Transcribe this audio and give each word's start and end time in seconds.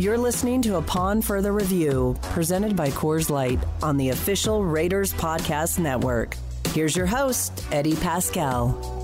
You're 0.00 0.16
listening 0.16 0.62
to 0.62 0.76
Upon 0.76 1.20
Further 1.20 1.52
Review, 1.52 2.16
presented 2.22 2.76
by 2.76 2.90
Coors 2.90 3.30
Light 3.30 3.58
on 3.82 3.96
the 3.96 4.10
official 4.10 4.64
Raiders 4.64 5.12
Podcast 5.12 5.80
Network. 5.80 6.36
Here's 6.68 6.94
your 6.94 7.06
host, 7.06 7.64
Eddie 7.72 7.94
Paskal. 7.94 8.96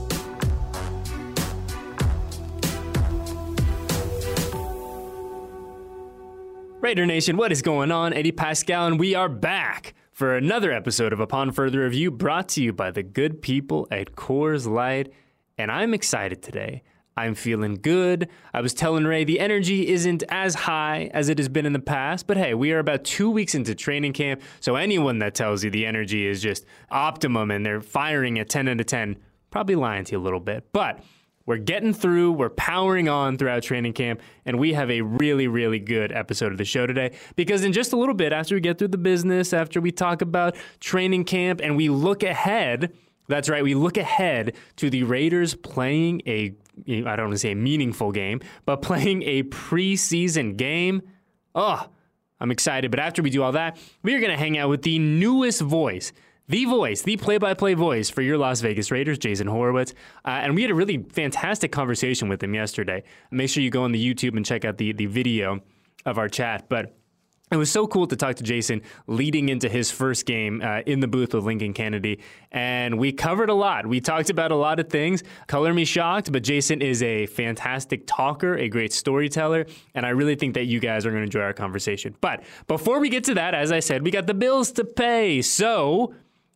Raider 6.80 7.07
Nation, 7.07 7.37
what 7.37 7.51
is 7.51 7.61
going 7.61 7.91
on? 7.91 8.12
Eddie 8.12 8.30
Paskal, 8.30 8.87
and 8.87 9.01
we 9.01 9.16
are 9.16 9.29
back 9.29 9.95
for 10.12 10.37
another 10.37 10.71
episode 10.71 11.12
of 11.12 11.19
Upon 11.19 11.51
Further 11.51 11.80
Review 11.80 12.12
brought 12.12 12.48
to 12.51 12.62
you 12.62 12.73
by 12.73 12.93
the 12.93 13.03
good 13.03 13.43
people 13.43 13.89
at 13.91 14.12
Coors 14.12 14.64
Light. 14.71 15.12
And 15.59 15.71
I'm 15.71 15.95
excited 15.95 16.43
today 16.43 16.82
I'm 17.16 17.34
feeling 17.34 17.77
good. 17.77 18.29
I 18.52 18.60
was 18.60 18.74
telling 18.74 19.05
Ray 19.05 19.24
the 19.24 19.38
energy 19.38 19.88
isn't 19.88 20.24
as 20.29 20.55
high 20.55 21.10
as 21.15 21.29
it 21.29 21.38
has 21.38 21.48
been 21.48 21.66
in 21.66 21.73
the 21.73 21.79
past, 21.79 22.27
but 22.27 22.37
hey, 22.37 22.55
we 22.55 22.73
are 22.73 22.79
about 22.79 23.05
two 23.05 23.30
weeks 23.30 23.55
into 23.55 23.74
training 23.74 24.15
camp. 24.15 24.43
So 24.60 24.77
anyone 24.77 25.20
that 25.20 25.34
tells 25.34 25.62
you 25.62 25.70
the 25.70 25.87
energy 25.87 26.27
is 26.27 26.43
just 26.43 26.65
optimum 26.91 27.51
and 27.51 27.65
they're 27.65 27.80
firing 27.80 28.38
at 28.38 28.48
10 28.48 28.69
out 28.69 28.80
of 28.80 28.87
10, 28.87 29.16
probably 29.51 29.77
lying 29.77 30.05
to 30.05 30.12
you 30.12 30.19
a 30.19 30.23
little 30.23 30.41
bit. 30.41 30.73
But 30.73 31.05
we're 31.46 31.59
getting 31.59 31.93
through, 31.93 32.32
we're 32.32 32.51
powering 32.51 33.09
on 33.09 33.37
throughout 33.37 33.62
training 33.62 33.93
camp, 33.93 34.21
and 34.46 34.59
we 34.59 34.73
have 34.73 34.91
a 34.91 35.02
really, 35.02 35.46
really 35.46 35.79
good 35.79 36.10
episode 36.10 36.52
of 36.52 36.59
the 36.59 36.65
show 36.65 36.87
today. 36.87 37.15
Because 37.37 37.65
in 37.65 37.73
just 37.73 37.93
a 37.93 37.96
little 37.96 38.15
bit, 38.15 38.32
after 38.32 38.55
we 38.55 38.62
get 38.62 38.79
through 38.79 38.88
the 38.88 38.98
business, 38.98 39.52
after 39.52 39.80
we 39.80 39.93
talk 39.93 40.23
about 40.23 40.57
training 40.80 41.24
camp, 41.24 41.60
and 41.62 41.77
we 41.77 41.91
look 41.91 42.23
ahead, 42.23 42.95
that's 43.28 43.48
right, 43.48 43.62
we 43.62 43.74
look 43.74 43.96
ahead 43.96 44.55
to 44.77 44.91
the 44.91 45.02
Raiders 45.02 45.55
playing 45.55 46.23
a 46.27 46.55
I 46.88 47.16
don't 47.16 47.27
want 47.27 47.32
to 47.32 47.38
say 47.38 47.52
a 47.52 47.56
meaningful 47.56 48.10
game, 48.10 48.41
but 48.66 48.82
playing 48.82 49.23
a 49.23 49.45
preseason 49.45 50.57
game. 50.57 51.02
Oh, 51.54 51.87
I'm 52.40 52.51
excited. 52.51 52.90
But 52.90 53.01
after 53.01 53.23
we 53.23 53.30
do 53.30 53.43
all 53.43 53.52
that, 53.52 53.79
we 54.02 54.15
are 54.15 54.21
going 54.21 54.32
to 54.32 54.37
hang 54.37 54.59
out 54.59 54.68
with 54.68 54.82
the 54.82 54.99
newest 54.99 55.60
voice, 55.60 56.12
the 56.49 56.65
voice, 56.65 57.02
the 57.02 57.16
play 57.16 57.38
by 57.38 57.54
play 57.54 57.74
voice 57.74 58.10
for 58.10 58.23
your 58.23 58.37
Las 58.38 58.60
Vegas 58.60 58.90
Raiders, 58.90 59.18
Jason 59.18 59.46
Horowitz. 59.46 59.93
Uh, 60.24 60.40
and 60.43 60.54
we 60.54 60.62
had 60.62 60.71
a 60.71 60.74
really 60.74 61.04
fantastic 61.12 61.71
conversation 61.71 62.29
with 62.29 62.43
him 62.43 62.54
yesterday. 62.54 63.04
Make 63.30 63.51
sure 63.51 63.62
you 63.62 63.71
go 63.71 63.84
on 63.84 63.93
the 63.93 64.15
YouTube 64.15 64.37
and 64.37 64.44
check 64.44 64.65
out 64.65 64.78
the, 64.78 64.93
the 64.93 65.06
video 65.06 65.60
of 66.04 66.19
our 66.19 66.28
chat. 66.28 66.69
But 66.69 66.97
it 67.50 67.56
was 67.56 67.70
so 67.70 67.87
cool 67.87 68.06
to 68.06 68.16
talk 68.16 68.37
to 68.37 68.42
Jason 68.42 68.81
leading 69.06 69.50
into 69.50 69.69
his 69.69 69.91
first 69.91 70.25
game 70.25 70.62
uh, 70.62 70.81
in 70.87 71.00
the 71.00 71.06
booth 71.06 71.34
with 71.34 71.44
Lincoln 71.44 71.75
Kennedy. 71.75 72.20
And 72.50 72.98
we 72.98 73.12
covered 73.12 73.50
a 73.50 73.54
lot. 73.54 73.87
We 73.87 74.00
talked 74.00 74.31
about 74.31 74.50
a 74.50 74.56
lot 74.56 74.81
of 74.81 74.88
things. 74.88 75.22
Color 75.47 75.75
me 75.75 75.84
shocked, 75.84 76.32
but 76.32 76.42
Jason 76.42 76.81
is 76.81 77.03
a 77.03 77.26
fantastic 77.26 78.06
talker, 78.06 78.56
a 78.56 78.69
great 78.69 78.94
storyteller. 78.94 79.66
And 79.94 80.06
I 80.06 80.10
really 80.10 80.37
think 80.37 80.54
that 80.54 80.65
you 80.65 80.81
guys 80.81 81.04
are 81.04 81.10
going 81.10 81.20
to 81.20 81.26
enjoy 81.26 81.42
our 81.42 81.53
conversation. 81.53 82.16
But 82.22 82.44
before 82.66 82.98
we 82.98 83.10
get 83.10 83.25
to 83.25 83.34
that, 83.34 83.54
as 83.54 83.72
I 83.72 83.81
said, 83.81 84.03
we 84.03 84.10
got 84.10 84.26
the 84.26 84.34
bills 84.34 84.72
to 84.72 84.84
pay. 84.84 85.42
So 85.42 86.15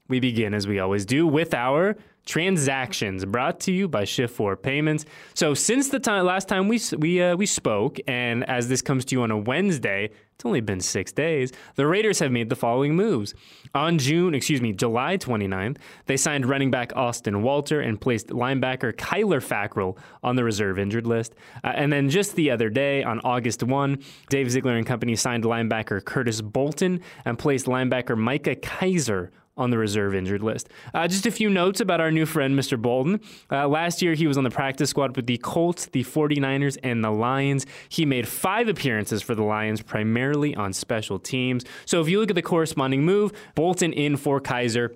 we 0.08 0.20
begin, 0.20 0.54
as 0.54 0.66
we 0.66 0.78
always 0.78 1.04
do, 1.04 1.26
with 1.26 1.52
our 1.52 1.96
transactions 2.28 3.24
brought 3.24 3.58
to 3.58 3.72
you 3.72 3.88
by 3.88 4.02
Shift4 4.04 4.60
Payments. 4.62 5.06
So 5.32 5.54
since 5.54 5.88
the 5.88 5.98
time 5.98 6.26
last 6.26 6.46
time 6.46 6.68
we 6.68 6.78
we 6.98 7.22
uh, 7.22 7.34
we 7.34 7.46
spoke, 7.46 7.98
and 8.06 8.48
as 8.48 8.68
this 8.68 8.82
comes 8.82 9.06
to 9.06 9.16
you 9.16 9.22
on 9.22 9.30
a 9.30 9.38
Wednesday, 9.38 10.10
it's 10.38 10.44
only 10.44 10.60
been 10.60 10.80
six 10.80 11.10
days. 11.10 11.52
The 11.74 11.86
Raiders 11.86 12.20
have 12.20 12.30
made 12.30 12.48
the 12.48 12.54
following 12.54 12.94
moves. 12.94 13.34
On 13.74 13.98
June, 13.98 14.34
excuse 14.34 14.60
me, 14.60 14.72
July 14.72 15.16
29th, 15.16 15.78
they 16.06 16.16
signed 16.16 16.46
running 16.46 16.70
back 16.70 16.92
Austin 16.94 17.42
Walter 17.42 17.80
and 17.80 18.00
placed 18.00 18.28
linebacker 18.28 18.92
Kyler 18.92 19.42
Fackrell 19.44 19.98
on 20.22 20.36
the 20.36 20.44
reserve 20.44 20.78
injured 20.78 21.08
list. 21.08 21.34
Uh, 21.64 21.72
and 21.74 21.92
then 21.92 22.08
just 22.08 22.36
the 22.36 22.52
other 22.52 22.68
day, 22.70 23.02
on 23.02 23.20
August 23.24 23.64
1, 23.64 23.98
Dave 24.28 24.50
Ziegler 24.50 24.76
and 24.76 24.86
company 24.86 25.16
signed 25.16 25.42
linebacker 25.42 26.04
Curtis 26.04 26.40
Bolton 26.40 27.00
and 27.24 27.36
placed 27.36 27.66
linebacker 27.66 28.16
Micah 28.16 28.54
Kiser 28.54 29.30
on 29.58 29.70
the 29.70 29.78
reserve 29.78 30.14
injured 30.14 30.42
list. 30.42 30.68
Uh, 30.94 31.06
just 31.06 31.26
a 31.26 31.30
few 31.30 31.50
notes 31.50 31.80
about 31.80 32.00
our 32.00 32.10
new 32.10 32.24
friend, 32.24 32.58
Mr. 32.58 32.80
Bolton. 32.80 33.20
Uh, 33.50 33.68
last 33.68 34.00
year, 34.00 34.14
he 34.14 34.26
was 34.26 34.38
on 34.38 34.44
the 34.44 34.50
practice 34.50 34.90
squad 34.90 35.16
with 35.16 35.26
the 35.26 35.38
Colts, 35.38 35.86
the 35.86 36.04
49ers, 36.04 36.78
and 36.82 37.04
the 37.04 37.10
Lions. 37.10 37.66
He 37.88 38.06
made 38.06 38.26
five 38.26 38.68
appearances 38.68 39.22
for 39.22 39.34
the 39.34 39.42
Lions, 39.42 39.82
primarily 39.82 40.54
on 40.54 40.72
special 40.72 41.18
teams. 41.18 41.64
So 41.84 42.00
if 42.00 42.08
you 42.08 42.20
look 42.20 42.30
at 42.30 42.36
the 42.36 42.42
corresponding 42.42 43.04
move, 43.04 43.32
Bolton 43.54 43.92
in 43.92 44.16
for 44.16 44.40
Kiser 44.40 44.94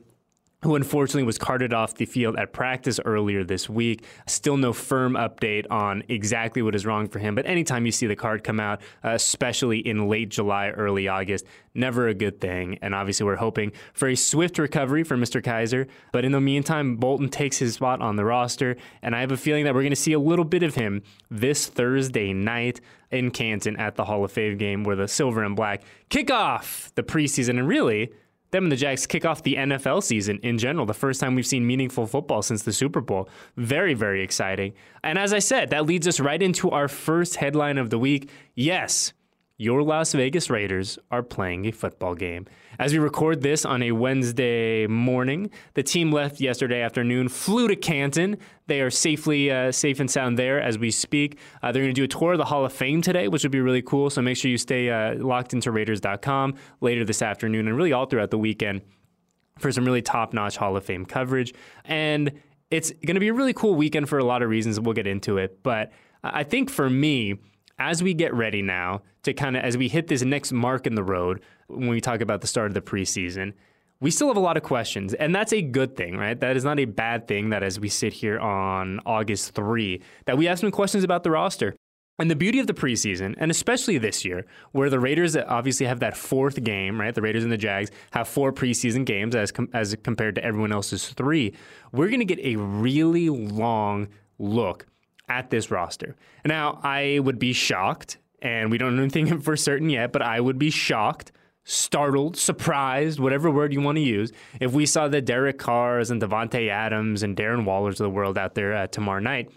who 0.63 0.77
unfortunately 0.77 1.25
was 1.25 1.39
carted 1.39 1.73
off 1.73 1.95
the 1.95 2.05
field 2.05 2.37
at 2.39 2.53
practice 2.53 3.01
earlier 3.05 3.45
this 3.45 3.69
week. 3.69 4.05
Still 4.27 4.57
no 4.57 4.73
firm 4.73 5.15
update 5.15 5.67
on 5.71 6.03
exactly 6.09 6.63
what 6.63 6.75
is 6.75 6.87
wrong 6.87 7.09
for 7.09 7.19
him, 7.19 7.35
but 7.35 7.47
anytime 7.47 7.85
you 7.85 7.93
see 7.93 8.07
the 8.07 8.17
card 8.17 8.45
come 8.45 8.61
out, 8.61 8.81
uh, 9.05 9.11
especially 9.11 9.79
in 9.79 10.09
late 10.09 10.29
July, 10.29 10.71
early 10.71 11.09
August, 11.09 11.47
never 11.75 12.09
a 12.09 12.15
good 12.15 12.41
thing. 12.41 12.79
And 12.83 12.95
obviously, 12.95 13.27
we're 13.27 13.37
hoping 13.37 13.73
for 13.93 14.09
a 14.09 14.15
swift 14.15 14.59
recovery 14.59 15.05
for 15.05 15.17
Mr. 15.17 15.43
Kiser. 15.43 15.87
But 16.13 16.25
in 16.25 16.33
the 16.33 16.41
meantime, 16.41 16.97
Bolton 16.97 17.29
takes 17.29 17.59
his 17.59 17.75
spot 17.75 18.01
on 18.01 18.17
the 18.17 18.25
roster, 18.25 18.77
and 19.03 19.17
I 19.17 19.21
have 19.21 19.33
a 19.33 19.37
feeling 19.37 19.65
that 19.65 19.75
we're 19.75 19.83
going 19.83 19.91
to 19.91 19.97
see 19.97 20.13
a 20.13 20.21
little 20.21 20.45
bit 20.45 20.63
of 20.63 20.75
him 20.75 21.03
this 21.31 21.67
Thursday 21.67 22.33
night 22.33 22.81
in 23.11 23.31
Canton 23.31 23.77
at 23.77 23.97
the 23.97 24.05
Hall 24.05 24.25
of 24.25 24.33
Fame 24.33 24.57
game 24.57 24.85
where 24.85 24.97
the 24.97 25.07
silver 25.09 25.43
and 25.43 25.55
black 25.55 25.83
kick 26.09 26.31
off 26.31 26.93
the 26.95 27.03
preseason. 27.03 27.51
And 27.51 27.69
really, 27.69 28.13
them 28.53 28.65
and 28.65 28.73
the 28.73 28.77
Jags 28.77 29.07
kick 29.07 29.25
off 29.25 29.43
the 29.43 29.57
NFL 29.57 30.03
season 30.03 30.39
in 30.43 30.59
general, 30.59 30.87
the 30.87 30.95
first 30.95 31.21
time 31.21 31.35
we've 31.35 31.47
seen 31.47 31.67
meaningful 31.67 32.07
football 32.07 32.43
since 32.43 32.63
the 32.63 32.73
Super 32.73 33.01
Bowl. 33.01 33.29
Very, 33.57 33.95
very 33.95 34.23
exciting. 34.23 34.75
And 35.03 35.19
as 35.19 35.33
I 35.33 35.41
said, 35.41 35.71
that 35.71 35.87
leads 35.87 36.07
us 36.07 36.21
right 36.21 36.41
into 36.41 36.71
our 36.71 36.89
first 36.89 37.37
headline 37.37 37.79
of 37.79 37.91
the 37.91 37.99
week. 37.99 38.31
Yes, 38.55 39.13
your 39.57 39.83
Las 39.83 40.13
Vegas 40.13 40.51
Raiders 40.51 40.99
are 41.11 41.23
playing 41.23 41.67
a 41.67 41.73
football 41.73 42.15
game. 42.15 42.47
As 42.79 42.93
we 42.93 42.99
record 42.99 43.43
this 43.43 43.65
on 43.65 43.83
a 43.83 43.93
Wednesday 43.93 44.87
morning, 44.87 45.51
the 45.75 45.83
team 45.83 46.11
left 46.11 46.41
yesterday 46.41 46.81
afternoon, 46.81 47.29
flew 47.29 47.69
to 47.69 47.77
Canton. 47.77 48.39
They 48.67 48.81
are 48.81 48.91
safely 48.91 49.51
uh, 49.51 49.73
safe 49.73 50.01
and 50.01 50.11
sound 50.11 50.39
there 50.39 50.61
as 50.61 50.79
we 50.79 50.91
speak. 50.91 51.39
Uh, 51.63 51.71
they're 51.71 51.83
going 51.83 51.95
to 51.95 51.99
do 52.01 52.05
a 52.05 52.09
tour 52.09 52.33
of 52.33 52.39
the 52.39 52.47
Hall 52.47 52.65
of 52.65 52.73
Fame 52.73 53.03
today, 53.03 53.29
which 53.29 53.43
would 53.43 53.53
be 53.53 53.61
really 53.61 53.83
cool. 53.83 54.09
So 54.09 54.23
make 54.23 54.37
sure 54.37 54.51
you 54.51 54.59
stay 54.59 54.89
uh, 54.89 55.17
locked 55.17 55.53
into 55.53 55.71
Raiders.com 55.71 56.55
later 56.81 57.05
this 57.05 57.21
afternoon 57.21 57.69
and 57.69 57.77
really 57.77 57.93
all 57.93 58.07
throughout 58.07 58.31
the 58.31 58.39
weekend 58.39 58.81
for 59.59 59.71
some 59.71 59.85
really 59.85 60.03
top-notch 60.03 60.57
Hall 60.57 60.77
of 60.77 60.85
Fame 60.85 61.05
coverage. 61.05 61.53
And 61.85 62.33
it's 62.71 62.91
going 62.91 63.15
to 63.15 63.21
be 63.21 63.29
a 63.29 63.35
really 63.35 63.53
cool 63.53 63.75
weekend 63.75 64.09
for 64.09 64.19
a 64.19 64.25
lot 64.25 64.43
of 64.43 64.49
reasons. 64.49 64.81
We'll 64.81 64.95
get 64.95 65.07
into 65.07 65.37
it, 65.37 65.63
but 65.63 65.93
I 66.25 66.43
think 66.43 66.71
for 66.71 66.89
me 66.89 67.37
as 67.79 68.03
we 68.03 68.15
get 68.15 68.35
ready 68.35 68.63
now 68.63 69.03
to 69.23 69.33
kind 69.33 69.57
of 69.57 69.63
as 69.63 69.77
we 69.77 69.89
hit 69.89 70.09
this 70.09 70.23
next 70.23 70.53
mark 70.53 70.87
in 70.87 70.95
the 70.95 71.03
road 71.03 71.43
when 71.69 71.89
we 71.89 72.01
talk 72.01 72.21
about 72.21 72.41
the 72.41 72.47
start 72.47 72.69
of 72.69 72.75
the 72.75 72.81
preseason, 72.81 73.53
we 74.01 74.11
still 74.11 74.27
have 74.27 74.37
a 74.37 74.41
lot 74.41 74.57
of 74.57 74.65
questions, 74.65 75.15
and 75.15 75.33
that's 75.33 75.53
a 75.53 75.63
good 75.63 75.97
thing, 75.97 76.17
right? 76.17 76.39
That 76.39 76.57
is 76.57 76.65
not 76.65 76.81
a 76.81 76.87
bad 76.87 77.29
thing 77.29 77.51
that 77.51 77.63
as 77.63 77.79
we 77.79 77.89
sit 77.89 78.13
here 78.13 78.39
on 78.41 78.99
August 79.07 79.55
3, 79.55 80.03
that 80.25 80.37
we 80.37 80.47
have 80.47 80.59
some 80.59 80.73
questions 80.73 81.05
about 81.05 81.23
the 81.23 81.31
roster. 81.31 81.77
And 82.19 82.31
the 82.31 82.37
beauty 82.37 82.59
of 82.59 82.67
the 82.67 82.75
preseason, 82.75 83.35
and 83.39 83.51
especially 83.51 83.99
this 83.99 84.25
year, 84.25 84.45
where 84.73 84.91
the 84.91 85.01
Raiders 85.01 85.35
obviously 85.35 85.87
have 85.87 86.01
that 86.01 86.17
fourth 86.17 86.63
game, 86.63 87.01
right? 87.01 87.15
The 87.15 87.23
Raiders 87.23 87.43
and 87.43 87.51
the 87.51 87.57
Jags 87.57 87.91
have 88.11 88.29
four 88.29 88.53
preseason 88.53 89.07
games 89.07 89.35
as 89.35 89.51
com- 89.51 89.71
as 89.73 89.97
compared 90.03 90.35
to 90.35 90.45
everyone 90.45 90.73
else's 90.73 91.09
three. 91.09 91.55
We're 91.91 92.09
going 92.09 92.21
to 92.21 92.27
get 92.27 92.39
a 92.45 92.57
really 92.57 93.31
long 93.31 94.09
look 94.39 94.87
at 95.33 95.51
this 95.51 95.71
roster. 95.71 96.15
Now, 96.45 96.79
I 96.83 97.19
would 97.19 97.39
be 97.39 97.53
shocked, 97.53 98.19
and 98.41 98.71
we 98.71 98.79
don't 98.79 98.97
know 98.97 99.03
anything 99.03 99.41
for 99.47 99.57
certain 99.57 99.89
yet, 99.89 100.13
but 100.13 100.23
I 100.23 100.41
would 100.41 100.59
be 100.59 100.71
shocked, 100.71 101.33
startled, 101.65 102.37
surprised, 102.37 103.19
whatever 103.19 103.51
word 103.51 103.73
you 103.73 103.81
want 103.81 103.97
to 103.97 104.03
use, 104.03 104.33
if 104.61 104.73
we 104.73 104.85
saw 104.85 105.09
the 105.09 105.23
Derek 105.23 105.59
Carrs 105.59 106.11
and 106.11 106.21
Davante 106.21 106.69
Adams 106.69 107.23
and 107.23 107.37
Darren 107.37 107.65
Wallers 107.65 107.93
of 107.93 108.05
the 108.05 108.11
world 108.11 108.37
out 108.37 108.55
there 108.55 108.75
uh, 108.75 108.87
tomorrow 108.87 109.21
night. 109.21 109.51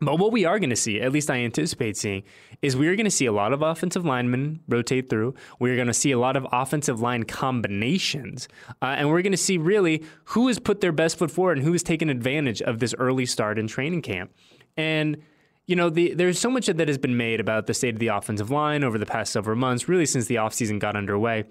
But 0.00 0.16
what 0.16 0.30
we 0.30 0.44
are 0.44 0.58
going 0.58 0.70
to 0.70 0.76
see, 0.76 1.00
at 1.00 1.10
least 1.10 1.30
I 1.30 1.38
anticipate 1.38 1.96
seeing, 1.96 2.22
is 2.62 2.76
we 2.76 2.88
are 2.88 2.94
going 2.94 3.04
to 3.04 3.10
see 3.10 3.26
a 3.26 3.32
lot 3.32 3.52
of 3.52 3.62
offensive 3.62 4.04
linemen 4.04 4.60
rotate 4.68 5.08
through. 5.10 5.34
We're 5.58 5.74
going 5.74 5.88
to 5.88 5.94
see 5.94 6.12
a 6.12 6.18
lot 6.18 6.36
of 6.36 6.46
offensive 6.52 7.00
line 7.00 7.24
combinations. 7.24 8.48
Uh, 8.80 8.94
and 8.98 9.08
we're 9.08 9.22
going 9.22 9.32
to 9.32 9.36
see 9.36 9.58
really 9.58 10.04
who 10.26 10.46
has 10.48 10.58
put 10.58 10.80
their 10.80 10.92
best 10.92 11.18
foot 11.18 11.30
forward 11.30 11.58
and 11.58 11.66
who 11.66 11.72
has 11.72 11.82
taken 11.82 12.10
advantage 12.10 12.62
of 12.62 12.78
this 12.78 12.94
early 12.98 13.26
start 13.26 13.58
in 13.58 13.66
training 13.66 14.02
camp. 14.02 14.32
And 14.78 15.18
you 15.66 15.76
know, 15.76 15.90
the, 15.90 16.14
there's 16.14 16.38
so 16.38 16.50
much 16.50 16.66
that 16.66 16.88
has 16.88 16.96
been 16.96 17.18
made 17.18 17.40
about 17.40 17.66
the 17.66 17.74
state 17.74 17.92
of 17.92 18.00
the 18.00 18.06
offensive 18.06 18.50
line 18.50 18.82
over 18.82 18.96
the 18.96 19.04
past 19.04 19.32
several 19.32 19.54
months, 19.54 19.86
really 19.86 20.06
since 20.06 20.24
the 20.24 20.36
offseason 20.36 20.78
got 20.78 20.96
underway. 20.96 21.44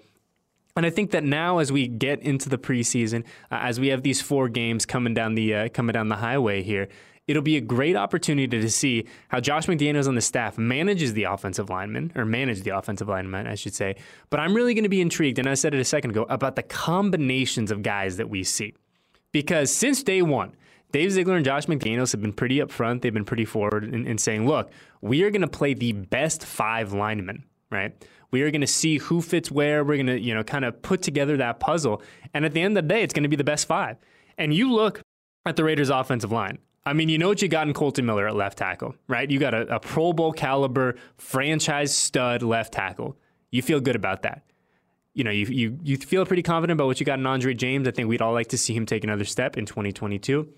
And 0.74 0.84
I 0.84 0.90
think 0.90 1.12
that 1.12 1.22
now, 1.22 1.58
as 1.58 1.70
we 1.70 1.86
get 1.86 2.20
into 2.20 2.48
the 2.48 2.58
preseason, 2.58 3.24
uh, 3.50 3.60
as 3.62 3.78
we 3.78 3.88
have 3.88 4.02
these 4.02 4.20
four 4.20 4.48
games 4.48 4.84
coming 4.86 5.14
down 5.14 5.36
the 5.36 5.54
uh, 5.54 5.68
coming 5.68 5.92
down 5.92 6.08
the 6.08 6.16
highway 6.16 6.62
here, 6.62 6.88
it'll 7.28 7.42
be 7.42 7.56
a 7.56 7.60
great 7.60 7.94
opportunity 7.94 8.60
to 8.60 8.70
see 8.70 9.06
how 9.28 9.38
Josh 9.38 9.66
McDaniels 9.66 10.08
and 10.08 10.16
the 10.16 10.20
staff 10.20 10.58
manages 10.58 11.14
the 11.14 11.24
offensive 11.24 11.70
lineman, 11.70 12.12
or 12.16 12.24
manage 12.24 12.62
the 12.62 12.70
offensive 12.70 13.08
lineman, 13.08 13.46
I 13.46 13.54
should 13.54 13.74
say. 13.74 13.96
But 14.30 14.40
I'm 14.40 14.54
really 14.54 14.74
going 14.74 14.84
to 14.84 14.88
be 14.88 15.00
intrigued, 15.00 15.38
and 15.38 15.48
I 15.48 15.54
said 15.54 15.74
it 15.74 15.80
a 15.80 15.84
second 15.84 16.10
ago, 16.10 16.26
about 16.28 16.56
the 16.56 16.64
combinations 16.64 17.70
of 17.70 17.82
guys 17.82 18.16
that 18.16 18.28
we 18.28 18.42
see. 18.42 18.74
Because 19.30 19.70
since 19.70 20.02
day 20.02 20.22
one, 20.22 20.54
Dave 20.90 21.12
Ziegler 21.12 21.36
and 21.36 21.44
Josh 21.44 21.66
McDaniels 21.66 22.12
have 22.12 22.22
been 22.22 22.32
pretty 22.32 22.58
upfront. 22.58 23.02
They've 23.02 23.12
been 23.12 23.24
pretty 23.24 23.44
forward 23.44 23.84
in, 23.84 24.06
in 24.06 24.16
saying, 24.16 24.46
look, 24.46 24.70
we 25.00 25.22
are 25.22 25.30
going 25.30 25.42
to 25.42 25.48
play 25.48 25.74
the 25.74 25.92
best 25.92 26.44
five 26.44 26.92
linemen, 26.92 27.44
right? 27.70 27.94
We 28.30 28.42
are 28.42 28.50
going 28.50 28.62
to 28.62 28.66
see 28.66 28.98
who 28.98 29.20
fits 29.20 29.50
where. 29.50 29.84
We're 29.84 29.96
going 29.96 30.06
to, 30.06 30.20
you 30.20 30.34
know, 30.34 30.42
kind 30.42 30.64
of 30.64 30.80
put 30.80 31.02
together 31.02 31.36
that 31.38 31.60
puzzle. 31.60 32.02
And 32.32 32.44
at 32.44 32.52
the 32.52 32.62
end 32.62 32.76
of 32.76 32.84
the 32.84 32.88
day, 32.88 33.02
it's 33.02 33.12
going 33.12 33.22
to 33.22 33.28
be 33.28 33.36
the 33.36 33.44
best 33.44 33.66
five. 33.66 33.96
And 34.38 34.54
you 34.54 34.72
look 34.72 35.02
at 35.44 35.56
the 35.56 35.64
Raiders' 35.64 35.90
offensive 35.90 36.32
line. 36.32 36.58
I 36.86 36.94
mean, 36.94 37.10
you 37.10 37.18
know 37.18 37.28
what 37.28 37.42
you 37.42 37.48
got 37.48 37.66
in 37.66 37.74
Colton 37.74 38.06
Miller 38.06 38.26
at 38.26 38.34
left 38.34 38.56
tackle, 38.56 38.94
right? 39.08 39.30
You 39.30 39.38
got 39.38 39.52
a, 39.52 39.76
a 39.76 39.80
Pro 39.80 40.14
Bowl 40.14 40.32
caliber 40.32 40.94
franchise 41.18 41.94
stud 41.94 42.42
left 42.42 42.72
tackle. 42.72 43.16
You 43.50 43.60
feel 43.60 43.80
good 43.80 43.96
about 43.96 44.22
that. 44.22 44.42
You 45.12 45.24
know, 45.24 45.30
you, 45.30 45.46
you, 45.46 45.78
you 45.82 45.96
feel 45.98 46.24
pretty 46.24 46.42
confident 46.42 46.78
about 46.78 46.86
what 46.86 47.00
you 47.00 47.04
got 47.04 47.18
in 47.18 47.26
Andre 47.26 47.52
James. 47.52 47.86
I 47.88 47.90
think 47.90 48.08
we'd 48.08 48.22
all 48.22 48.32
like 48.32 48.48
to 48.48 48.58
see 48.58 48.72
him 48.72 48.86
take 48.86 49.04
another 49.04 49.24
step 49.24 49.58
in 49.58 49.66
2022. 49.66 50.48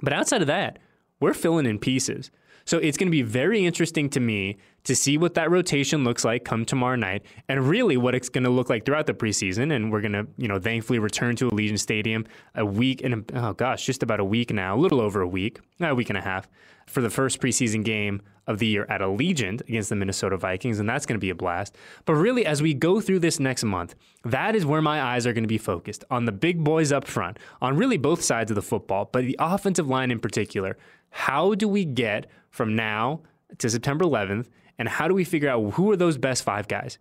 But 0.00 0.12
outside 0.12 0.40
of 0.40 0.46
that, 0.46 0.78
we're 1.20 1.34
filling 1.34 1.66
in 1.66 1.78
pieces. 1.78 2.30
So 2.66 2.78
it's 2.78 2.98
going 2.98 3.06
to 3.06 3.12
be 3.12 3.22
very 3.22 3.64
interesting 3.64 4.10
to 4.10 4.20
me 4.20 4.58
to 4.84 4.94
see 4.94 5.16
what 5.16 5.34
that 5.34 5.50
rotation 5.50 6.04
looks 6.04 6.24
like 6.24 6.44
come 6.44 6.64
tomorrow 6.64 6.96
night 6.96 7.22
and 7.48 7.68
really 7.68 7.96
what 7.96 8.14
it's 8.14 8.28
going 8.28 8.44
to 8.44 8.50
look 8.50 8.68
like 8.68 8.84
throughout 8.84 9.06
the 9.06 9.14
preseason. 9.14 9.74
And 9.74 9.90
we're 9.90 10.00
going 10.00 10.12
to, 10.12 10.26
you 10.36 10.48
know, 10.48 10.58
thankfully 10.58 10.98
return 10.98 11.36
to 11.36 11.48
Allegiant 11.48 11.78
Stadium 11.78 12.26
a 12.54 12.66
week 12.66 13.02
and, 13.02 13.30
oh 13.34 13.52
gosh, 13.52 13.86
just 13.86 14.02
about 14.02 14.20
a 14.20 14.24
week 14.24 14.52
now, 14.52 14.76
a 14.76 14.78
little 14.78 15.00
over 15.00 15.22
a 15.22 15.28
week, 15.28 15.60
a 15.80 15.94
week 15.94 16.10
and 16.10 16.18
a 16.18 16.22
half 16.22 16.48
for 16.86 17.00
the 17.00 17.10
first 17.10 17.40
preseason 17.40 17.84
game 17.84 18.22
of 18.46 18.58
the 18.58 18.66
year 18.66 18.86
at 18.88 19.00
Allegiant 19.00 19.60
against 19.68 19.88
the 19.88 19.96
Minnesota 19.96 20.36
Vikings, 20.36 20.78
and 20.78 20.88
that's 20.88 21.04
going 21.04 21.18
to 21.18 21.24
be 21.24 21.30
a 21.30 21.34
blast. 21.34 21.76
But 22.04 22.14
really, 22.14 22.46
as 22.46 22.62
we 22.62 22.74
go 22.74 23.00
through 23.00 23.18
this 23.18 23.40
next 23.40 23.64
month, 23.64 23.96
that 24.24 24.54
is 24.54 24.64
where 24.64 24.82
my 24.82 25.02
eyes 25.02 25.26
are 25.26 25.32
going 25.32 25.42
to 25.44 25.48
be 25.48 25.58
focused 25.58 26.04
on 26.10 26.26
the 26.26 26.32
big 26.32 26.62
boys 26.62 26.92
up 26.92 27.06
front, 27.06 27.38
on 27.60 27.76
really 27.76 27.96
both 27.96 28.22
sides 28.22 28.50
of 28.50 28.54
the 28.54 28.62
football, 28.62 29.08
but 29.12 29.24
the 29.24 29.36
offensive 29.40 29.88
line 29.88 30.10
in 30.10 30.20
particular. 30.20 30.76
How 31.16 31.54
do 31.54 31.66
we 31.66 31.86
get 31.86 32.26
from 32.50 32.76
now 32.76 33.22
to 33.56 33.70
September 33.70 34.04
11th, 34.04 34.48
and 34.78 34.86
how 34.86 35.08
do 35.08 35.14
we 35.14 35.24
figure 35.24 35.48
out 35.48 35.72
who 35.72 35.90
are 35.90 35.96
those 35.96 36.18
best 36.18 36.44
five 36.44 36.68
guys? 36.68 36.98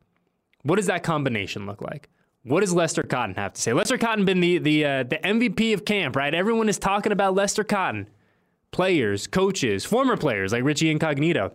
What 0.64 0.78
does 0.78 0.86
that 0.86 1.04
combination 1.04 1.66
look 1.66 1.82
like? 1.82 2.08
What 2.44 2.62
does 2.62 2.72
Lester 2.72 3.04
Cotton 3.04 3.36
have 3.36 3.52
to 3.54 3.62
say? 3.62 3.74
Lester 3.74 3.98
Cotton 3.98 4.24
been 4.24 4.40
the 4.40 4.58
the 4.58 4.86
uh, 4.86 5.04
the 5.04 5.18
MVP 5.18 5.74
of 5.74 5.84
camp, 5.84 6.16
right? 6.16 6.34
Everyone 6.34 6.70
is 6.70 6.80
talking 6.80 7.12
about 7.12 7.36
Lester 7.36 7.66
Cotton. 7.66 8.08
Players, 8.72 9.28
coaches, 9.28 9.84
former 9.84 10.16
players 10.16 10.54
like 10.54 10.64
Richie 10.64 10.92
Incognito, 10.92 11.52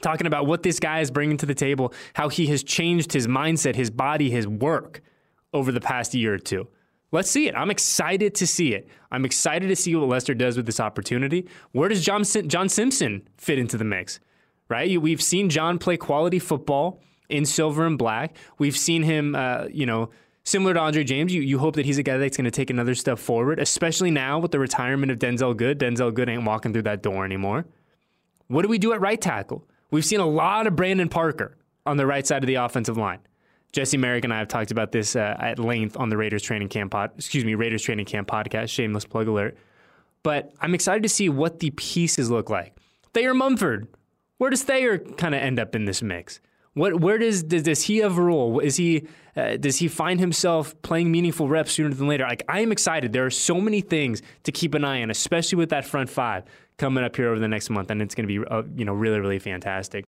talking 0.00 0.28
about 0.28 0.46
what 0.46 0.62
this 0.62 0.78
guy 0.78 1.00
is 1.00 1.10
bringing 1.10 1.38
to 1.38 1.46
the 1.46 1.54
table, 1.56 1.92
how 2.14 2.28
he 2.28 2.46
has 2.46 2.62
changed 2.62 3.12
his 3.12 3.26
mindset, 3.26 3.74
his 3.74 3.90
body, 3.90 4.30
his 4.30 4.46
work 4.46 5.02
over 5.52 5.72
the 5.72 5.80
past 5.80 6.14
year 6.14 6.34
or 6.34 6.38
two. 6.38 6.68
Let's 7.12 7.30
see 7.30 7.48
it. 7.48 7.54
I'm 7.54 7.70
excited 7.70 8.34
to 8.36 8.46
see 8.46 8.72
it. 8.72 8.88
I'm 9.10 9.24
excited 9.24 9.68
to 9.68 9.76
see 9.76 9.94
what 9.96 10.08
Lester 10.08 10.34
does 10.34 10.56
with 10.56 10.66
this 10.66 10.78
opportunity. 10.78 11.48
Where 11.72 11.88
does 11.88 12.04
John, 12.04 12.22
John 12.24 12.68
Simpson 12.68 13.28
fit 13.36 13.58
into 13.58 13.76
the 13.76 13.84
mix? 13.84 14.20
Right? 14.68 15.00
We've 15.00 15.20
seen 15.20 15.50
John 15.50 15.78
play 15.78 15.96
quality 15.96 16.38
football 16.38 17.02
in 17.28 17.44
silver 17.44 17.86
and 17.86 17.98
black. 17.98 18.36
We've 18.58 18.76
seen 18.76 19.02
him, 19.02 19.34
uh, 19.34 19.64
you 19.70 19.86
know, 19.86 20.10
similar 20.44 20.74
to 20.74 20.80
Andre 20.80 21.02
James. 21.02 21.34
You, 21.34 21.42
you 21.42 21.58
hope 21.58 21.74
that 21.76 21.86
he's 21.86 21.98
a 21.98 22.04
guy 22.04 22.18
that's 22.18 22.36
going 22.36 22.44
to 22.44 22.50
take 22.52 22.70
another 22.70 22.94
step 22.94 23.18
forward, 23.18 23.58
especially 23.58 24.12
now 24.12 24.38
with 24.38 24.52
the 24.52 24.60
retirement 24.60 25.10
of 25.10 25.18
Denzelle 25.18 25.56
Good. 25.56 25.80
Denzelle 25.80 26.14
Good 26.14 26.28
ain't 26.28 26.44
walking 26.44 26.72
through 26.72 26.82
that 26.82 27.02
door 27.02 27.24
anymore. 27.24 27.66
What 28.46 28.62
do 28.62 28.68
we 28.68 28.78
do 28.78 28.92
at 28.92 29.00
right 29.00 29.20
tackle? 29.20 29.66
We've 29.90 30.04
seen 30.04 30.20
a 30.20 30.26
lot 30.26 30.68
of 30.68 30.76
Brandon 30.76 31.08
Parker 31.08 31.56
on 31.84 31.96
the 31.96 32.06
right 32.06 32.26
side 32.26 32.44
of 32.44 32.46
the 32.46 32.56
offensive 32.56 32.96
line. 32.96 33.18
Jesse 33.72 33.96
Merrick 33.96 34.24
and 34.24 34.32
I 34.32 34.38
have 34.38 34.48
talked 34.48 34.70
about 34.70 34.92
this 34.92 35.14
uh, 35.14 35.36
at 35.38 35.58
length 35.58 35.96
on 35.96 36.08
the 36.08 36.16
Raiders 36.16 36.42
training 36.42 36.68
camp 36.68 36.90
pod, 36.90 37.12
excuse 37.16 37.44
me, 37.44 37.54
Raiders 37.54 37.82
training 37.82 38.06
camp 38.06 38.28
podcast. 38.28 38.70
Shameless 38.70 39.04
plug 39.04 39.28
alert. 39.28 39.56
But 40.22 40.52
I'm 40.60 40.74
excited 40.74 41.02
to 41.04 41.08
see 41.08 41.28
what 41.28 41.60
the 41.60 41.70
pieces 41.70 42.30
look 42.30 42.50
like. 42.50 42.76
Thayer 43.14 43.32
Munford, 43.32 43.88
where 44.38 44.50
does 44.50 44.62
Thayer 44.62 44.98
kind 44.98 45.34
of 45.34 45.40
end 45.40 45.58
up 45.58 45.74
in 45.74 45.84
this 45.84 46.02
mix? 46.02 46.40
What, 46.74 47.00
where 47.00 47.18
does, 47.18 47.42
does, 47.42 47.62
does 47.64 47.82
he 47.82 47.98
have 47.98 48.18
a 48.18 48.22
role? 48.22 48.60
Is 48.60 48.76
he 48.76 49.06
uh, 49.36 49.56
does 49.56 49.78
he 49.78 49.88
find 49.88 50.18
himself 50.20 50.80
playing 50.82 51.10
meaningful 51.10 51.48
reps 51.48 51.72
sooner 51.72 51.94
than 51.94 52.08
later? 52.08 52.24
Like 52.24 52.42
I 52.48 52.60
am 52.60 52.72
excited. 52.72 53.12
There 53.12 53.24
are 53.24 53.30
so 53.30 53.60
many 53.60 53.80
things 53.80 54.22
to 54.44 54.52
keep 54.52 54.74
an 54.74 54.84
eye 54.84 55.02
on, 55.02 55.10
especially 55.10 55.56
with 55.56 55.70
that 55.70 55.84
front 55.84 56.10
five 56.10 56.44
coming 56.78 57.04
up 57.04 57.14
here 57.16 57.28
over 57.28 57.38
the 57.38 57.48
next 57.48 57.70
month, 57.70 57.90
and 57.90 58.02
it's 58.02 58.14
going 58.14 58.28
to 58.28 58.40
be 58.40 58.46
uh, 58.50 58.62
you 58.76 58.84
know 58.84 58.92
really 58.92 59.20
really 59.20 59.38
fantastic. 59.38 60.04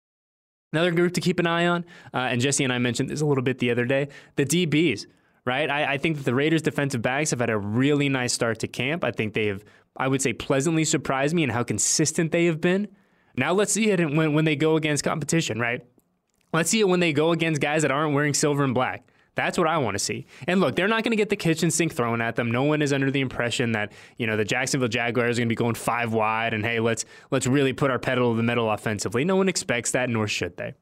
Another 0.73 0.93
group 0.93 1.15
to 1.15 1.21
keep 1.21 1.41
an 1.41 1.47
eye 1.47 1.67
on, 1.67 1.85
uh, 2.15 2.19
and 2.19 2.41
Jesse 2.41 2.63
and 2.63 2.73
I 2.73 2.79
mentioned 2.79 3.11
this 3.11 3.21
a 3.21 3.27
little 3.27 3.43
bit 3.43 3.59
the 3.59 3.71
other 3.71 3.85
day 3.85 4.09
the 4.37 4.45
DBs, 4.45 5.07
right? 5.45 5.69
I, 5.69 5.95
I, 5.95 5.99
think 5.99 6.17
that 6.17 6.25
the 6.25 6.35
Raiders' 6.35 6.63
defensive 6.63 7.03
backs 7.03 7.31
have 7.31 7.41
had 7.41 7.51
a 7.51 7.59
really 7.59 8.09
nice 8.09 8.33
start 8.33 8.61
to 8.61 8.69
camp. 8.69 9.03
I 9.03 9.11
think 9.11 9.35
they 9.35 9.47
have, 9.47 9.65
I 9.97 10.07
would 10.07 10.23
say, 10.23 10.33
pleasantly 10.33 10.85
surprised 10.85 11.35
me 11.35 11.43
in 11.43 11.51
how 11.51 11.65
consistent 11.65 12.31
they 12.31 12.45
have 12.45 12.61
been. 12.61 12.87
Now 13.37 13.53
let's 13.53 13.73
see 13.73 13.91
it 13.91 13.99
when, 13.99 14.33
when 14.33 14.45
they 14.45 14.55
go 14.55 14.77
against 14.77 15.03
competition, 15.03 15.59
right? 15.59 15.85
Let's 16.53 16.71
see 16.71 16.81
it 16.81 16.89
when 16.89 17.01
they 17.01 17.13
go 17.13 17.33
against 17.33 17.61
guys 17.61 17.83
that 17.83 17.91
aren't 17.91 18.15
wearing 18.15 18.35
silver 18.35 18.63
and 18.63 18.75
black. 18.75 19.10
That's 19.35 19.57
what 19.57 19.67
I 19.67 19.79
want 19.79 19.95
to 19.95 19.99
see. 19.99 20.27
And 20.47 20.61
look, 20.61 20.77
they're 20.77 20.89
not 20.89 21.05
going 21.05 21.13
to 21.13 21.17
get 21.17 21.29
the 21.29 21.37
kitchen 21.37 21.71
sink 21.71 21.95
thrown 21.95 22.21
at 22.21 22.37
them. 22.37 22.51
No 22.51 22.65
one 22.65 22.83
is 22.83 22.93
under 22.93 23.11
the 23.11 23.21
impression 23.21 23.73
that 23.73 23.93
you 24.19 24.27
know 24.27 24.37
the 24.37 24.45
Jacksonville 24.45 24.89
Jaguars 24.89 25.39
are 25.39 25.41
going 25.41 25.49
to 25.49 25.53
be 25.53 25.57
going 25.57 25.75
five 25.75 26.13
wide 26.13 26.53
and 26.55 26.65
hey, 26.65 26.81
let's 26.81 27.05
let's 27.31 27.47
really 27.47 27.73
put 27.73 27.91
our 27.91 27.99
pedal 27.99 28.33
to 28.33 28.37
the 28.37 28.43
metal 28.43 28.71
offensively. 28.71 29.25
No 29.25 29.37
one 29.37 29.49
expects 29.49 29.93
that, 29.93 30.11
nor 30.11 30.27
should 30.27 30.57
they. 30.57 30.75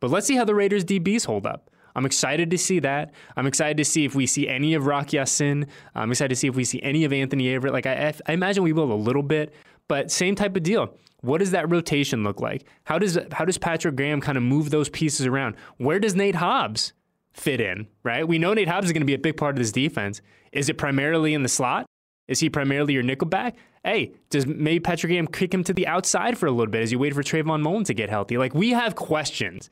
But 0.00 0.10
let's 0.10 0.26
see 0.26 0.36
how 0.36 0.44
the 0.44 0.54
Raiders 0.54 0.84
DBs 0.84 1.26
hold 1.26 1.46
up. 1.46 1.70
I'm 1.94 2.06
excited 2.06 2.50
to 2.50 2.58
see 2.58 2.78
that. 2.80 3.12
I'm 3.36 3.46
excited 3.46 3.76
to 3.78 3.84
see 3.84 4.04
if 4.04 4.14
we 4.14 4.26
see 4.26 4.48
any 4.48 4.74
of 4.74 4.86
Rock 4.86 5.12
Ya-Sin. 5.12 5.66
I'm 5.94 6.10
excited 6.10 6.30
to 6.30 6.36
see 6.36 6.46
if 6.46 6.54
we 6.54 6.64
see 6.64 6.80
any 6.82 7.04
of 7.04 7.12
Anthony 7.12 7.46
Averett. 7.46 7.72
Like 7.72 7.86
I, 7.86 8.14
I 8.26 8.32
imagine 8.32 8.62
we 8.62 8.72
will 8.72 8.92
a 8.92 8.94
little 8.94 9.22
bit, 9.22 9.52
but 9.88 10.10
same 10.10 10.34
type 10.34 10.56
of 10.56 10.62
deal. 10.62 10.96
What 11.22 11.38
does 11.38 11.50
that 11.50 11.70
rotation 11.70 12.24
look 12.24 12.40
like? 12.40 12.64
How 12.84 12.98
does 12.98 13.18
how 13.32 13.44
does 13.44 13.58
Patrick 13.58 13.96
Graham 13.96 14.20
kind 14.20 14.38
of 14.38 14.44
move 14.44 14.70
those 14.70 14.88
pieces 14.88 15.26
around? 15.26 15.56
Where 15.76 15.98
does 15.98 16.14
Nate 16.14 16.36
Hobbs 16.36 16.92
fit 17.32 17.60
in, 17.60 17.86
right? 18.02 18.26
We 18.26 18.38
know 18.38 18.54
Nate 18.54 18.68
Hobbs 18.68 18.86
is 18.86 18.92
going 18.92 19.02
to 19.02 19.06
be 19.06 19.14
a 19.14 19.18
big 19.18 19.36
part 19.36 19.54
of 19.54 19.58
this 19.58 19.72
defense. 19.72 20.20
Is 20.52 20.68
it 20.68 20.78
primarily 20.78 21.34
in 21.34 21.42
the 21.42 21.48
slot? 21.48 21.86
Is 22.28 22.40
he 22.40 22.48
primarily 22.48 22.94
your 22.94 23.02
nickelback? 23.02 23.54
Hey, 23.84 24.12
does 24.28 24.46
maybe 24.46 24.80
Patrick 24.80 25.10
Graham 25.10 25.26
kick 25.26 25.52
him 25.52 25.64
to 25.64 25.72
the 25.72 25.86
outside 25.86 26.38
for 26.38 26.46
a 26.46 26.50
little 26.50 26.70
bit 26.70 26.82
as 26.82 26.92
you 26.92 26.98
wait 26.98 27.14
for 27.14 27.22
Trayvon 27.22 27.62
Mullen 27.62 27.84
to 27.84 27.94
get 27.94 28.10
healthy? 28.10 28.38
Like 28.38 28.54
we 28.54 28.70
have 28.70 28.94
questions. 28.94 29.70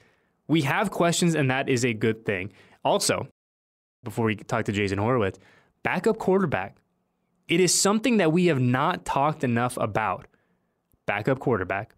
We 0.48 0.62
have 0.62 0.90
questions, 0.90 1.34
and 1.34 1.50
that 1.50 1.68
is 1.68 1.84
a 1.84 1.92
good 1.92 2.24
thing. 2.24 2.52
Also, 2.84 3.28
before 4.02 4.26
we 4.26 4.36
talk 4.36 4.64
to 4.64 4.72
Jason 4.72 4.98
Horowitz, 4.98 5.38
backup 5.82 6.18
quarterback. 6.18 6.78
It 7.48 7.60
is 7.60 7.78
something 7.78 8.18
that 8.18 8.32
we 8.32 8.46
have 8.46 8.60
not 8.60 9.04
talked 9.04 9.44
enough 9.44 9.76
about. 9.76 10.26
Backup 11.06 11.38
quarterback. 11.38 11.94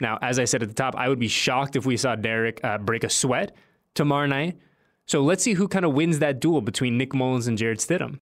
Now, 0.00 0.18
as 0.20 0.38
I 0.38 0.44
said 0.44 0.62
at 0.62 0.68
the 0.68 0.74
top, 0.74 0.94
I 0.96 1.08
would 1.08 1.18
be 1.18 1.28
shocked 1.28 1.76
if 1.76 1.86
we 1.86 1.96
saw 1.96 2.16
Derek 2.16 2.62
uh, 2.64 2.78
break 2.78 3.04
a 3.04 3.10
sweat 3.10 3.54
tomorrow 3.94 4.26
night. 4.26 4.58
So 5.06 5.22
let's 5.22 5.42
see 5.42 5.54
who 5.54 5.68
kind 5.68 5.84
of 5.84 5.92
wins 5.92 6.18
that 6.18 6.40
duel 6.40 6.60
between 6.60 6.96
Nick 6.96 7.14
Mullens 7.14 7.46
and 7.46 7.58
Jarrett 7.58 7.78
Stidham. 7.78 8.18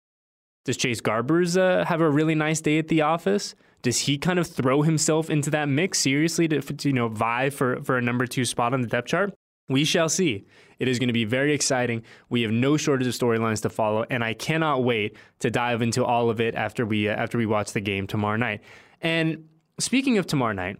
Does 0.65 0.77
Chase 0.77 1.01
Garbers 1.01 1.57
uh, 1.57 1.85
have 1.85 2.01
a 2.01 2.09
really 2.09 2.35
nice 2.35 2.61
day 2.61 2.77
at 2.77 2.87
the 2.87 3.01
office? 3.01 3.55
Does 3.81 3.99
he 3.99 4.17
kind 4.17 4.39
of 4.39 4.47
throw 4.47 4.81
himself 4.81 5.29
into 5.29 5.49
that 5.51 5.69
mix 5.69 5.99
seriously 5.99 6.47
to, 6.47 6.87
you 6.87 6.93
know 6.93 7.07
vie 7.07 7.49
for, 7.49 7.81
for 7.83 7.97
a 7.97 8.01
number 8.01 8.27
two 8.27 8.45
spot 8.45 8.73
on 8.73 8.81
the 8.81 8.87
depth 8.87 9.07
chart? 9.07 9.33
We 9.69 9.85
shall 9.85 10.09
see. 10.09 10.45
It 10.79 10.87
is 10.87 10.99
going 10.99 11.07
to 11.07 11.13
be 11.13 11.25
very 11.25 11.53
exciting. 11.53 12.03
We 12.29 12.41
have 12.41 12.51
no 12.51 12.75
shortage 12.75 13.07
of 13.07 13.13
storylines 13.13 13.61
to 13.61 13.69
follow, 13.69 14.05
and 14.09 14.23
I 14.23 14.33
cannot 14.33 14.83
wait 14.83 15.15
to 15.39 15.51
dive 15.51 15.81
into 15.81 16.03
all 16.03 16.29
of 16.29 16.41
it 16.41 16.55
after 16.55 16.85
we 16.85 17.07
uh, 17.07 17.13
after 17.13 17.37
we 17.37 17.45
watch 17.45 17.71
the 17.71 17.81
game 17.81 18.07
tomorrow 18.07 18.37
night. 18.37 18.61
And 19.01 19.47
speaking 19.79 20.17
of 20.17 20.27
tomorrow 20.27 20.53
night, 20.53 20.77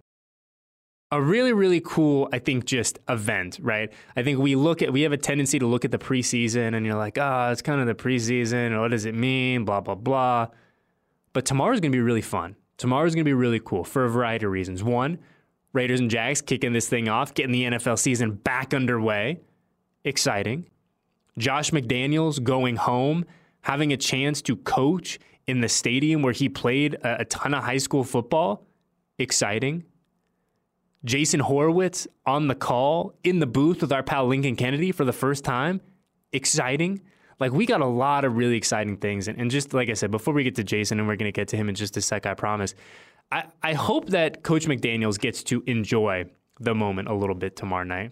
a 1.11 1.21
really 1.21 1.53
really 1.53 1.81
cool 1.81 2.29
i 2.31 2.39
think 2.39 2.65
just 2.65 2.99
event 3.09 3.59
right? 3.61 3.91
I 4.15 4.23
think 4.23 4.39
we 4.39 4.55
look 4.55 4.81
at 4.81 4.93
we 4.93 5.01
have 5.01 5.11
a 5.11 5.17
tendency 5.17 5.59
to 5.59 5.65
look 5.65 5.85
at 5.85 5.91
the 5.91 5.97
preseason 5.97 6.75
and 6.75 6.85
you're 6.85 6.95
like 6.95 7.17
oh 7.17 7.49
it's 7.51 7.61
kind 7.61 7.81
of 7.81 7.87
the 7.87 7.95
preseason. 7.95 8.79
What 8.79 8.91
does 8.91 9.05
it 9.05 9.15
mean? 9.15 9.65
Blah 9.65 9.81
blah 9.81 9.95
blah. 9.95 10.47
But 11.33 11.45
tomorrow's 11.45 11.79
going 11.79 11.91
to 11.91 11.95
be 11.95 12.01
really 12.01 12.21
fun. 12.21 12.55
Tomorrow's 12.77 13.13
going 13.13 13.23
to 13.23 13.29
be 13.29 13.33
really 13.33 13.59
cool 13.59 13.83
for 13.83 14.05
a 14.05 14.09
variety 14.09 14.45
of 14.45 14.51
reasons. 14.51 14.83
One 14.83 15.19
raiders 15.73 15.99
and 15.99 16.09
jags 16.09 16.41
kicking 16.41 16.73
this 16.73 16.89
thing 16.89 17.07
off 17.07 17.33
getting 17.33 17.51
the 17.51 17.63
nfl 17.63 17.97
season 17.97 18.33
back 18.33 18.73
underway. 18.73 19.39
Exciting. 20.03 20.67
Josh 21.37 21.71
mcdaniels 21.71 22.41
going 22.43 22.75
home 22.75 23.25
having 23.61 23.91
a 23.93 23.97
chance 23.97 24.41
to 24.43 24.55
coach 24.55 25.19
in 25.47 25.61
the 25.61 25.69
stadium 25.69 26.21
where 26.21 26.33
he 26.33 26.47
played 26.49 26.95
a, 26.95 27.21
a 27.21 27.25
ton 27.25 27.53
of 27.53 27.63
high 27.63 27.77
school 27.77 28.03
football. 28.03 28.65
Exciting 29.17 29.83
Jason 31.05 31.39
Horowitz 31.39 32.07
on 32.25 32.47
the 32.47 32.55
call 32.55 33.13
in 33.23 33.39
the 33.39 33.47
booth 33.47 33.81
with 33.81 33.91
our 33.91 34.03
pal 34.03 34.27
Lincoln 34.27 34.55
Kennedy 34.55 34.91
for 34.91 35.05
the 35.05 35.13
first 35.13 35.43
time. 35.43 35.81
Exciting. 36.33 37.01
Like, 37.39 37.53
we 37.53 37.65
got 37.65 37.81
a 37.81 37.85
lot 37.85 38.25
of 38.25 38.35
really 38.35 38.57
exciting 38.57 38.97
things. 38.97 39.27
And, 39.27 39.39
and 39.39 39.49
just 39.49 39.73
like 39.73 39.89
I 39.89 39.93
said, 39.93 40.11
before 40.11 40.33
we 40.33 40.43
get 40.43 40.55
to 40.55 40.63
Jason, 40.63 40.99
and 40.99 41.07
we're 41.07 41.15
going 41.15 41.31
to 41.31 41.35
get 41.35 41.47
to 41.49 41.57
him 41.57 41.69
in 41.69 41.75
just 41.75 41.95
a 41.95 42.01
sec, 42.01 42.25
I 42.25 42.33
promise, 42.33 42.75
I, 43.31 43.45
I 43.63 43.73
hope 43.73 44.09
that 44.09 44.43
Coach 44.43 44.65
McDaniels 44.65 45.17
gets 45.17 45.41
to 45.43 45.63
enjoy 45.65 46.25
the 46.59 46.75
moment 46.75 47.07
a 47.07 47.13
little 47.13 47.35
bit 47.35 47.55
tomorrow 47.55 47.85
night. 47.85 48.11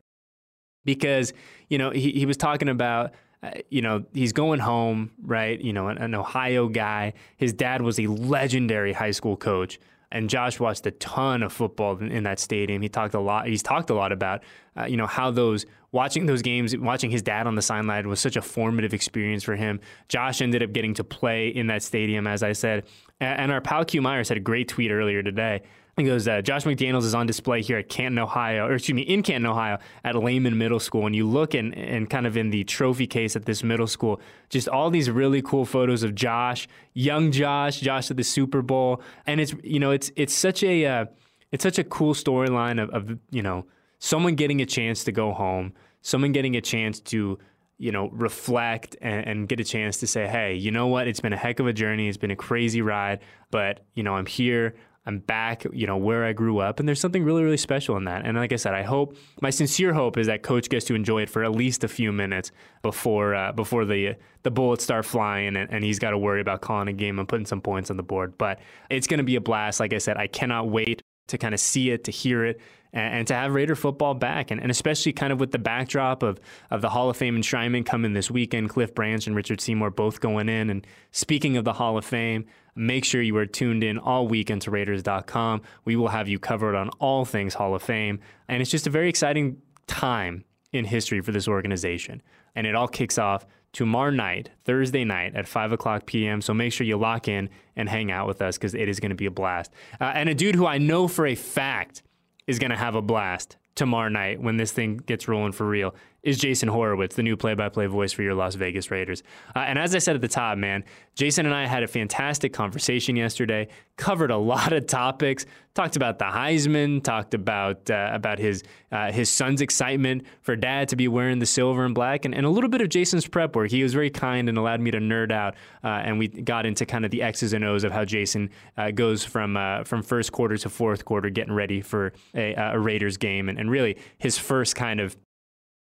Because, 0.86 1.34
you 1.70 1.78
know, 1.78 1.90
he, 1.90 2.12
he 2.12 2.26
was 2.26 2.38
talking 2.38 2.70
about 2.70 3.14
uh, 3.44 3.52
you 3.70 3.82
know, 3.82 4.04
he's 4.14 4.34
going 4.34 4.60
home, 4.60 5.12
right? 5.22 5.62
You 5.62 5.74
know, 5.74 5.90
an, 5.90 5.98
an 6.00 6.16
Ohio 6.16 6.68
guy. 6.68 7.14
His 7.38 7.54
dad 7.54 7.82
was 7.82 8.00
a 8.00 8.08
legendary 8.08 8.94
high 8.94 9.12
school 9.12 9.38
coach 9.38 9.80
and 10.12 10.30
Josh 10.30 10.60
watched 10.60 10.86
a 10.86 10.92
ton 10.92 11.44
of 11.44 11.52
football 11.52 11.98
in, 11.98 12.24
that 12.24 12.40
stadium. 12.40 12.82
He 12.82 12.90
talked 12.90 13.14
a 13.14 13.20
lot. 13.20 13.48
He's 13.48 13.64
talked 13.64 13.90
a 13.90 13.94
lot 13.94 14.12
about, 14.12 14.44
uh, 14.78 14.86
you 14.86 14.98
know, 14.98 15.08
how 15.08 15.32
those 15.32 15.66
watching 15.92 16.26
those 16.26 16.42
games, 16.42 16.76
watching 16.78 17.12
his 17.12 17.22
dad 17.22 17.48
on 17.48 17.56
the 17.56 17.62
sideline 17.62 18.08
was 18.08 18.20
such 18.20 18.36
a 18.36 18.42
formative 18.42 18.94
experience 18.94 19.44
for 19.44 19.56
him. 19.56 19.80
Josh 20.08 20.42
ended 20.42 20.64
up 20.64 20.72
getting 20.72 20.94
to 20.96 21.04
play 21.04 21.50
in 21.50 21.68
that 21.68 21.84
stadium, 21.84 22.26
as 22.28 22.44
I 22.44 22.54
said. 22.54 22.86
And, 23.20 23.42
and 23.42 23.52
our 23.52 23.62
pal 23.62 23.84
Q 23.84 24.02
Myers 24.02 24.30
had 24.30 24.38
a 24.38 24.42
great 24.42 24.68
tweet 24.68 24.92
earlier 24.92 25.22
today 25.24 25.64
he 25.98 26.04
goes, 26.04 26.28
uh, 26.28 26.42
Josh 26.44 26.64
McDaniels 26.64 27.04
is 27.04 27.16
on 27.16 27.26
display 27.26 27.64
here 27.64 27.80
at 27.80 27.90
Canton, 27.90 28.20
Ohio, 28.20 28.68
or 28.68 28.74
excuse 28.74 28.96
me, 28.96 29.02
in 29.02 29.24
Canton, 29.24 29.50
Ohio, 29.50 29.80
at 30.04 30.16
Lehman 30.16 30.56
Middle 30.56 30.80
School. 30.80 31.08
And 31.08 31.16
you 31.16 31.28
look 31.28 31.56
and, 31.56 31.76
and 31.76 32.08
kind 32.08 32.28
of 32.28 32.38
in 32.38 32.52
the 32.52 32.64
trophy 32.66 33.08
case 33.08 33.36
at 33.36 33.46
this 33.46 33.64
middle 33.64 33.88
school, 33.88 34.22
just 34.50 34.70
all 34.70 34.92
these 34.92 35.10
really 35.10 35.42
cool 35.42 35.66
photos 35.66 36.04
of 36.04 36.14
Josh, 36.14 36.68
young 36.94 37.32
Josh, 37.32 37.80
Josh 37.80 38.12
at 38.12 38.18
the 38.18 38.24
Super 38.24 38.62
Bowl, 38.62 39.02
and 39.26 39.42
it's 39.42 39.56
you 39.64 39.80
know 39.80 39.90
it's 39.90 40.12
it's 40.16 40.36
such 40.36 40.62
a 40.62 40.86
uh, 40.86 41.06
it's 41.52 41.64
such 41.64 41.80
a 41.80 41.84
cool 41.84 42.14
storyline 42.14 42.82
of, 42.82 42.92
of 42.92 43.18
you 43.32 43.42
know 43.42 43.66
someone 43.98 44.36
getting 44.36 44.62
a 44.62 44.68
chance 44.68 45.04
to 45.06 45.12
go 45.12 45.34
home, 45.34 45.74
someone 46.04 46.32
getting 46.32 46.56
a 46.56 46.62
chance 46.62 47.00
to 47.00 47.40
you 47.80 47.92
know, 47.92 48.10
reflect 48.10 48.96
and, 49.02 49.28
and, 49.28 49.48
get 49.48 49.60
a 49.60 49.64
chance 49.64 49.98
to 49.98 50.08
say, 50.08 50.26
hey, 50.26 50.56
you 50.56 50.72
know 50.72 50.88
what? 50.88 51.08
It's 51.08 51.20
been 51.20 51.32
a 51.32 51.38
heck 51.38 51.60
of 51.60 51.68
a 51.68 51.74
journey. 51.74 52.08
It's 52.08 52.18
been 52.18 52.32
a 52.32 52.36
crazy 52.36 52.82
ride, 52.82 53.20
but, 53.52 53.82
you 53.94 54.02
know, 54.02 54.16
I'm 54.16 54.26
here. 54.26 54.74
I'm 55.08 55.20
back, 55.20 55.66
you 55.72 55.88
know, 55.88 55.96
where 55.96 56.26
I 56.26 56.34
grew 56.34 56.60
up. 56.60 56.80
And 56.80 56.88
there's 56.88 57.00
something 57.00 57.24
really, 57.24 57.42
really 57.42 57.58
special 57.58 57.96
in 57.96 58.04
that. 58.04 58.26
And 58.26 58.38
like 58.38 58.52
I 58.52 58.58
said, 58.58 58.74
I 58.74 58.84
hope 58.84 59.16
my 59.42 59.50
sincere 59.50 59.94
hope 59.94 60.18
is 60.18 60.28
that 60.28 60.44
coach 60.44 60.70
gets 60.70 60.86
to 60.88 60.96
enjoy 60.96 61.22
it 61.22 61.30
for 61.30 61.46
at 61.46 61.54
least 61.54 61.86
a 61.86 61.88
few 61.88 62.12
minutes 62.12 62.52
before 62.82 63.34
uh, 63.34 63.54
before 63.54 63.86
the 63.86 64.16
the 64.44 64.52
bullets 64.52 64.84
start 64.84 65.06
flying 65.06 65.56
and, 65.56 65.72
and 65.72 65.84
he's 65.84 65.98
got 65.98 66.12
to 66.12 66.18
worry 66.18 66.42
about 66.42 66.60
calling 66.60 66.90
a 66.90 66.94
game 66.94 67.20
and 67.20 67.28
putting 67.28 67.46
some 67.46 67.62
points 67.62 67.90
on 67.90 67.96
the 67.96 68.04
board. 68.04 68.38
But 68.38 68.60
it's 68.90 69.08
going 69.08 69.20
to 69.20 69.24
be 69.24 69.38
a 69.38 69.42
blast. 69.42 69.80
Like 69.80 69.94
I 69.94 69.98
said, 69.98 70.18
I 70.18 70.28
cannot 70.28 70.70
wait 70.70 71.02
to 71.28 71.38
kind 71.38 71.54
of 71.54 71.60
see 71.60 71.90
it, 71.90 72.04
to 72.06 72.12
hear 72.12 72.46
it, 72.46 72.60
and, 72.94 73.14
and 73.16 73.28
to 73.28 73.34
have 73.34 73.54
Raider 73.54 73.76
football 73.76 74.14
back, 74.14 74.52
and, 74.52 74.62
and, 74.62 74.72
especially 74.72 75.14
kind 75.14 75.34
of 75.34 75.40
with 75.40 75.52
the 75.52 75.60
backdrop 75.60 76.24
of 76.24 76.40
of 76.72 76.82
the 76.82 76.90
Hall 76.90 77.10
of 77.10 77.18
Fame 77.18 77.36
enshrinement 77.38 77.86
coming 77.86 78.14
this 78.14 78.32
weekend. 78.32 78.70
Cliff 78.70 78.94
Branch 78.94 79.26
and 79.28 79.36
Richard 79.36 79.62
Seymour 79.62 79.92
both 79.92 80.20
going 80.20 80.50
in. 80.50 80.70
And 80.70 80.86
speaking 81.12 81.58
of 81.58 81.66
the 81.66 81.74
Hall 81.74 81.98
of 81.98 82.06
Fame, 82.06 82.46
make 82.76 83.06
sure 83.06 83.22
you 83.22 83.36
are 83.38 83.46
tuned 83.46 83.84
in 83.84 83.98
all 83.98 84.28
weekend 84.28 84.62
to 84.64 84.72
Raiders.com. 84.72 85.62
We 85.86 85.96
will 85.96 86.10
have 86.10 86.28
you 86.28 86.40
covered 86.40 86.76
on 86.76 86.90
all 87.00 87.26
things 87.26 87.54
Hall 87.54 87.76
of 87.76 87.82
Fame, 87.84 88.20
and 88.48 88.62
it's 88.62 88.72
just 88.72 88.88
a 88.88 88.92
very 88.92 89.10
exciting 89.10 89.62
time 89.88 90.44
in 90.72 90.86
history 90.86 91.22
for 91.22 91.32
this 91.32 91.48
organization. 91.48 92.22
And 92.56 92.66
it 92.66 92.76
all 92.76 92.88
kicks 92.88 93.18
off 93.18 93.46
tomorrow 93.74 94.10
night, 94.10 94.50
Thursday 94.66 95.04
night 95.04 95.36
at 95.36 95.48
5 95.48 95.72
o'clock 95.72 96.06
p.m. 96.06 96.42
So 96.42 96.54
make 96.54 96.74
sure 96.74 96.86
you 96.86 96.98
lock 96.98 97.28
in 97.28 97.50
and 97.76 97.88
hang 97.88 98.12
out 98.12 98.28
with 98.28 98.42
us 98.42 98.58
because 98.58 98.74
it 98.74 98.90
is 98.90 99.00
going 99.00 99.12
to 99.12 99.16
be 99.16 99.28
a 99.28 99.32
blast. 99.32 99.72
Uh, 100.00 100.06
and 100.16 100.30
a 100.30 100.34
dude 100.34 100.56
who 100.56 100.66
I 100.66 100.78
know 100.78 101.08
for 101.08 101.26
a 101.26 101.36
fact 101.36 102.02
is 102.48 102.60
going 102.60 102.72
to 102.72 102.78
have 102.78 102.96
a 102.96 103.02
blast 103.02 103.58
tomorrow 103.76 104.10
night 104.10 104.42
when 104.42 104.58
this 104.58 104.72
thing 104.72 104.98
gets 104.98 105.28
rolling 105.28 105.52
for 105.52 105.68
real 105.68 105.94
is 106.24 106.38
Jason 106.38 106.68
Horowitz, 106.70 107.16
the 107.16 107.24
new 107.24 107.38
play-by-play 107.38 107.86
voice 107.86 108.12
for 108.12 108.22
your 108.24 108.34
Las 108.34 108.56
Vegas 108.56 108.92
Raiders. 108.92 109.24
Uh, 109.56 109.60
and 109.60 109.80
as 109.80 109.96
I 109.96 110.00
said 110.00 110.16
at 110.16 110.22
the 110.22 110.28
top, 110.28 110.58
man, 110.58 110.84
Jason 111.16 111.46
and 111.46 111.56
I 111.56 111.66
had 111.66 111.84
a 111.84 111.88
fantastic 111.88 112.54
conversation 112.54 113.16
yesterday. 113.16 113.68
Covered 113.96 114.32
a 114.32 114.38
lot 114.48 114.74
of 114.74 114.88
topics. 114.88 115.46
Talked 115.74 115.96
about 115.96 116.18
the 116.18 116.26
Heisman. 116.26 117.04
Talked 117.04 117.34
about 117.34 117.90
uh, 117.90 118.10
about 118.12 118.40
his 118.40 118.64
uh, 118.92 119.12
his 119.12 119.30
son's 119.30 119.62
excitement 119.62 120.26
for 120.42 120.56
dad 120.56 120.90
to 120.90 120.96
be 120.96 121.08
wearing 121.08 121.40
the 121.40 121.46
silver 121.46 121.86
and 121.86 121.94
black, 121.94 122.26
and, 122.26 122.34
and 122.34 122.46
a 122.46 122.50
little 122.50 122.70
bit 122.70 122.82
of 122.82 122.90
Jason's 122.90 123.28
prep 123.28 123.56
work. 123.56 123.70
He 123.70 123.84
was 123.84 123.94
very 123.94 124.10
kind 124.10 124.50
and 124.50 124.58
allowed 124.58 124.82
me 124.82 124.90
to 124.92 124.98
nerd 124.98 125.32
out, 125.32 125.56
uh, 125.84 125.88
and 125.88 126.18
we 126.18 126.28
got 126.30 126.66
into 126.66 126.86
kind 126.86 127.06
of 127.06 127.12
the 127.12 127.22
X's 127.22 127.54
and 127.54 127.64
O's 127.64 127.84
of 127.84 127.92
how 127.92 128.06
Jason 128.06 128.50
uh, 128.76 128.90
goes 128.90 129.24
from 129.24 129.56
uh, 129.56 129.84
from 129.84 130.02
first 130.02 130.32
quarter 130.32 130.58
to 130.58 130.70
fourth 130.70 131.06
quarter, 131.06 131.30
getting 131.30 131.54
ready 131.54 131.82
for 131.82 132.14
a, 132.34 132.56
a 132.56 132.80
Raiders 132.80 133.18
game, 133.18 133.48
and, 133.48 133.60
and 133.60 133.70
really 133.70 133.98
his 134.18 134.38
first 134.38 134.76
kind 134.76 135.00
of 135.00 135.16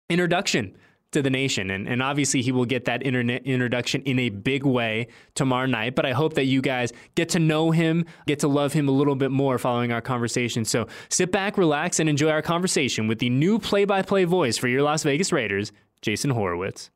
introduction 0.09 0.76
to 1.12 1.23
the 1.23 1.30
nation. 1.30 1.71
And, 1.71 1.87
and 1.87 2.02
obviously, 2.02 2.42
he 2.42 2.52
will 2.52 2.64
get 2.64 2.87
that 2.87 3.04
internet 3.04 3.44
introduction 3.47 4.02
in 4.02 4.18
a 4.18 4.30
big 4.30 4.64
way 4.64 5.09
tomorrow 5.35 5.66
night. 5.66 5.94
But 5.94 6.06
I 6.06 6.12
hope 6.12 6.35
that 6.35 6.44
you 6.44 6.61
guys 6.61 6.92
get 7.14 7.28
to 7.30 7.38
know 7.38 7.71
him, 7.71 8.06
get 8.26 8.40
to 8.40 8.49
love 8.49 8.73
him 8.73 8.88
a 8.88 8.92
little 8.92 9.14
bit 9.14 9.30
more 9.30 9.59
following 9.59 9.92
our 9.92 10.00
conversation. 10.00 10.64
So 10.64 10.88
sit 11.09 11.30
back, 11.30 11.56
relax, 11.56 12.00
and 12.00 12.09
enjoy 12.09 12.30
our 12.30 12.42
conversation 12.42 13.06
with 13.06 13.18
the 13.18 13.30
new 13.30 13.59
play 13.59 13.85
by 13.85 14.02
play 14.02 14.25
voice 14.25 14.56
for 14.59 14.68
your 14.68 14.82
Las 14.82 15.02
Vegas 15.02 15.32
Raiders, 15.32 15.71
Jason 16.00 16.30
Horowitz. 16.30 16.90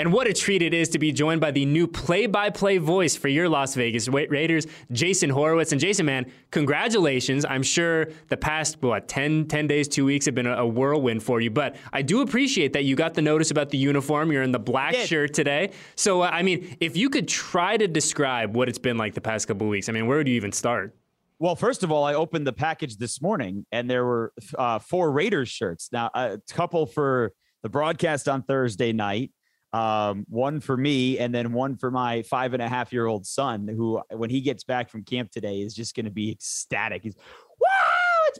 And 0.00 0.14
what 0.14 0.26
a 0.26 0.32
treat 0.32 0.62
it 0.62 0.72
is 0.72 0.88
to 0.90 0.98
be 0.98 1.12
joined 1.12 1.42
by 1.42 1.50
the 1.50 1.66
new 1.66 1.86
play 1.86 2.24
by 2.24 2.48
play 2.48 2.78
voice 2.78 3.14
for 3.14 3.28
your 3.28 3.50
Las 3.50 3.74
Vegas 3.74 4.08
Raiders, 4.08 4.66
Jason 4.90 5.28
Horowitz. 5.28 5.72
And 5.72 5.80
Jason, 5.80 6.06
man, 6.06 6.24
congratulations. 6.50 7.44
I'm 7.44 7.62
sure 7.62 8.08
the 8.28 8.38
past, 8.38 8.80
what, 8.80 9.08
10, 9.08 9.48
10 9.48 9.66
days, 9.66 9.88
two 9.88 10.06
weeks 10.06 10.24
have 10.24 10.34
been 10.34 10.46
a, 10.46 10.66
whirlwind 10.66 11.22
for 11.22 11.42
you. 11.42 11.50
But 11.50 11.76
I 11.92 12.00
do 12.00 12.22
appreciate 12.22 12.72
that 12.72 12.84
you 12.84 12.96
got 12.96 13.12
the 13.12 13.20
notice 13.20 13.50
about 13.50 13.68
the 13.68 13.76
uniform. 13.76 14.32
You're 14.32 14.42
in 14.42 14.52
the 14.52 14.58
black 14.58 14.94
shirt 14.94 15.34
today. 15.34 15.72
So, 15.96 16.22
uh, 16.22 16.30
I 16.32 16.44
mean, 16.44 16.78
if 16.80 16.96
you 16.96 17.10
could 17.10 17.28
try 17.28 17.76
to 17.76 17.86
describe 17.86 18.56
what 18.56 18.70
it's 18.70 18.78
been 18.78 18.96
like 18.96 19.12
the 19.12 19.20
past 19.20 19.48
couple 19.48 19.68
weeks, 19.68 19.90
I 19.90 19.92
mean, 19.92 20.06
where 20.06 20.16
would 20.16 20.28
you 20.28 20.34
even 20.34 20.52
start? 20.52 20.96
Well, 21.38 21.56
first 21.56 21.82
of 21.82 21.92
all, 21.92 22.04
I 22.04 22.14
opened 22.14 22.46
the 22.46 22.54
package 22.54 22.96
this 22.96 23.20
morning 23.20 23.66
and 23.70 23.90
there 23.90 24.06
were 24.06 24.32
uh, 24.56 24.78
four 24.78 25.12
Raiders 25.12 25.50
shirts. 25.50 25.90
Now, 25.92 26.08
a 26.14 26.40
couple 26.50 26.86
for 26.86 27.34
the 27.62 27.68
broadcast 27.68 28.26
on 28.26 28.44
Thursday 28.44 28.94
night 28.94 29.32
um, 29.72 30.26
one 30.28 30.60
for 30.60 30.76
me 30.76 31.18
and 31.18 31.34
then 31.34 31.52
one 31.52 31.76
for 31.76 31.90
my 31.90 32.22
five 32.22 32.54
and 32.54 32.62
a 32.62 32.68
half 32.68 32.92
year 32.92 33.06
old 33.06 33.26
son, 33.26 33.68
who, 33.68 34.00
when 34.10 34.30
he 34.30 34.40
gets 34.40 34.64
back 34.64 34.90
from 34.90 35.04
camp 35.04 35.30
today, 35.30 35.60
is 35.60 35.74
just 35.74 35.94
going 35.94 36.06
to 36.06 36.10
be 36.10 36.32
ecstatic. 36.32 37.02
He's, 37.02 37.14
wow, 37.60 38.28
it's, 38.28 38.38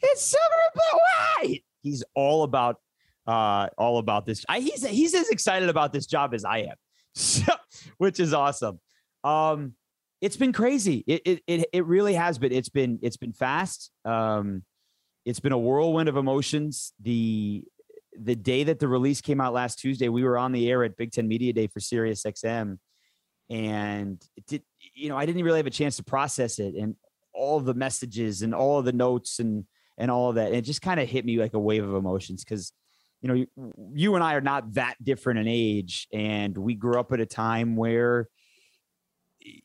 it's 0.00 0.22
silver 0.22 0.54
and 0.74 1.00
white. 1.50 1.64
He's 1.82 2.02
all 2.14 2.44
about, 2.44 2.76
uh, 3.26 3.68
all 3.76 3.98
about 3.98 4.26
this. 4.26 4.44
I, 4.48 4.60
he's, 4.60 4.86
he's 4.86 5.14
as 5.14 5.28
excited 5.28 5.68
about 5.68 5.92
this 5.92 6.06
job 6.06 6.32
as 6.32 6.44
I 6.44 6.58
am, 6.58 6.76
so, 7.14 7.52
which 7.98 8.18
is 8.18 8.32
awesome. 8.32 8.80
Um, 9.22 9.74
it's 10.22 10.36
been 10.38 10.52
crazy. 10.52 11.04
It, 11.06 11.22
it, 11.26 11.42
it, 11.46 11.68
it 11.74 11.84
really 11.84 12.14
has 12.14 12.38
been. 12.38 12.52
It's 12.52 12.70
been, 12.70 12.98
it's 13.02 13.18
been 13.18 13.34
fast. 13.34 13.90
Um, 14.06 14.62
it's 15.26 15.40
been 15.40 15.52
a 15.52 15.58
whirlwind 15.58 16.08
of 16.08 16.16
emotions. 16.16 16.94
The 17.02 17.64
the 18.18 18.36
day 18.36 18.64
that 18.64 18.78
the 18.78 18.88
release 18.88 19.20
came 19.20 19.40
out 19.40 19.52
last 19.52 19.78
Tuesday, 19.78 20.08
we 20.08 20.24
were 20.24 20.38
on 20.38 20.52
the 20.52 20.70
air 20.70 20.84
at 20.84 20.96
Big 20.96 21.12
Ten 21.12 21.28
Media 21.28 21.52
Day 21.52 21.66
for 21.66 21.80
Sirius 21.80 22.22
XM, 22.22 22.78
and 23.50 24.22
it 24.36 24.46
did. 24.46 24.62
You 24.94 25.08
know, 25.08 25.16
I 25.16 25.26
didn't 25.26 25.42
really 25.44 25.58
have 25.58 25.66
a 25.66 25.70
chance 25.70 25.96
to 25.96 26.04
process 26.04 26.58
it 26.58 26.74
and 26.74 26.94
all 27.32 27.58
the 27.60 27.74
messages 27.74 28.42
and 28.42 28.54
all 28.54 28.78
of 28.78 28.84
the 28.84 28.92
notes 28.92 29.40
and 29.40 29.64
and 29.98 30.10
all 30.10 30.30
of 30.30 30.36
that. 30.36 30.48
And 30.48 30.56
it 30.56 30.62
just 30.62 30.82
kind 30.82 31.00
of 31.00 31.08
hit 31.08 31.24
me 31.24 31.38
like 31.38 31.54
a 31.54 31.58
wave 31.58 31.84
of 31.84 31.94
emotions 31.94 32.44
because, 32.44 32.72
you 33.20 33.28
know, 33.28 33.34
you, 33.34 33.46
you 33.94 34.14
and 34.14 34.24
I 34.24 34.34
are 34.34 34.40
not 34.40 34.74
that 34.74 34.96
different 35.02 35.40
in 35.40 35.48
age, 35.48 36.08
and 36.12 36.56
we 36.56 36.74
grew 36.74 36.98
up 36.98 37.12
at 37.12 37.20
a 37.20 37.26
time 37.26 37.76
where, 37.76 38.28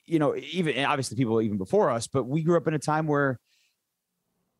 you 0.05 0.19
know, 0.19 0.35
even 0.35 0.83
obviously 0.85 1.17
people 1.17 1.41
even 1.41 1.57
before 1.57 1.89
us, 1.89 2.07
but 2.07 2.23
we 2.25 2.43
grew 2.43 2.57
up 2.57 2.67
in 2.67 2.73
a 2.73 2.79
time 2.79 3.07
where 3.07 3.39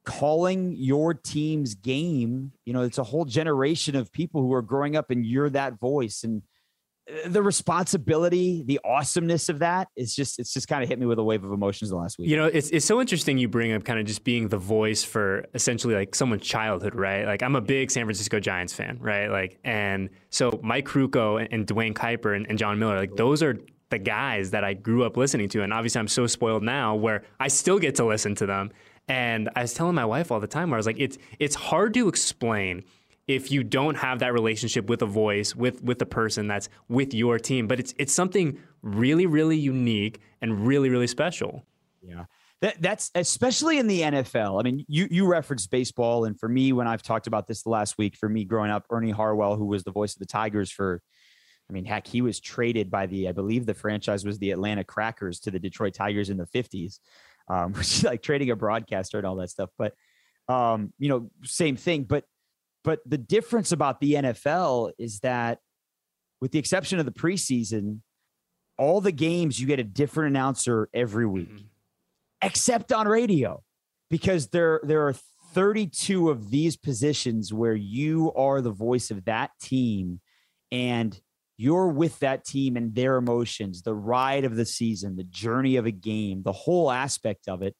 calling 0.10 0.74
your 0.76 1.14
team's 1.14 1.76
game. 1.76 2.52
You 2.66 2.74
know, 2.74 2.82
it's 2.82 2.98
a 2.98 3.04
whole 3.04 3.26
generation 3.26 3.96
of 3.96 4.12
people 4.12 4.42
who 4.42 4.52
are 4.54 4.64
growing 4.64 4.96
up 4.96 5.12
and 5.12 5.24
you're 5.24 5.52
that 5.52 5.80
voice 5.80 6.24
and 6.24 6.42
uh, 7.08 7.30
the 7.30 7.44
responsibility, 7.44 8.64
the 8.66 8.80
awesomeness 8.84 9.50
of 9.50 9.60
that 9.60 9.88
is 9.96 10.16
just 10.16 10.40
it's 10.40 10.52
just 10.52 10.68
kind 10.68 10.82
of 10.82 10.90
hit 10.90 10.98
me 10.98 11.06
with 11.06 11.20
a 11.20 11.24
wave 11.24 11.44
of 11.44 11.52
emotions 11.52 11.92
the 11.92 11.96
last 11.96 12.18
week. 12.18 12.28
You 12.28 12.38
know, 12.38 12.48
it's 12.48 12.72
it's 12.72 12.88
so 12.88 13.00
interesting 13.00 13.38
you 13.38 13.48
bring 13.48 13.72
up 13.72 13.84
kind 13.84 14.00
of 14.00 14.08
just 14.08 14.24
being 14.24 14.48
the 14.48 14.58
voice 14.58 15.04
for 15.04 15.46
essentially 15.54 15.94
like 15.94 16.16
someone's 16.16 16.44
childhood, 16.44 16.96
right? 16.96 17.26
Like 17.28 17.44
I'm 17.44 17.56
a 17.56 17.62
big 17.62 17.92
San 17.92 18.06
Francisco 18.06 18.40
Giants 18.40 18.74
fan, 18.74 18.98
right? 19.00 19.28
Like 19.28 19.60
and 19.64 20.10
so 20.32 20.60
Mike 20.64 20.88
Krukow 20.88 21.40
and, 21.40 21.54
and 21.54 21.68
Duane 21.68 21.94
Kuiper 21.94 22.36
and, 22.36 22.48
and 22.50 22.58
Jon 22.58 22.80
Miller, 22.80 22.98
like 22.98 23.16
those 23.16 23.44
are 23.44 23.60
the 23.90 24.00
guys 24.00 24.52
that 24.52 24.64
I 24.64 24.74
grew 24.74 25.04
up 25.04 25.18
listening 25.18 25.50
to. 25.50 25.62
And 25.62 25.72
obviously 25.72 26.00
I'm 26.00 26.08
so 26.08 26.26
spoiled 26.28 26.64
now 26.64 26.96
where 26.96 27.24
I 27.40 27.48
still 27.48 27.78
get 27.78 27.96
to 27.96 28.06
listen 28.06 28.34
to 28.36 28.48
them. 28.48 28.72
And 29.10 29.50
I 29.56 29.64
was 29.64 29.74
telling 29.74 29.96
my 29.96 30.06
wife 30.06 30.32
all 30.32 30.40
the 30.40 30.48
time 30.48 30.70
where 30.70 30.78
I 30.78 30.80
was 30.80 30.86
like, 30.86 31.00
it's 31.00 31.18
it's 31.40 31.56
hard 31.56 31.96
to 31.96 32.08
explain 32.08 32.84
if 33.28 33.52
you 33.52 33.64
don't 33.64 33.96
have 33.96 34.20
that 34.20 34.34
relationship 34.34 34.88
with 34.88 35.02
a 35.02 35.08
voice, 35.08 35.56
with 35.56 35.84
with 35.84 36.02
a 36.02 36.06
person 36.06 36.48
that's 36.48 36.70
with 36.88 37.14
your 37.14 37.40
team. 37.40 37.68
But 37.68 37.80
it's 37.80 37.94
it's 37.98 38.14
something 38.14 38.60
really, 38.84 39.26
really 39.26 39.58
unique 39.58 40.22
and 40.42 40.66
really, 40.66 40.90
really 40.90 41.08
special. 41.08 41.66
Yeah. 42.02 42.26
That, 42.62 42.82
that's 42.82 43.10
especially 43.16 43.80
in 43.80 43.88
the 43.88 44.02
NFL. 44.02 44.60
I 44.60 44.64
mean, 44.64 44.86
you 44.88 45.08
you 45.10 45.26
referenced 45.26 45.72
baseball, 45.72 46.26
and 46.26 46.38
for 46.40 46.50
me, 46.50 46.72
when 46.72 46.88
I've 46.88 47.02
talked 47.02 47.26
about 47.26 47.48
this 47.48 47.64
the 47.64 47.70
last 47.70 47.98
week, 47.98 48.16
for 48.16 48.30
me 48.30 48.44
growing 48.44 48.70
up, 48.70 48.86
Ernie 48.92 49.12
Harwell, 49.12 49.56
who 49.56 49.66
was 49.66 49.84
the 49.84 49.92
voice 49.92 50.14
of 50.14 50.20
the 50.20 50.26
Tigers 50.26 50.70
for, 50.70 51.02
I 51.70 51.74
mean, 51.74 51.86
heck, 51.86 52.06
he 52.06 52.22
was 52.22 52.42
traded 52.42 52.92
by 52.92 53.06
the, 53.06 53.30
I 53.30 53.32
believe 53.32 53.66
the 53.66 53.74
franchise 53.74 54.26
was 54.26 54.40
the 54.40 54.52
Atlanta 54.52 54.84
Crackers 54.84 55.40
to 55.42 55.52
the 55.52 55.60
Detroit 55.60 55.94
Tigers 55.94 56.30
in 56.30 56.36
the 56.36 56.46
fifties 56.46 57.00
um, 57.50 57.74
which 57.74 57.98
is 57.98 58.04
like 58.04 58.22
trading 58.22 58.50
a 58.50 58.56
broadcaster 58.56 59.18
and 59.18 59.28
all 59.28 59.36
that 59.38 59.50
stuff. 59.50 59.70
But 59.78 59.94
um, 60.48 60.94
you 60.98 61.10
know, 61.10 61.30
same 61.44 61.76
thing. 61.76 62.04
But 62.04 62.26
but 62.84 63.00
the 63.06 63.18
difference 63.18 63.72
about 63.72 64.00
the 64.00 64.14
NFL 64.14 64.92
is 64.98 65.20
that, 65.20 65.60
with 66.42 66.52
the 66.52 66.60
exception 66.60 67.00
of 67.00 67.06
the 67.06 67.12
preseason, 67.12 68.00
all 68.78 69.02
the 69.02 69.12
games 69.12 69.60
you 69.60 69.68
get 69.68 69.80
a 69.80 69.84
different 69.84 70.30
announcer 70.30 70.90
every 70.94 71.26
week, 71.26 71.50
mm-hmm. 71.50 71.66
except 72.42 72.92
on 72.92 73.08
radio, 73.08 73.62
because 74.10 74.48
there 74.48 74.80
there 74.84 75.08
are 75.08 75.14
32 75.54 76.30
of 76.30 76.50
these 76.50 76.78
positions 76.78 77.54
where 77.54 77.76
you 77.76 78.32
are 78.34 78.62
the 78.62 78.72
voice 78.72 79.12
of 79.12 79.26
that 79.26 79.52
team, 79.62 80.22
and 80.72 81.20
you're 81.60 81.90
with 81.90 82.18
that 82.20 82.46
team 82.46 82.78
and 82.78 82.96
their 82.96 83.18
emotions, 83.18 83.82
the 83.82 83.94
ride 83.94 84.46
of 84.46 84.56
the 84.56 84.66
season, 84.66 85.18
the 85.18 85.26
journey 85.26 85.76
of 85.76 85.86
a 85.86 85.92
game, 85.92 86.42
the 86.42 86.54
whole 86.54 86.90
aspect 86.90 87.50
of 87.50 87.62
it. 87.62 87.76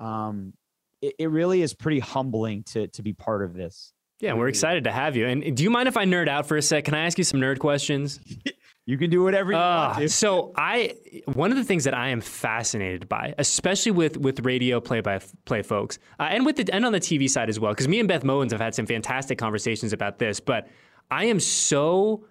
Um, 0.00 0.52
it, 1.00 1.14
it 1.20 1.30
really 1.30 1.62
is 1.62 1.74
pretty 1.74 2.00
humbling 2.00 2.64
to 2.72 2.88
to 2.88 3.02
be 3.02 3.12
part 3.12 3.44
of 3.44 3.54
this. 3.54 3.92
Yeah, 4.18 4.34
we're 4.34 4.48
excited 4.48 4.84
to 4.84 4.92
have 4.92 5.14
you. 5.16 5.28
And 5.28 5.56
do 5.56 5.62
you 5.62 5.70
mind 5.70 5.86
if 5.86 5.96
I 5.96 6.04
nerd 6.04 6.28
out 6.28 6.46
for 6.46 6.56
a 6.56 6.62
sec? 6.62 6.86
Can 6.86 6.94
I 6.94 7.06
ask 7.06 7.16
you 7.16 7.22
some 7.22 7.40
nerd 7.40 7.60
questions? 7.60 8.18
you 8.86 8.98
can 8.98 9.10
do 9.10 9.22
whatever 9.22 9.52
you 9.52 9.58
uh, 9.58 9.92
want. 9.92 9.98
To. 9.98 10.08
So 10.08 10.52
I, 10.56 10.94
one 11.34 11.52
of 11.52 11.56
the 11.56 11.64
things 11.64 11.84
that 11.84 11.94
I 11.94 12.08
am 12.08 12.20
fascinated 12.20 13.08
by, 13.08 13.34
especially 13.38 13.92
with 13.92 14.16
with 14.16 14.40
radio 14.40 14.80
play 14.80 15.00
by 15.00 15.20
play 15.44 15.62
folks, 15.62 16.00
uh, 16.18 16.24
and 16.30 16.44
with 16.44 16.56
the 16.56 16.68
and 16.74 16.84
on 16.84 16.90
the 16.90 17.00
TV 17.00 17.30
side 17.30 17.48
as 17.48 17.60
well, 17.60 17.70
because 17.70 17.86
me 17.86 18.00
and 18.00 18.08
Beth 18.08 18.24
Mowins 18.24 18.50
have 18.50 18.60
had 18.60 18.74
some 18.74 18.86
fantastic 18.86 19.38
conversations 19.38 19.92
about 19.92 20.18
this. 20.18 20.40
But 20.40 20.66
I 21.12 21.26
am 21.26 21.38
so 21.38 22.24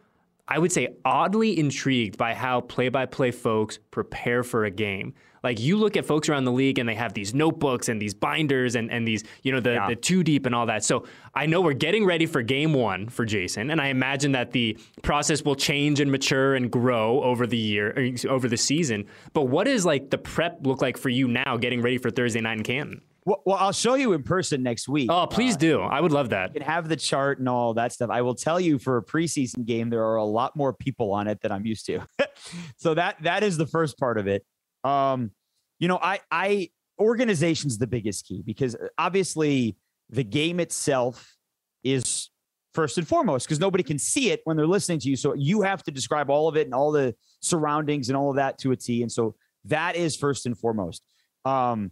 I 0.48 0.60
would 0.60 0.72
say 0.72 0.90
oddly 1.06 1.58
intrigued 1.58 2.18
by 2.18 2.34
how 2.34 2.62
play 2.62 2.90
by 2.90 3.06
play 3.06 3.32
folks 3.32 3.80
prepare 3.92 4.44
for 4.44 4.66
a 4.66 4.72
game. 4.72 5.14
Like 5.44 5.60
you 5.60 5.78
look 5.78 5.98
at 5.98 6.06
folks 6.06 6.30
around 6.30 6.46
the 6.46 6.52
league 6.52 6.80
and 6.80 6.88
they 6.88 6.96
have 6.96 7.14
these 7.14 7.34
notebooks 7.34 7.90
and 7.90 8.02
these 8.02 8.14
binders 8.14 8.76
and, 8.76 8.90
and 8.90 9.06
these, 9.06 9.24
you 9.42 9.52
know, 9.52 9.60
the, 9.60 9.74
yeah. 9.74 9.88
the 9.88 9.96
two 9.96 10.24
deep 10.24 10.46
and 10.46 10.56
all 10.56 10.66
that. 10.68 10.86
So 10.86 11.06
I 11.36 11.46
know 11.46 11.60
we're 11.60 11.74
getting 11.74 12.06
ready 12.06 12.26
for 12.26 12.42
game 12.42 12.74
one 12.74 13.10
for 13.10 13.26
Jason. 13.26 13.70
And 13.70 13.82
I 13.82 13.88
imagine 13.88 14.32
that 14.34 14.52
the 14.52 14.78
process 15.02 15.44
will 15.44 15.56
change 15.56 16.00
and 16.00 16.10
mature 16.10 16.56
and 16.56 16.72
grow 16.72 17.22
over 17.24 17.46
the 17.46 17.58
year, 17.58 17.94
er, 17.98 18.30
over 18.30 18.48
the 18.48 18.58
season. 18.58 19.06
But 19.34 19.44
what 19.44 19.68
is 19.68 19.86
like 19.86 20.10
the 20.10 20.18
prep 20.18 20.66
look 20.66 20.82
like 20.82 20.98
for 20.98 21.10
you 21.10 21.28
now 21.28 21.58
getting 21.58 21.82
ready 21.82 21.98
for 21.98 22.10
Thursday 22.10 22.40
night 22.40 22.58
in 22.58 22.64
Canton? 22.64 23.02
Well, 23.26 23.42
well, 23.46 23.58
I'll 23.58 23.72
show 23.72 23.96
you 23.96 24.14
in 24.14 24.24
person 24.24 24.64
next 24.64 24.90
week. 24.90 25.10
Oh, 25.12 25.28
please 25.28 25.56
uh, 25.56 25.60
do. 25.60 25.82
I 25.82 26.02
would 26.02 26.12
love 26.12 26.30
that. 26.30 26.52
And 26.56 26.64
have 26.64 26.90
the 26.90 26.96
chart 26.96 27.40
and 27.40 27.48
all 27.48 27.74
that 27.76 27.94
stuff. 27.94 28.10
I 28.10 28.22
will 28.22 28.36
tell 28.36 28.60
you 28.60 28.80
for 28.80 28.98
a 28.98 29.04
preseason 29.04 29.66
game, 29.66 29.90
there 29.90 30.04
are 30.04 30.18
a 30.18 30.26
lot 30.26 30.56
more 30.56 30.74
people 30.74 31.14
on 31.14 31.28
it 31.28 31.42
than 31.42 31.52
I'm 31.52 31.66
used 31.66 31.86
to. 31.86 32.02
so 32.78 32.94
that 32.94 33.22
that 33.24 33.44
is 33.44 33.58
the 33.58 33.68
first 33.68 33.98
part 33.98 34.18
of 34.18 34.28
it. 34.28 34.46
Um, 34.84 35.32
you 35.80 35.88
know, 35.88 36.00
I 36.02 36.20
I 36.32 36.70
organization's 37.00 37.78
the 37.78 37.88
biggest 37.88 38.26
key 38.26 38.44
because 38.46 38.76
uh, 38.76 38.88
obviously 38.98 39.78
the 40.10 40.24
game 40.24 40.60
itself 40.60 41.36
is 41.84 42.30
first 42.74 42.98
and 42.98 43.08
foremost 43.08 43.48
because 43.48 43.60
nobody 43.60 43.84
can 43.84 44.00
see 44.00 44.32
it 44.32 44.42
when 44.44 44.58
they're 44.58 44.68
listening 44.68 45.00
to 45.00 45.10
you. 45.10 45.16
So 45.16 45.34
you 45.34 45.62
have 45.62 45.84
to 45.84 45.92
describe 45.92 46.30
all 46.30 46.48
of 46.48 46.58
it 46.58 46.66
and 46.66 46.74
all 46.74 46.92
the 46.92 47.16
surroundings 47.40 48.10
and 48.10 48.18
all 48.18 48.32
of 48.32 48.36
that 48.38 48.58
to 48.60 48.72
a 48.72 48.76
T. 48.76 49.02
And 49.02 49.12
so 49.12 49.36
that 49.66 49.96
is 49.96 50.16
first 50.16 50.46
and 50.46 50.58
foremost. 50.58 51.04
Um, 51.46 51.92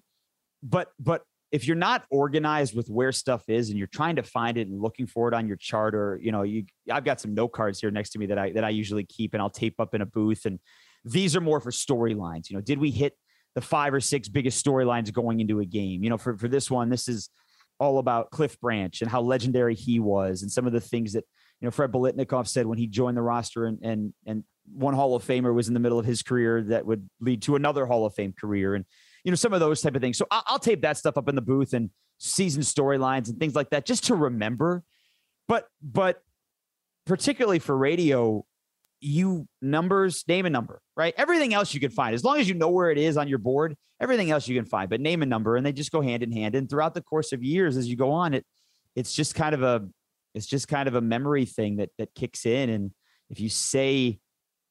but 0.63 0.89
but 0.99 1.23
if 1.51 1.67
you're 1.67 1.75
not 1.75 2.05
organized 2.09 2.75
with 2.75 2.87
where 2.87 3.11
stuff 3.11 3.43
is 3.49 3.69
and 3.69 3.77
you're 3.77 3.87
trying 3.87 4.15
to 4.15 4.23
find 4.23 4.57
it 4.57 4.67
and 4.67 4.81
looking 4.81 5.05
for 5.05 5.27
it 5.27 5.33
on 5.33 5.47
your 5.47 5.57
chart 5.57 5.93
or 5.93 6.19
you 6.21 6.31
know 6.31 6.43
you 6.43 6.63
I've 6.89 7.03
got 7.03 7.19
some 7.19 7.33
note 7.33 7.49
cards 7.49 7.79
here 7.79 7.91
next 7.91 8.11
to 8.11 8.19
me 8.19 8.27
that 8.27 8.37
I 8.37 8.51
that 8.51 8.63
I 8.63 8.69
usually 8.69 9.03
keep 9.03 9.33
and 9.33 9.41
I'll 9.41 9.49
tape 9.49 9.79
up 9.79 9.93
in 9.93 10.01
a 10.01 10.05
booth 10.05 10.45
and 10.45 10.59
these 11.03 11.35
are 11.35 11.41
more 11.41 11.59
for 11.59 11.71
storylines. 11.71 12.49
You 12.49 12.57
know, 12.57 12.61
did 12.61 12.77
we 12.77 12.91
hit 12.91 13.15
the 13.55 13.61
five 13.61 13.93
or 13.93 13.99
six 13.99 14.29
biggest 14.29 14.63
storylines 14.63 15.11
going 15.11 15.39
into 15.39 15.59
a 15.59 15.65
game. 15.65 16.03
You 16.03 16.09
know, 16.09 16.17
for, 16.17 16.37
for 16.37 16.47
this 16.47 16.71
one, 16.71 16.89
this 16.89 17.07
is 17.07 17.29
all 17.79 17.99
about 17.99 18.31
Cliff 18.31 18.59
Branch 18.59 19.01
and 19.01 19.09
how 19.09 19.21
legendary 19.21 19.75
he 19.75 19.99
was 19.99 20.41
and 20.41 20.51
some 20.51 20.67
of 20.67 20.73
the 20.73 20.79
things 20.79 21.13
that, 21.13 21.25
you 21.59 21.65
know, 21.65 21.71
Fred 21.71 21.91
Biletnikoff 21.91 22.47
said 22.47 22.65
when 22.65 22.77
he 22.77 22.87
joined 22.87 23.17
the 23.17 23.21
roster 23.21 23.65
and, 23.65 23.79
and, 23.81 24.13
and 24.25 24.43
one 24.73 24.93
Hall 24.93 25.15
of 25.15 25.25
Famer 25.25 25.53
was 25.53 25.67
in 25.67 25.73
the 25.73 25.79
middle 25.79 25.99
of 25.99 26.05
his 26.05 26.23
career 26.23 26.63
that 26.63 26.85
would 26.85 27.09
lead 27.19 27.41
to 27.43 27.55
another 27.55 27.85
Hall 27.85 28.05
of 28.05 28.13
Fame 28.13 28.33
career. 28.39 28.75
And, 28.75 28.85
you 29.23 29.31
know, 29.31 29.35
some 29.35 29.53
of 29.53 29.59
those 29.59 29.81
type 29.81 29.95
of 29.95 30.01
things. 30.01 30.17
So 30.17 30.25
I'll, 30.31 30.43
I'll 30.47 30.59
tape 30.59 30.81
that 30.81 30.97
stuff 30.97 31.17
up 31.17 31.29
in 31.29 31.35
the 31.35 31.41
booth 31.41 31.73
and 31.73 31.89
season 32.17 32.61
storylines 32.61 33.29
and 33.29 33.39
things 33.39 33.55
like 33.55 33.69
that 33.71 33.85
just 33.85 34.05
to 34.05 34.15
remember. 34.15 34.83
But, 35.47 35.67
but 35.81 36.21
particularly 37.05 37.59
for 37.59 37.77
radio, 37.77 38.45
you 38.99 39.47
numbers, 39.61 40.23
name 40.27 40.45
a 40.45 40.49
number, 40.49 40.81
right? 40.95 41.13
Everything 41.17 41.53
else 41.53 41.73
you 41.73 41.79
can 41.79 41.91
find, 41.91 42.13
as 42.13 42.23
long 42.23 42.39
as 42.39 42.47
you 42.47 42.53
know 42.53 42.69
where 42.69 42.91
it 42.91 42.97
is 42.97 43.17
on 43.17 43.27
your 43.27 43.39
board, 43.39 43.75
everything 43.99 44.31
else 44.31 44.47
you 44.47 44.55
can 44.55 44.65
find, 44.65 44.89
but 44.89 45.01
name 45.01 45.23
a 45.23 45.25
number 45.25 45.55
and 45.55 45.65
they 45.65 45.71
just 45.71 45.91
go 45.91 46.01
hand 46.01 46.23
in 46.23 46.31
hand. 46.31 46.55
And 46.55 46.69
throughout 46.69 46.93
the 46.93 47.01
course 47.01 47.33
of 47.33 47.43
years, 47.43 47.77
as 47.77 47.87
you 47.87 47.95
go 47.95 48.11
on, 48.11 48.33
it 48.33 48.45
it's 48.95 49.13
just 49.13 49.35
kind 49.35 49.55
of 49.55 49.63
a 49.63 49.87
it's 50.33 50.45
just 50.45 50.67
kind 50.67 50.87
of 50.87 50.95
a 50.95 51.01
memory 51.01 51.45
thing 51.45 51.77
that 51.77 51.89
that 51.97 52.13
kicks 52.15 52.45
in. 52.45 52.69
And 52.69 52.91
if 53.29 53.39
you 53.39 53.49
say, 53.49 54.19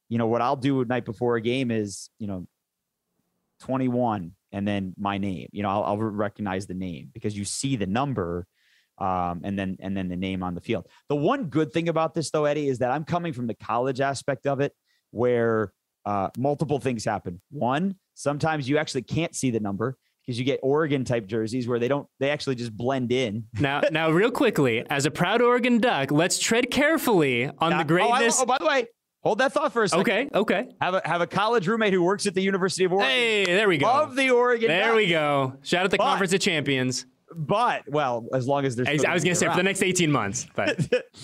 you 0.09 0.17
know, 0.17 0.27
what 0.27 0.41
I'll 0.41 0.55
do 0.55 0.83
night 0.85 1.05
before 1.05 1.35
a 1.35 1.41
game 1.41 1.71
is, 1.71 2.09
you 2.19 2.27
know, 2.27 2.47
21 3.61 4.33
and 4.51 4.67
then 4.67 4.93
my 4.97 5.17
name, 5.17 5.47
you 5.51 5.63
know, 5.63 5.69
I'll, 5.69 5.83
I'll 5.83 5.97
recognize 5.97 6.67
the 6.67 6.73
name 6.73 7.09
because 7.13 7.37
you 7.37 7.45
see 7.45 7.75
the 7.75 7.87
number 7.87 8.45
um, 8.97 9.41
and 9.43 9.57
then 9.57 9.77
and 9.79 9.97
then 9.97 10.09
the 10.09 10.15
name 10.15 10.43
on 10.43 10.53
the 10.53 10.61
field. 10.61 10.87
The 11.09 11.15
one 11.15 11.45
good 11.45 11.73
thing 11.73 11.89
about 11.89 12.13
this, 12.13 12.29
though, 12.29 12.45
Eddie, 12.45 12.67
is 12.67 12.79
that 12.79 12.91
I'm 12.91 13.03
coming 13.03 13.33
from 13.33 13.47
the 13.47 13.55
college 13.55 13.99
aspect 13.99 14.45
of 14.45 14.59
it, 14.59 14.73
where 15.09 15.73
uh, 16.05 16.29
multiple 16.37 16.79
things 16.79 17.03
happen. 17.03 17.41
One, 17.49 17.95
sometimes 18.13 18.69
you 18.69 18.77
actually 18.77 19.01
can't 19.03 19.35
see 19.35 19.49
the 19.49 19.59
number 19.59 19.97
because 20.25 20.37
you 20.37 20.45
get 20.45 20.59
Oregon 20.61 21.03
type 21.03 21.25
jerseys 21.25 21.67
where 21.67 21.79
they 21.79 21.87
don't 21.87 22.07
they 22.19 22.29
actually 22.29 22.55
just 22.55 22.75
blend 22.75 23.11
in. 23.11 23.45
now, 23.59 23.81
now, 23.91 24.11
real 24.11 24.31
quickly, 24.31 24.85
as 24.89 25.05
a 25.07 25.11
proud 25.11 25.41
Oregon 25.41 25.79
Duck, 25.79 26.11
let's 26.11 26.37
tread 26.37 26.69
carefully 26.69 27.49
on 27.57 27.71
now, 27.71 27.79
the 27.79 27.85
greatness. 27.85 28.37
Oh, 28.37 28.41
I, 28.41 28.43
oh, 28.43 28.45
by 28.45 28.57
the 28.59 28.65
way, 28.65 28.87
Hold 29.23 29.37
that 29.39 29.53
thought 29.53 29.71
for 29.71 29.83
a 29.83 29.89
second. 29.89 30.01
Okay, 30.01 30.29
okay. 30.33 30.67
Have 30.81 30.95
a 30.95 31.01
have 31.05 31.21
a 31.21 31.27
college 31.27 31.67
roommate 31.67 31.93
who 31.93 32.01
works 32.01 32.25
at 32.25 32.33
the 32.33 32.41
University 32.41 32.85
of 32.85 32.93
Oregon. 32.93 33.09
Hey, 33.09 33.45
there 33.45 33.67
we 33.67 33.77
go. 33.77 33.85
Love 33.85 34.15
the 34.15 34.31
Oregon. 34.31 34.67
There 34.67 34.85
Ducks. 34.85 34.95
we 34.95 35.07
go. 35.09 35.53
Shout 35.61 35.85
out 35.85 35.91
the 35.91 35.97
but, 35.97 36.03
Conference 36.05 36.33
of 36.33 36.39
Champions 36.39 37.05
but 37.35 37.83
well, 37.87 38.27
as 38.33 38.47
long 38.47 38.65
as 38.65 38.75
there's, 38.75 38.87
I 39.05 39.13
was 39.13 39.23
going 39.23 39.33
to 39.33 39.39
say 39.39 39.47
for 39.47 39.55
the 39.55 39.63
next 39.63 39.81
18 39.81 40.11
months, 40.11 40.47
but, 40.55 40.77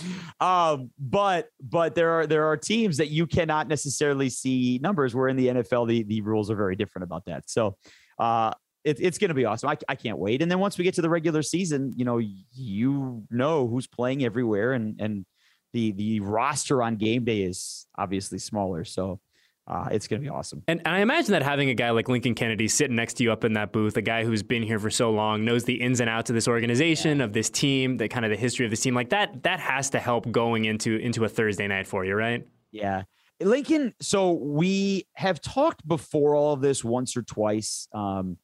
um, 0.40 0.92
but, 0.98 1.50
but 1.62 1.96
there 1.96 2.12
are, 2.12 2.28
there 2.28 2.46
are 2.46 2.58
teams 2.58 2.98
that 2.98 3.10
you 3.10 3.28
cannot 3.28 3.68
necessarily 3.68 4.30
see 4.30 4.80
numbers 4.82 5.16
where 5.16 5.28
in 5.28 5.36
the 5.36 5.48
NFL, 5.48 5.88
the, 5.88 6.04
the 6.04 6.22
rules 6.22 6.50
are 6.50 6.56
very 6.56 6.76
different 6.76 7.04
about 7.04 7.26
that. 7.26 7.50
So, 7.50 7.78
uh, 8.20 8.52
it, 8.84 9.00
it's 9.02 9.18
going 9.18 9.30
to 9.30 9.36
be 9.36 9.44
awesome. 9.44 9.70
I, 9.70 9.78
I 9.90 9.96
can't 9.96 10.18
wait. 10.18 10.42
And 10.42 10.50
then 10.50 10.60
once 10.60 10.78
we 10.78 10.86
get 10.86 10.94
to 10.96 11.02
the 11.02 11.10
regular 11.10 11.42
season, 11.42 11.94
you 11.98 12.06
know, 12.06 12.20
you 12.54 13.24
know 13.30 13.68
who's 13.68 13.88
playing 13.88 14.24
everywhere 14.24 14.74
and, 14.74 15.00
and 15.02 15.26
the, 15.74 15.92
the 15.92 16.20
roster 16.22 16.82
on 16.82 16.96
game 16.96 17.24
day 17.24 17.42
is 17.42 17.88
obviously 17.98 18.40
smaller. 18.40 18.84
So, 18.86 19.20
uh, 19.68 19.90
it's 19.92 20.08
going 20.08 20.22
to 20.22 20.24
be 20.24 20.30
awesome. 20.30 20.64
And, 20.68 20.82
and, 20.86 20.96
I 20.96 21.00
imagine 21.00 21.34
that 21.34 21.44
having 21.44 21.70
a 21.70 21.74
guy 21.74 21.90
like 21.90 22.08
Lincoln 22.08 22.36
Kennedy 22.36 22.70
sitting 22.70 22.96
next 22.96 23.16
to 23.16 23.24
you 23.24 23.34
up 23.34 23.44
in 23.44 23.54
that 23.54 23.74
booth, 23.74 23.98
a 23.98 24.02
guy 24.02 24.24
who's 24.24 24.42
been 24.42 24.64
here 24.64 24.80
for 24.80 24.90
so 24.90 25.12
long, 25.12 25.44
knows 25.44 25.66
the 25.66 25.82
ins 25.82 26.00
and 26.00 26.10
outs 26.10 26.30
of 26.30 26.36
this 26.36 26.48
organization, 26.48 27.18
yeah. 27.18 27.26
of 27.26 27.34
this 27.34 27.50
team, 27.50 27.98
the 27.98 28.08
kind 28.08 28.24
of 28.24 28.32
the 28.32 28.38
history 28.38 28.66
of 28.66 28.70
this 28.70 28.80
team, 28.80 28.96
like 28.96 29.10
that, 29.10 29.44
that 29.44 29.60
has 29.60 29.90
to 29.90 30.00
help 30.00 30.32
going 30.32 30.64
into 30.66 30.96
into 30.96 31.26
a 31.26 31.30
Thursday 31.30 31.68
night 31.68 31.86
for 31.86 32.06
you, 32.06 32.16
right? 32.16 32.48
Yeah. 32.72 33.04
Lincoln, 33.42 33.94
so 34.02 34.32
we 34.32 35.06
have 35.14 35.42
talked 35.42 35.86
before 35.86 36.34
all 36.34 36.54
of 36.54 36.62
this 36.62 36.84
once 36.84 37.18
or 37.18 37.22
twice. 37.22 37.88
Um, 37.94 38.38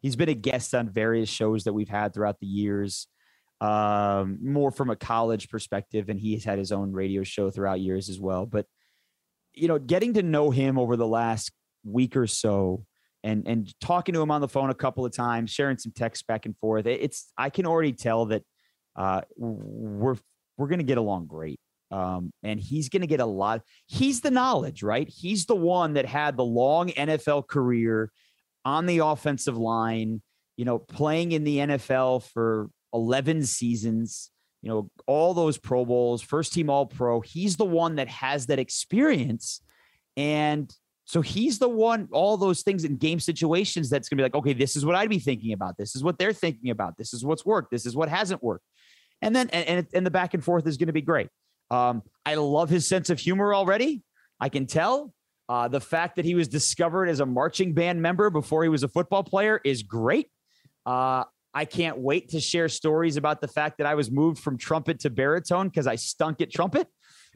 he's 0.00 0.16
been 0.16 0.30
a 0.30 0.34
guest 0.34 0.74
on 0.74 0.88
various 0.88 1.28
shows 1.28 1.64
that 1.64 1.74
we've 1.74 1.90
had 1.90 2.14
throughout 2.14 2.40
the 2.40 2.46
years, 2.46 3.06
um, 3.60 4.38
more 4.42 4.70
from 4.70 4.90
a 4.90 4.96
college 4.96 5.48
perspective, 5.48 6.08
and 6.08 6.18
he's 6.18 6.44
had 6.44 6.58
his 6.58 6.72
own 6.72 6.92
radio 6.92 7.22
show 7.22 7.50
throughout 7.50 7.80
years 7.80 8.08
as 8.08 8.18
well. 8.18 8.46
But 8.46 8.66
you 9.54 9.68
know, 9.68 9.78
getting 9.78 10.14
to 10.14 10.22
know 10.22 10.50
him 10.50 10.78
over 10.78 10.96
the 10.96 11.06
last 11.06 11.50
week 11.84 12.16
or 12.16 12.26
so 12.26 12.84
and 13.22 13.46
and 13.46 13.80
talking 13.80 14.14
to 14.14 14.22
him 14.22 14.30
on 14.30 14.40
the 14.40 14.48
phone 14.48 14.70
a 14.70 14.74
couple 14.74 15.04
of 15.04 15.12
times, 15.12 15.50
sharing 15.50 15.78
some 15.78 15.92
texts 15.92 16.22
back 16.22 16.46
and 16.46 16.56
forth, 16.58 16.86
it's 16.86 17.32
I 17.36 17.50
can 17.50 17.66
already 17.66 17.92
tell 17.92 18.26
that 18.26 18.42
uh, 18.96 19.22
we're 19.36 20.16
we're 20.56 20.68
to 20.68 20.82
get 20.82 20.98
along 20.98 21.26
great. 21.26 21.60
Um, 21.90 22.32
and 22.44 22.60
he's 22.60 22.88
going 22.88 23.00
to 23.00 23.08
get 23.08 23.18
a 23.18 23.26
lot. 23.26 23.62
He's 23.86 24.20
the 24.20 24.30
knowledge, 24.30 24.82
right? 24.82 25.08
He's 25.08 25.46
the 25.46 25.56
one 25.56 25.94
that 25.94 26.06
had 26.06 26.36
the 26.36 26.44
long 26.44 26.90
NFL 26.90 27.48
career 27.48 28.12
on 28.64 28.86
the 28.86 28.98
offensive 28.98 29.56
line, 29.56 30.22
you 30.56 30.64
know, 30.64 30.78
playing 30.78 31.32
in 31.32 31.42
the 31.42 31.58
NFL 31.58 32.22
for 32.30 32.70
11 32.92 33.44
seasons 33.44 34.30
you 34.62 34.68
know, 34.68 34.90
all 35.06 35.32
those 35.34 35.58
Pro 35.58 35.84
Bowls, 35.84 36.22
first 36.22 36.52
team 36.52 36.68
All 36.68 36.86
Pro. 36.86 37.20
He's 37.20 37.56
the 37.56 37.64
one 37.64 37.96
that 37.96 38.08
has 38.08 38.46
that 38.46 38.58
experience. 38.58 39.62
And 40.16 40.72
so 41.04 41.22
he's 41.22 41.58
the 41.58 41.68
one, 41.68 42.08
all 42.12 42.36
those 42.36 42.62
things 42.62 42.84
in 42.84 42.96
game 42.96 43.20
situations 43.20 43.88
that's 43.88 44.08
going 44.08 44.18
to 44.18 44.22
be 44.22 44.24
like, 44.24 44.34
okay, 44.34 44.52
this 44.52 44.76
is 44.76 44.84
what 44.84 44.94
I'd 44.94 45.08
be 45.08 45.18
thinking 45.18 45.52
about. 45.52 45.76
This 45.78 45.96
is 45.96 46.04
what 46.04 46.18
they're 46.18 46.32
thinking 46.32 46.70
about. 46.70 46.98
This 46.98 47.14
is 47.14 47.24
what's 47.24 47.44
worked. 47.44 47.70
This 47.70 47.86
is 47.86 47.96
what 47.96 48.08
hasn't 48.08 48.42
worked. 48.42 48.64
And 49.22 49.34
then, 49.34 49.48
and, 49.50 49.86
and, 49.92 50.06
the 50.06 50.10
back 50.10 50.34
and 50.34 50.42
forth 50.42 50.66
is 50.66 50.76
going 50.76 50.86
to 50.86 50.94
be 50.94 51.02
great. 51.02 51.28
Um, 51.70 52.02
I 52.24 52.36
love 52.36 52.70
his 52.70 52.88
sense 52.88 53.10
of 53.10 53.18
humor 53.18 53.54
already. 53.54 54.02
I 54.38 54.48
can 54.48 54.66
tell. 54.66 55.12
Uh, 55.48 55.66
the 55.66 55.80
fact 55.80 56.14
that 56.14 56.24
he 56.24 56.36
was 56.36 56.46
discovered 56.46 57.08
as 57.08 57.18
a 57.18 57.26
marching 57.26 57.74
band 57.74 58.00
member 58.00 58.30
before 58.30 58.62
he 58.62 58.68
was 58.68 58.84
a 58.84 58.88
football 58.88 59.24
player 59.24 59.60
is 59.64 59.82
great. 59.82 60.28
Uh, 60.86 61.24
I 61.52 61.64
can't 61.64 61.98
wait 61.98 62.30
to 62.30 62.40
share 62.40 62.68
stories 62.68 63.16
about 63.16 63.40
the 63.40 63.48
fact 63.48 63.78
that 63.78 63.86
I 63.86 63.94
was 63.94 64.10
moved 64.10 64.38
from 64.38 64.56
trumpet 64.56 65.00
to 65.00 65.10
baritone 65.10 65.68
because 65.68 65.86
I 65.86 65.96
stunk 65.96 66.40
at 66.40 66.50
trumpet. 66.50 66.88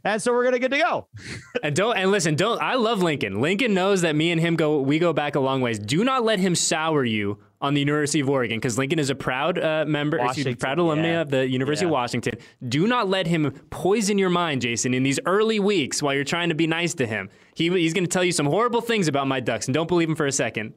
And 0.04 0.20
so 0.20 0.32
we're 0.32 0.44
gonna 0.44 0.58
get 0.58 0.70
to 0.70 0.78
go. 0.78 1.08
and 1.62 1.74
don't 1.74 1.96
and 1.96 2.10
listen, 2.10 2.34
don't 2.34 2.60
I 2.60 2.74
love 2.74 3.02
Lincoln. 3.02 3.40
Lincoln 3.40 3.72
knows 3.72 4.02
that 4.02 4.14
me 4.14 4.30
and 4.30 4.40
him 4.40 4.54
go 4.54 4.80
we 4.80 4.98
go 4.98 5.12
back 5.12 5.34
a 5.34 5.40
long 5.40 5.62
ways. 5.62 5.78
Do 5.78 6.04
not 6.04 6.22
let 6.24 6.38
him 6.38 6.54
sour 6.54 7.04
you 7.04 7.38
on 7.64 7.72
the 7.72 7.80
University 7.80 8.20
of 8.20 8.28
Oregon 8.28 8.58
because 8.58 8.76
Lincoln 8.76 8.98
is 8.98 9.08
a 9.08 9.14
proud 9.14 9.58
uh, 9.58 9.86
member, 9.88 10.18
excuse 10.18 10.54
proud 10.56 10.78
alumni 10.78 11.12
yeah. 11.12 11.20
of 11.22 11.30
the 11.30 11.48
University 11.48 11.86
yeah. 11.86 11.88
of 11.88 11.92
Washington. 11.92 12.34
Do 12.68 12.86
not 12.86 13.08
let 13.08 13.26
him 13.26 13.52
poison 13.70 14.18
your 14.18 14.28
mind, 14.28 14.60
Jason, 14.60 14.92
in 14.92 15.02
these 15.02 15.18
early 15.24 15.58
weeks 15.58 16.02
while 16.02 16.12
you're 16.12 16.24
trying 16.24 16.50
to 16.50 16.54
be 16.54 16.66
nice 16.66 16.92
to 16.94 17.06
him. 17.06 17.30
He, 17.54 17.70
he's 17.70 17.94
going 17.94 18.04
to 18.04 18.10
tell 18.10 18.22
you 18.22 18.32
some 18.32 18.46
horrible 18.46 18.82
things 18.82 19.08
about 19.08 19.26
my 19.26 19.40
Ducks, 19.40 19.66
and 19.66 19.74
don't 19.74 19.88
believe 19.88 20.10
him 20.10 20.16
for 20.16 20.26
a 20.26 20.32
second. 20.32 20.74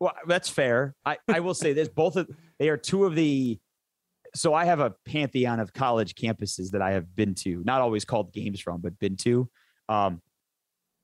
Well, 0.00 0.14
that's 0.26 0.48
fair. 0.48 0.94
I, 1.04 1.18
I 1.28 1.40
will 1.40 1.54
say 1.54 1.72
this: 1.72 1.88
both 1.88 2.16
of 2.16 2.28
they 2.58 2.68
are 2.68 2.76
two 2.76 3.04
of 3.04 3.14
the. 3.14 3.60
So 4.34 4.54
I 4.54 4.64
have 4.64 4.80
a 4.80 4.94
pantheon 5.06 5.60
of 5.60 5.72
college 5.72 6.14
campuses 6.14 6.70
that 6.70 6.80
I 6.80 6.92
have 6.92 7.14
been 7.16 7.34
to, 7.36 7.62
not 7.64 7.80
always 7.80 8.04
called 8.04 8.32
games 8.32 8.60
from, 8.60 8.80
but 8.80 8.98
been 8.98 9.16
to. 9.18 9.48
Um, 9.88 10.22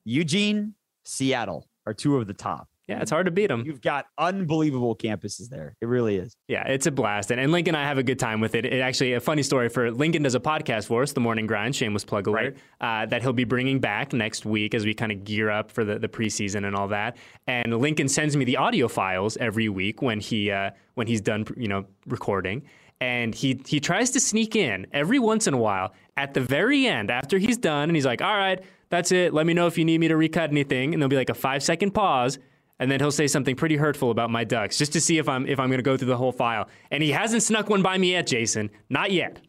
Eugene, 0.05 0.75
Seattle 1.03 1.67
are 1.85 1.93
two 1.93 2.15
of 2.15 2.25
the 2.25 2.33
top. 2.33 2.69
Yeah, 2.87 3.01
it's 3.01 3.11
hard 3.11 3.25
to 3.25 3.31
beat 3.31 3.47
them. 3.47 3.63
You've 3.65 3.81
got 3.81 4.05
unbelievable 4.17 4.95
campuses 4.95 5.49
there. 5.49 5.75
It 5.81 5.87
really 5.87 6.15
is. 6.15 6.37
Yeah, 6.47 6.65
it's 6.67 6.85
a 6.85 6.91
blast. 6.91 7.31
And, 7.31 7.39
and 7.39 7.51
Lincoln 7.51 7.75
and 7.75 7.83
I 7.83 7.85
have 7.85 7.97
a 7.97 8.03
good 8.03 8.17
time 8.17 8.39
with 8.39 8.55
it. 8.55 8.65
It 8.65 8.79
actually, 8.79 9.13
a 9.13 9.19
funny 9.19 9.43
story 9.43 9.67
for 9.67 9.91
Lincoln 9.91 10.23
does 10.23 10.35
a 10.35 10.39
podcast 10.39 10.87
for 10.87 11.03
us, 11.03 11.11
The 11.11 11.19
Morning 11.19 11.47
Grind, 11.47 11.75
shameless 11.75 12.05
plug 12.05 12.27
alert, 12.27 12.57
right. 12.81 13.03
uh, 13.03 13.05
that 13.07 13.21
he'll 13.21 13.33
be 13.33 13.43
bringing 13.43 13.79
back 13.79 14.13
next 14.13 14.45
week 14.45 14.73
as 14.73 14.85
we 14.85 14.93
kind 14.93 15.11
of 15.11 15.25
gear 15.25 15.49
up 15.49 15.69
for 15.69 15.83
the, 15.83 15.99
the 15.99 16.07
preseason 16.07 16.65
and 16.65 16.77
all 16.77 16.87
that. 16.87 17.17
And 17.45 17.77
Lincoln 17.77 18.07
sends 18.07 18.37
me 18.37 18.45
the 18.45 18.55
audio 18.55 18.87
files 18.87 19.35
every 19.37 19.67
week 19.67 20.01
when 20.01 20.21
he 20.21 20.49
uh, 20.49 20.71
when 20.93 21.07
he's 21.07 21.21
done, 21.21 21.45
you 21.57 21.67
know, 21.67 21.85
recording. 22.05 22.63
And 23.01 23.35
he 23.35 23.61
he 23.67 23.81
tries 23.81 24.11
to 24.11 24.19
sneak 24.21 24.55
in 24.55 24.87
every 24.93 25.19
once 25.19 25.45
in 25.45 25.53
a 25.53 25.57
while 25.57 25.93
at 26.15 26.33
the 26.33 26.41
very 26.41 26.87
end 26.87 27.11
after 27.11 27.37
he's 27.37 27.57
done, 27.57 27.89
and 27.89 27.95
he's 27.95 28.07
like, 28.07 28.23
"All 28.23 28.35
right, 28.35 28.59
that's 28.89 29.11
it. 29.11 29.35
Let 29.35 29.45
me 29.45 29.53
know 29.53 29.67
if 29.67 29.77
you 29.77 29.85
need 29.85 29.99
me 29.99 30.07
to 30.07 30.17
recut 30.17 30.49
anything." 30.49 30.93
And 30.93 31.01
there'll 31.01 31.09
be 31.09 31.15
like 31.15 31.29
a 31.29 31.35
five 31.35 31.61
second 31.61 31.91
pause 31.91 32.39
and 32.79 32.91
then 32.91 32.99
he'll 32.99 33.11
say 33.11 33.27
something 33.27 33.55
pretty 33.55 33.75
hurtful 33.75 34.11
about 34.11 34.29
my 34.29 34.43
ducks 34.43 34.77
just 34.77 34.93
to 34.93 35.01
see 35.01 35.17
if 35.17 35.27
I'm 35.27 35.47
if 35.47 35.59
I'm 35.59 35.69
going 35.69 35.79
to 35.79 35.83
go 35.83 35.97
through 35.97 36.07
the 36.07 36.17
whole 36.17 36.31
file. 36.31 36.67
And 36.91 37.01
he 37.01 37.11
hasn't 37.11 37.43
snuck 37.43 37.69
one 37.69 37.81
by 37.81 37.97
me 37.97 38.11
yet, 38.11 38.27
Jason. 38.27 38.69
Not 38.89 39.11
yet. 39.11 39.41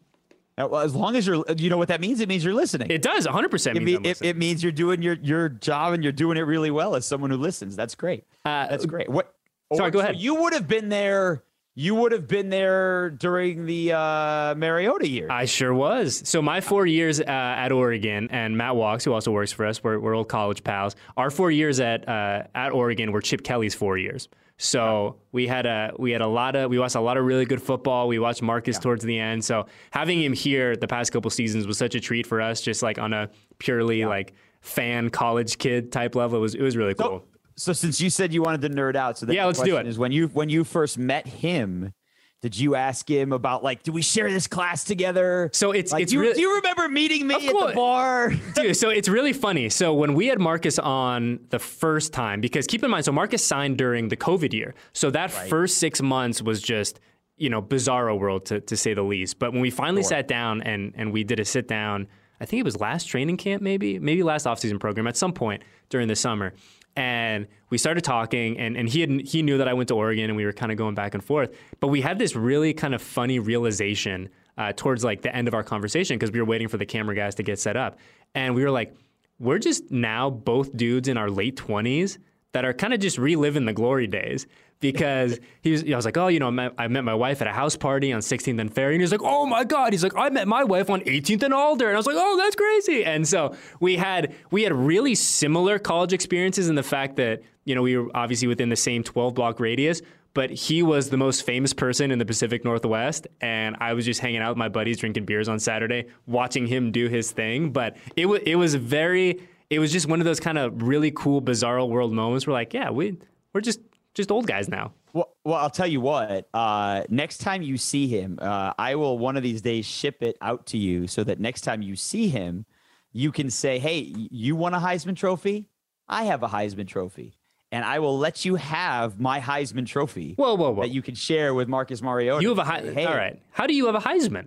As 0.56 0.92
long 0.92 1.14
as 1.14 1.24
you're, 1.24 1.44
you 1.56 1.70
know 1.70 1.76
what 1.76 1.86
that 1.86 2.00
means. 2.00 2.18
It 2.18 2.28
means 2.28 2.44
you're 2.44 2.54
listening. 2.54 2.90
It 2.90 3.00
does 3.00 3.26
100. 3.26 3.48
percent 3.48 3.80
mean, 3.80 4.04
it, 4.04 4.20
it, 4.22 4.36
means 4.36 4.60
you're 4.60 4.72
doing 4.72 5.02
your 5.02 5.14
your 5.22 5.48
job 5.48 5.92
and 5.94 6.02
you're 6.02 6.12
doing 6.12 6.36
it 6.36 6.42
really 6.42 6.72
well 6.72 6.96
as 6.96 7.06
someone 7.06 7.30
who 7.30 7.36
listens. 7.36 7.76
That's 7.76 7.94
great. 7.94 8.24
Uh, 8.44 8.66
That's 8.66 8.84
great. 8.84 9.08
What? 9.08 9.32
Sorry, 9.72 9.88
or, 9.88 9.90
go 9.92 9.98
ahead. 10.00 10.16
So 10.16 10.20
you 10.20 10.34
would 10.34 10.54
have 10.54 10.66
been 10.66 10.88
there 10.88 11.44
you 11.78 11.94
would 11.94 12.10
have 12.10 12.26
been 12.26 12.48
there 12.48 13.08
during 13.08 13.64
the 13.64 13.92
uh, 13.92 14.52
Mariota 14.56 15.06
year. 15.06 15.28
I 15.30 15.44
sure 15.44 15.72
was. 15.72 16.20
So 16.24 16.42
my 16.42 16.60
four 16.60 16.86
years 16.86 17.20
uh, 17.20 17.24
at 17.26 17.70
Oregon, 17.70 18.26
and 18.32 18.58
Matt 18.58 18.74
Walks, 18.74 19.04
who 19.04 19.12
also 19.12 19.30
works 19.30 19.52
for 19.52 19.64
us, 19.64 19.84
we're, 19.84 20.00
we're 20.00 20.16
old 20.16 20.28
college 20.28 20.64
pals. 20.64 20.96
Our 21.16 21.30
four 21.30 21.52
years 21.52 21.78
at 21.78 22.08
uh, 22.08 22.42
at 22.52 22.72
Oregon 22.72 23.12
were 23.12 23.20
Chip 23.20 23.44
Kelly's 23.44 23.76
four 23.76 23.96
years. 23.96 24.28
So 24.56 25.18
we 25.30 25.46
had 25.46 25.66
a 25.66 25.92
we 26.00 26.10
had 26.10 26.20
a 26.20 26.26
lot 26.26 26.56
of 26.56 26.68
we 26.68 26.80
watched 26.80 26.96
a 26.96 27.00
lot 27.00 27.16
of 27.16 27.24
really 27.24 27.44
good 27.44 27.62
football. 27.62 28.08
We 28.08 28.18
watched 28.18 28.42
Marcus 28.42 28.74
yeah. 28.74 28.80
towards 28.80 29.04
the 29.04 29.16
end. 29.16 29.44
So 29.44 29.66
having 29.92 30.20
him 30.20 30.32
here 30.32 30.74
the 30.74 30.88
past 30.88 31.12
couple 31.12 31.30
seasons 31.30 31.68
was 31.68 31.78
such 31.78 31.94
a 31.94 32.00
treat 32.00 32.26
for 32.26 32.40
us, 32.40 32.60
just 32.60 32.82
like 32.82 32.98
on 32.98 33.12
a 33.12 33.30
purely 33.58 34.00
yeah. 34.00 34.08
like 34.08 34.34
fan 34.62 35.10
college 35.10 35.58
kid 35.58 35.92
type 35.92 36.16
level. 36.16 36.38
It 36.38 36.42
was 36.42 36.54
it 36.56 36.62
was 36.62 36.76
really 36.76 36.94
cool. 36.94 37.20
So, 37.20 37.27
so 37.58 37.72
since 37.72 38.00
you 38.00 38.08
said 38.08 38.32
you 38.32 38.40
wanted 38.40 38.60
to 38.62 38.70
nerd 38.70 38.94
out, 38.94 39.18
so 39.18 39.30
yeah, 39.30 39.44
let's 39.44 39.60
do 39.60 39.76
it. 39.76 39.86
Is 39.86 39.98
when 39.98 40.12
you 40.12 40.28
when 40.28 40.48
you 40.48 40.62
first 40.62 40.96
met 40.96 41.26
him, 41.26 41.92
did 42.40 42.56
you 42.56 42.76
ask 42.76 43.10
him 43.10 43.32
about 43.32 43.64
like, 43.64 43.82
do 43.82 43.90
we 43.90 44.00
share 44.00 44.30
this 44.30 44.46
class 44.46 44.84
together? 44.84 45.50
So 45.52 45.72
it's 45.72 45.90
like, 45.90 46.04
it's. 46.04 46.12
Do 46.12 46.20
really, 46.20 46.34
do 46.34 46.40
you 46.40 46.54
remember 46.54 46.88
meeting 46.88 47.26
me 47.26 47.34
at 47.34 47.40
the 47.40 47.72
bar, 47.74 48.32
dude? 48.54 48.76
So 48.76 48.90
it's 48.90 49.08
really 49.08 49.32
funny. 49.32 49.68
So 49.70 49.92
when 49.92 50.14
we 50.14 50.28
had 50.28 50.38
Marcus 50.38 50.78
on 50.78 51.40
the 51.50 51.58
first 51.58 52.12
time, 52.12 52.40
because 52.40 52.68
keep 52.68 52.84
in 52.84 52.90
mind, 52.92 53.04
so 53.04 53.12
Marcus 53.12 53.44
signed 53.44 53.76
during 53.76 54.08
the 54.08 54.16
COVID 54.16 54.52
year, 54.52 54.74
so 54.92 55.10
that 55.10 55.34
right. 55.34 55.50
first 55.50 55.78
six 55.78 56.00
months 56.00 56.40
was 56.40 56.62
just 56.62 57.00
you 57.38 57.50
know 57.50 57.60
bizarro 57.60 58.16
world 58.16 58.46
to 58.46 58.60
to 58.60 58.76
say 58.76 58.94
the 58.94 59.02
least. 59.02 59.40
But 59.40 59.52
when 59.52 59.60
we 59.60 59.70
finally 59.70 60.02
sure. 60.02 60.10
sat 60.10 60.28
down 60.28 60.62
and 60.62 60.92
and 60.96 61.12
we 61.12 61.24
did 61.24 61.40
a 61.40 61.44
sit 61.44 61.66
down, 61.66 62.06
I 62.40 62.44
think 62.44 62.60
it 62.60 62.64
was 62.64 62.78
last 62.78 63.06
training 63.06 63.36
camp, 63.36 63.62
maybe 63.62 63.98
maybe 63.98 64.22
last 64.22 64.46
offseason 64.46 64.78
program 64.78 65.08
at 65.08 65.16
some 65.16 65.32
point 65.32 65.64
during 65.88 66.06
the 66.06 66.16
summer 66.16 66.52
and 66.98 67.46
we 67.70 67.78
started 67.78 68.02
talking 68.02 68.58
and, 68.58 68.76
and 68.76 68.88
he 68.88 69.00
had, 69.00 69.08
he 69.20 69.40
knew 69.40 69.58
that 69.58 69.68
I 69.68 69.72
went 69.72 69.86
to 69.88 69.94
Oregon 69.94 70.24
and 70.24 70.36
we 70.36 70.44
were 70.44 70.52
kind 70.52 70.72
of 70.72 70.78
going 70.78 70.96
back 70.96 71.14
and 71.14 71.22
forth. 71.22 71.54
But 71.78 71.88
we 71.88 72.00
had 72.00 72.18
this 72.18 72.34
really 72.34 72.74
kind 72.74 72.92
of 72.92 73.00
funny 73.00 73.38
realization 73.38 74.30
uh, 74.56 74.72
towards 74.74 75.04
like 75.04 75.22
the 75.22 75.34
end 75.34 75.46
of 75.46 75.54
our 75.54 75.62
conversation 75.62 76.18
because 76.18 76.32
we 76.32 76.40
were 76.40 76.44
waiting 76.44 76.66
for 76.66 76.76
the 76.76 76.84
camera 76.84 77.14
guys 77.14 77.36
to 77.36 77.44
get 77.44 77.60
set 77.60 77.76
up. 77.76 78.00
And 78.34 78.56
we 78.56 78.64
were 78.64 78.72
like 78.72 78.96
we're 79.38 79.60
just 79.60 79.92
now 79.92 80.28
both 80.28 80.76
dudes 80.76 81.06
in 81.06 81.16
our 81.16 81.30
late 81.30 81.54
20s 81.54 82.18
that 82.52 82.64
are 82.64 82.72
kind 82.72 82.94
of 82.94 83.00
just 83.00 83.18
reliving 83.18 83.66
the 83.66 83.72
glory 83.72 84.06
days 84.06 84.46
because 84.80 85.38
he 85.62 85.72
was, 85.72 85.84
I 85.84 85.96
was 85.96 86.04
like, 86.04 86.16
oh, 86.16 86.28
you 86.28 86.38
know, 86.38 86.48
I 86.48 86.50
met, 86.50 86.74
I 86.78 86.88
met, 86.88 87.04
my 87.04 87.14
wife 87.14 87.40
at 87.40 87.48
a 87.48 87.52
house 87.52 87.76
party 87.76 88.12
on 88.12 88.20
16th 88.20 88.60
and 88.60 88.72
Ferry, 88.72 88.94
and 88.94 89.02
he's 89.02 89.12
like, 89.12 89.22
oh 89.22 89.46
my 89.46 89.64
god, 89.64 89.92
he's 89.92 90.02
like, 90.02 90.14
I 90.16 90.28
met 90.30 90.48
my 90.48 90.64
wife 90.64 90.90
on 90.90 91.00
18th 91.02 91.42
and 91.42 91.54
Alder, 91.54 91.88
and 91.88 91.94
I 91.94 91.98
was 91.98 92.06
like, 92.06 92.16
oh, 92.18 92.36
that's 92.36 92.56
crazy. 92.56 93.04
And 93.04 93.26
so 93.26 93.54
we 93.80 93.96
had 93.96 94.34
we 94.50 94.62
had 94.62 94.72
really 94.72 95.14
similar 95.14 95.78
college 95.78 96.12
experiences 96.12 96.68
in 96.68 96.74
the 96.74 96.82
fact 96.82 97.16
that 97.16 97.42
you 97.64 97.74
know 97.74 97.82
we 97.82 97.96
were 97.96 98.10
obviously 98.14 98.48
within 98.48 98.68
the 98.68 98.76
same 98.76 99.02
12 99.02 99.34
block 99.34 99.60
radius. 99.60 100.02
But 100.34 100.50
he 100.50 100.84
was 100.84 101.10
the 101.10 101.16
most 101.16 101.44
famous 101.44 101.72
person 101.72 102.12
in 102.12 102.18
the 102.18 102.26
Pacific 102.26 102.64
Northwest, 102.64 103.26
and 103.40 103.76
I 103.80 103.94
was 103.94 104.04
just 104.04 104.20
hanging 104.20 104.40
out 104.40 104.50
with 104.50 104.58
my 104.58 104.68
buddies, 104.68 104.98
drinking 104.98 105.24
beers 105.24 105.48
on 105.48 105.58
Saturday, 105.58 106.06
watching 106.26 106.66
him 106.66 106.92
do 106.92 107.08
his 107.08 107.32
thing. 107.32 107.70
But 107.70 107.96
it 108.14 108.26
was 108.26 108.40
it 108.46 108.54
was 108.54 108.74
very, 108.76 109.40
it 109.70 109.78
was 109.78 109.92
just 109.92 110.06
one 110.06 110.20
of 110.20 110.24
those 110.24 110.40
kind 110.40 110.58
of 110.58 110.82
really 110.82 111.10
cool, 111.10 111.40
bizarre 111.40 111.84
world 111.84 112.12
moments. 112.12 112.46
We're 112.46 112.52
like, 112.52 112.72
yeah, 112.72 112.90
we 112.90 113.18
we're 113.52 113.60
just 113.60 113.80
just 114.14 114.30
old 114.30 114.46
guys 114.46 114.68
now. 114.68 114.92
Well, 115.12 115.34
well, 115.44 115.56
I'll 115.56 115.70
tell 115.70 115.86
you 115.86 116.00
what. 116.00 116.48
Uh, 116.52 117.04
next 117.08 117.38
time 117.38 117.62
you 117.62 117.76
see 117.76 118.08
him, 118.08 118.38
uh, 118.40 118.72
I 118.78 118.94
will 118.94 119.18
one 119.18 119.36
of 119.36 119.42
these 119.42 119.62
days 119.62 119.86
ship 119.86 120.22
it 120.22 120.36
out 120.40 120.66
to 120.66 120.78
you 120.78 121.06
so 121.06 121.24
that 121.24 121.40
next 121.40 121.62
time 121.62 121.82
you 121.82 121.96
see 121.96 122.28
him, 122.28 122.66
you 123.12 123.32
can 123.32 123.50
say, 123.50 123.78
"Hey, 123.78 124.12
you 124.16 124.56
want 124.56 124.74
a 124.74 124.78
Heisman 124.78 125.16
Trophy? 125.16 125.68
I 126.08 126.24
have 126.24 126.42
a 126.42 126.48
Heisman 126.48 126.86
Trophy." 126.86 127.34
And 127.70 127.84
I 127.84 127.98
will 127.98 128.18
let 128.18 128.46
you 128.46 128.54
have 128.54 129.20
my 129.20 129.40
Heisman 129.40 129.86
Trophy. 129.86 130.32
Whoa, 130.36 130.54
whoa, 130.54 130.70
whoa! 130.70 130.82
That 130.82 130.90
you 130.90 131.02
can 131.02 131.14
share 131.14 131.52
with 131.52 131.68
Marcus 131.68 132.00
Mariota. 132.00 132.42
You 132.42 132.48
have 132.48 132.58
a 132.58 132.62
Heisman. 132.62 132.94
Hey. 132.94 133.04
All 133.04 133.14
right. 133.14 133.42
How 133.50 133.66
do 133.66 133.74
you 133.74 133.86
have 133.86 133.94
a 133.94 134.00
Heisman? 134.00 134.46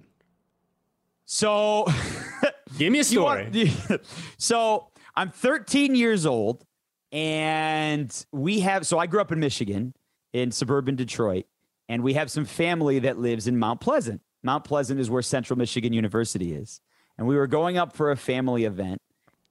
So, 1.25 1.85
give 2.79 2.91
me 2.91 2.99
a 2.99 3.03
story. 3.03 3.43
Want, 3.43 4.01
so 4.37 4.90
I'm 5.15 5.29
13 5.29 5.95
years 5.95 6.25
old. 6.25 6.65
And 7.11 8.25
we 8.31 8.61
have, 8.61 8.87
so 8.87 8.97
I 8.97 9.05
grew 9.05 9.19
up 9.19 9.31
in 9.31 9.39
Michigan, 9.39 9.93
in 10.33 10.51
suburban 10.51 10.95
Detroit, 10.95 11.45
and 11.89 12.03
we 12.03 12.13
have 12.13 12.31
some 12.31 12.45
family 12.45 12.99
that 12.99 13.17
lives 13.17 13.47
in 13.47 13.57
Mount 13.57 13.81
Pleasant. 13.81 14.21
Mount 14.43 14.63
Pleasant 14.63 14.99
is 14.99 15.09
where 15.09 15.21
Central 15.21 15.57
Michigan 15.57 15.91
University 15.91 16.53
is. 16.53 16.79
And 17.17 17.27
we 17.27 17.35
were 17.35 17.47
going 17.47 17.77
up 17.77 17.93
for 17.93 18.11
a 18.11 18.17
family 18.17 18.63
event, 18.63 19.01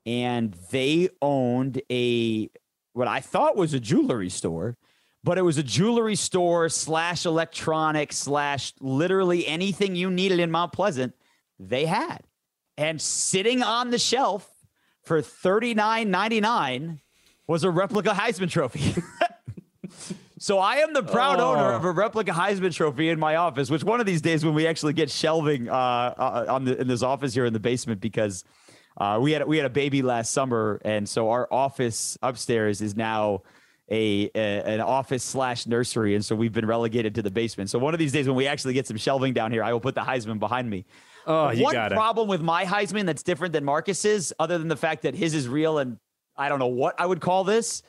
and 0.07 0.55
they 0.70 1.11
owned 1.20 1.83
a, 1.92 2.49
what 2.94 3.09
I 3.09 3.20
thought 3.20 3.57
was 3.57 3.75
a 3.75 3.81
jewelry 3.81 4.31
store, 4.31 4.79
but 5.23 5.37
it 5.37 5.42
was 5.42 5.59
a 5.59 5.62
jewelry 5.62 6.16
store 6.16 6.70
slash 6.70 7.27
electronics 7.27 8.16
slash 8.16 8.73
literally 8.81 9.46
anything 9.46 9.94
you 9.94 10.11
needed 10.11 10.40
in 10.40 10.51
Mount 10.51 10.73
Pleasant, 10.73 11.14
they 11.59 11.85
had. 11.85 12.20
And 12.79 12.99
sitting 12.99 13.62
on 13.62 13.90
the 13.90 13.99
shelf 13.99 14.49
for 15.11 15.23
$39.99 15.23 17.01
was 17.49 17.64
a 17.64 17.70
replica 17.70 18.11
Heisman 18.11 18.49
Trophy. 18.49 18.94
so 20.38 20.61
I 20.61 20.77
am 20.77 20.92
the 20.92 21.03
proud 21.03 21.40
oh. 21.40 21.51
owner 21.51 21.73
of 21.73 21.85
a 21.85 21.90
replica 21.90 22.31
Heisman 22.31 22.73
Trophy 22.73 23.09
in 23.09 23.18
my 23.18 23.35
office. 23.35 23.70
Which 23.70 23.83
one 23.83 23.99
of 23.99 24.07
these 24.07 24.23
days, 24.23 24.44
when 24.44 24.55
we 24.55 24.68
actually 24.68 24.92
get 24.92 25.11
shelving 25.11 25.68
uh, 25.68 25.75
uh, 25.75 26.44
on 26.49 26.64
the 26.64 26.81
in 26.81 26.87
this 26.87 27.03
office 27.03 27.35
here 27.35 27.44
in 27.44 27.53
the 27.53 27.59
basement, 27.59 28.01
because 28.01 28.44
uh, 28.99 29.18
we 29.20 29.33
had 29.33 29.44
we 29.49 29.57
had 29.57 29.66
a 29.66 29.70
baby 29.70 30.01
last 30.01 30.31
summer, 30.31 30.81
and 30.85 31.09
so 31.09 31.31
our 31.31 31.49
office 31.51 32.16
upstairs 32.23 32.81
is 32.81 32.94
now. 32.94 33.42
A, 33.92 34.31
a, 34.37 34.38
an 34.38 34.81
office 34.81 35.25
slash 35.25 35.66
nursery, 35.66 36.14
and 36.14 36.25
so 36.25 36.37
we've 36.37 36.53
been 36.53 36.64
relegated 36.64 37.16
to 37.16 37.23
the 37.23 37.31
basement. 37.33 37.70
So 37.70 37.81
one 37.81 37.92
of 37.92 37.99
these 37.99 38.12
days, 38.12 38.29
when 38.29 38.37
we 38.37 38.46
actually 38.46 38.73
get 38.73 38.87
some 38.87 38.96
shelving 38.96 39.33
down 39.33 39.51
here, 39.51 39.64
I 39.64 39.73
will 39.73 39.81
put 39.81 39.96
the 39.96 40.03
Heisman 40.03 40.38
behind 40.38 40.70
me. 40.70 40.85
Oh, 41.26 41.50
you 41.50 41.64
one 41.64 41.74
got 41.74 41.92
problem 41.92 42.28
with 42.28 42.40
my 42.40 42.64
Heisman 42.64 43.06
that's 43.06 43.22
different 43.22 43.52
than 43.52 43.64
Marcus's, 43.64 44.33
other 44.38 44.59
than 44.59 44.68
the 44.68 44.76
fact 44.76 45.02
that 45.02 45.14
his 45.14 45.35
is 45.35 45.48
real 45.48 45.78
and 45.78 45.98
I 46.37 46.48
don't 46.48 46.59
know 46.59 46.66
what 46.68 46.94
I 46.98 47.06
would 47.06 47.20
call 47.20 47.44
this. 47.44 47.83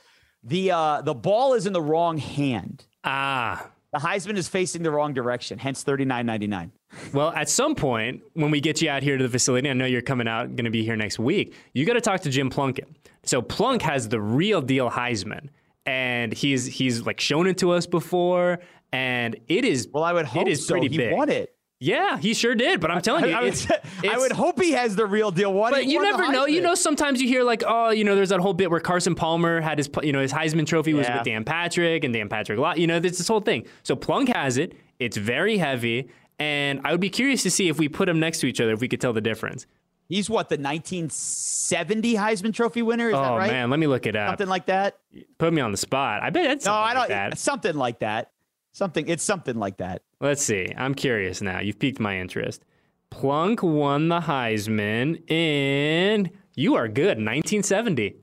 The 0.44 0.72
uh, 0.72 1.02
the 1.02 1.13
ball 1.13 1.54
is 1.54 1.65
in 1.65 1.74
the 1.74 1.82
wrong 1.82 2.17
hand. 2.17 2.86
Ah. 3.04 3.70
The 3.94 4.00
Heisman 4.00 4.38
is 4.38 4.48
facing 4.48 4.84
the 4.84 4.91
wrong 4.91 5.13
direction, 5.13 5.60
hence 5.60 5.84
thirty 5.84 6.06
nine 6.06 6.26
ninety 6.26 6.48
nine. 6.48 6.72
Well, 7.13 7.32
at 7.32 7.50
some 7.50 7.76
point, 7.76 8.22
when 8.34 8.50
we 8.50 8.62
get 8.62 8.82
you 8.82 8.89
out 8.89 9.04
here 9.04 9.17
to 9.17 9.24
the 9.24 9.30
facility, 9.30 9.70
I 9.70 9.74
know 9.74 9.86
you're 9.86 10.02
coming 10.02 10.28
out, 10.28 10.56
going 10.56 10.65
to 10.65 10.72
be 10.72 10.84
here 10.84 10.96
next 10.96 11.20
week. 11.20 11.54
You 11.74 11.86
got 11.86 11.94
to 11.94 12.02
talk 12.02 12.22
to 12.22 12.30
Jim 12.30 12.50
Plunkett. 12.50 12.88
So 13.24 13.41
Plunk 13.41 13.82
has 13.82 14.08
the 14.08 14.20
real 14.20 14.62
deal 14.62 14.89
Heisman, 14.89 15.50
and 15.86 16.32
he's 16.32 16.65
he's 16.65 17.06
like 17.06 17.20
shown 17.20 17.48
it 17.48 17.58
to 17.60 17.72
us 17.72 17.86
before, 17.86 18.60
and 18.94 19.36
it 19.48 19.65
is. 19.65 19.89
Well, 19.91 20.04
I 20.04 20.13
would 20.13 20.26
hope 20.26 20.48
it 20.48 20.52
is 20.52 20.65
so. 20.65 20.74
pretty 20.74 20.88
he 20.88 20.98
big. 20.98 21.13
won 21.13 21.30
it. 21.30 21.51
Yeah, 21.84 22.20
he 22.20 22.36
sure 22.36 22.54
did. 22.54 22.80
But 22.80 22.91
I'm 22.91 23.02
telling 23.02 23.26
you, 23.26 23.32
I, 23.32 23.39
I 23.39 23.44
would, 23.44 23.54
it's, 23.54 23.67
I 24.08 24.15
would 24.17 24.32
hope 24.32 24.62
he 24.62 24.72
has 24.74 24.96
the 24.96 25.08
real 25.08 25.32
deal. 25.32 25.52
What? 25.52 25.74
But 25.74 25.88
you 25.88 26.00
never 26.00 26.32
know. 26.32 26.46
You 26.46 26.62
know, 26.62 26.76
sometimes 26.76 27.20
you 27.20 27.28
hear 27.28 27.44
like, 27.44 27.63
oh, 27.65 27.89
you 27.89 28.04
know, 28.04 28.15
there's 28.15 28.30
that 28.30 28.39
whole 28.39 28.54
bit 28.54 28.70
where 28.70 28.80
Carson 28.80 29.15
Palmer 29.15 29.60
had 29.62 29.80
his, 29.80 29.89
you 30.04 30.13
know, 30.13 30.22
his 30.22 30.32
Heisman 30.32 30.67
Trophy 30.67 30.94
was 30.94 31.08
Yeah. 31.08 31.15
with 31.17 31.26
Dan 31.26 31.44
Patrick, 31.44 32.04
and 32.04 32.13
Dan 32.13 32.30
Patrick, 32.30 32.60
you 32.78 32.86
know, 32.86 33.00
there's 33.00 33.17
this 33.17 33.28
whole 33.28 33.41
thing. 33.41 33.65
So 33.82 33.96
Plunk 33.96 34.30
has 34.30 34.58
it. 34.60 34.74
It's 35.00 35.17
very 35.17 35.58
heavy, 35.58 36.10
and 36.38 36.82
I 36.86 36.91
would 36.91 37.02
be 37.02 37.10
curious 37.10 37.41
to 37.44 37.50
see 37.52 37.67
if 37.67 37.80
we 37.80 37.89
put 37.89 38.06
them 38.06 38.20
next 38.20 38.41
to 38.41 38.46
each 38.46 38.62
other, 38.62 38.72
if 38.74 38.80
we 38.80 38.88
could 38.88 39.02
tell 39.02 39.13
the 39.13 39.22
difference. 39.22 39.65
He's 40.08 40.30
what 40.30 40.50
the 40.50 40.58
1970 40.58 42.13
Heisman 42.15 42.54
Trophy 42.54 42.82
winner. 42.84 43.08
Is 43.08 43.13
that 43.13 43.32
oh 43.32 43.38
right? 43.38 43.50
man, 43.52 43.70
let 43.72 43.80
me 43.80 43.88
look 43.88 44.06
it 44.06 44.15
up. 44.15 44.30
Something 44.30 44.50
like 44.50 44.67
that. 44.67 45.00
Put 45.38 45.52
me 45.54 45.62
on 45.62 45.72
the 45.72 45.78
spot. 45.78 46.22
I 46.22 46.30
bet 46.30 46.52
it's 46.52 46.65
No, 46.65 46.74
I 46.74 46.94
don't. 46.94 47.00
like 47.02 47.10
that. 47.10 47.39
Something 47.39 47.76
like 47.76 48.00
that. 48.00 48.32
Something. 48.74 49.08
It's 49.08 49.24
something 49.24 49.56
like 49.56 49.78
that. 49.78 50.02
Let's 50.22 50.44
see. 50.44 50.68
I'm 50.78 50.94
curious 50.94 51.42
now. 51.42 51.60
You've 51.60 51.80
piqued 51.80 52.00
my 52.00 52.20
interest. 52.20 52.64
Plunk 53.10 53.64
won 53.64 54.08
the 54.08 54.22
Heisman 54.22 55.30
in. 55.30 56.30
You 56.56 56.76
are 56.76 56.88
good. 56.88 57.18
1970. 57.18 58.16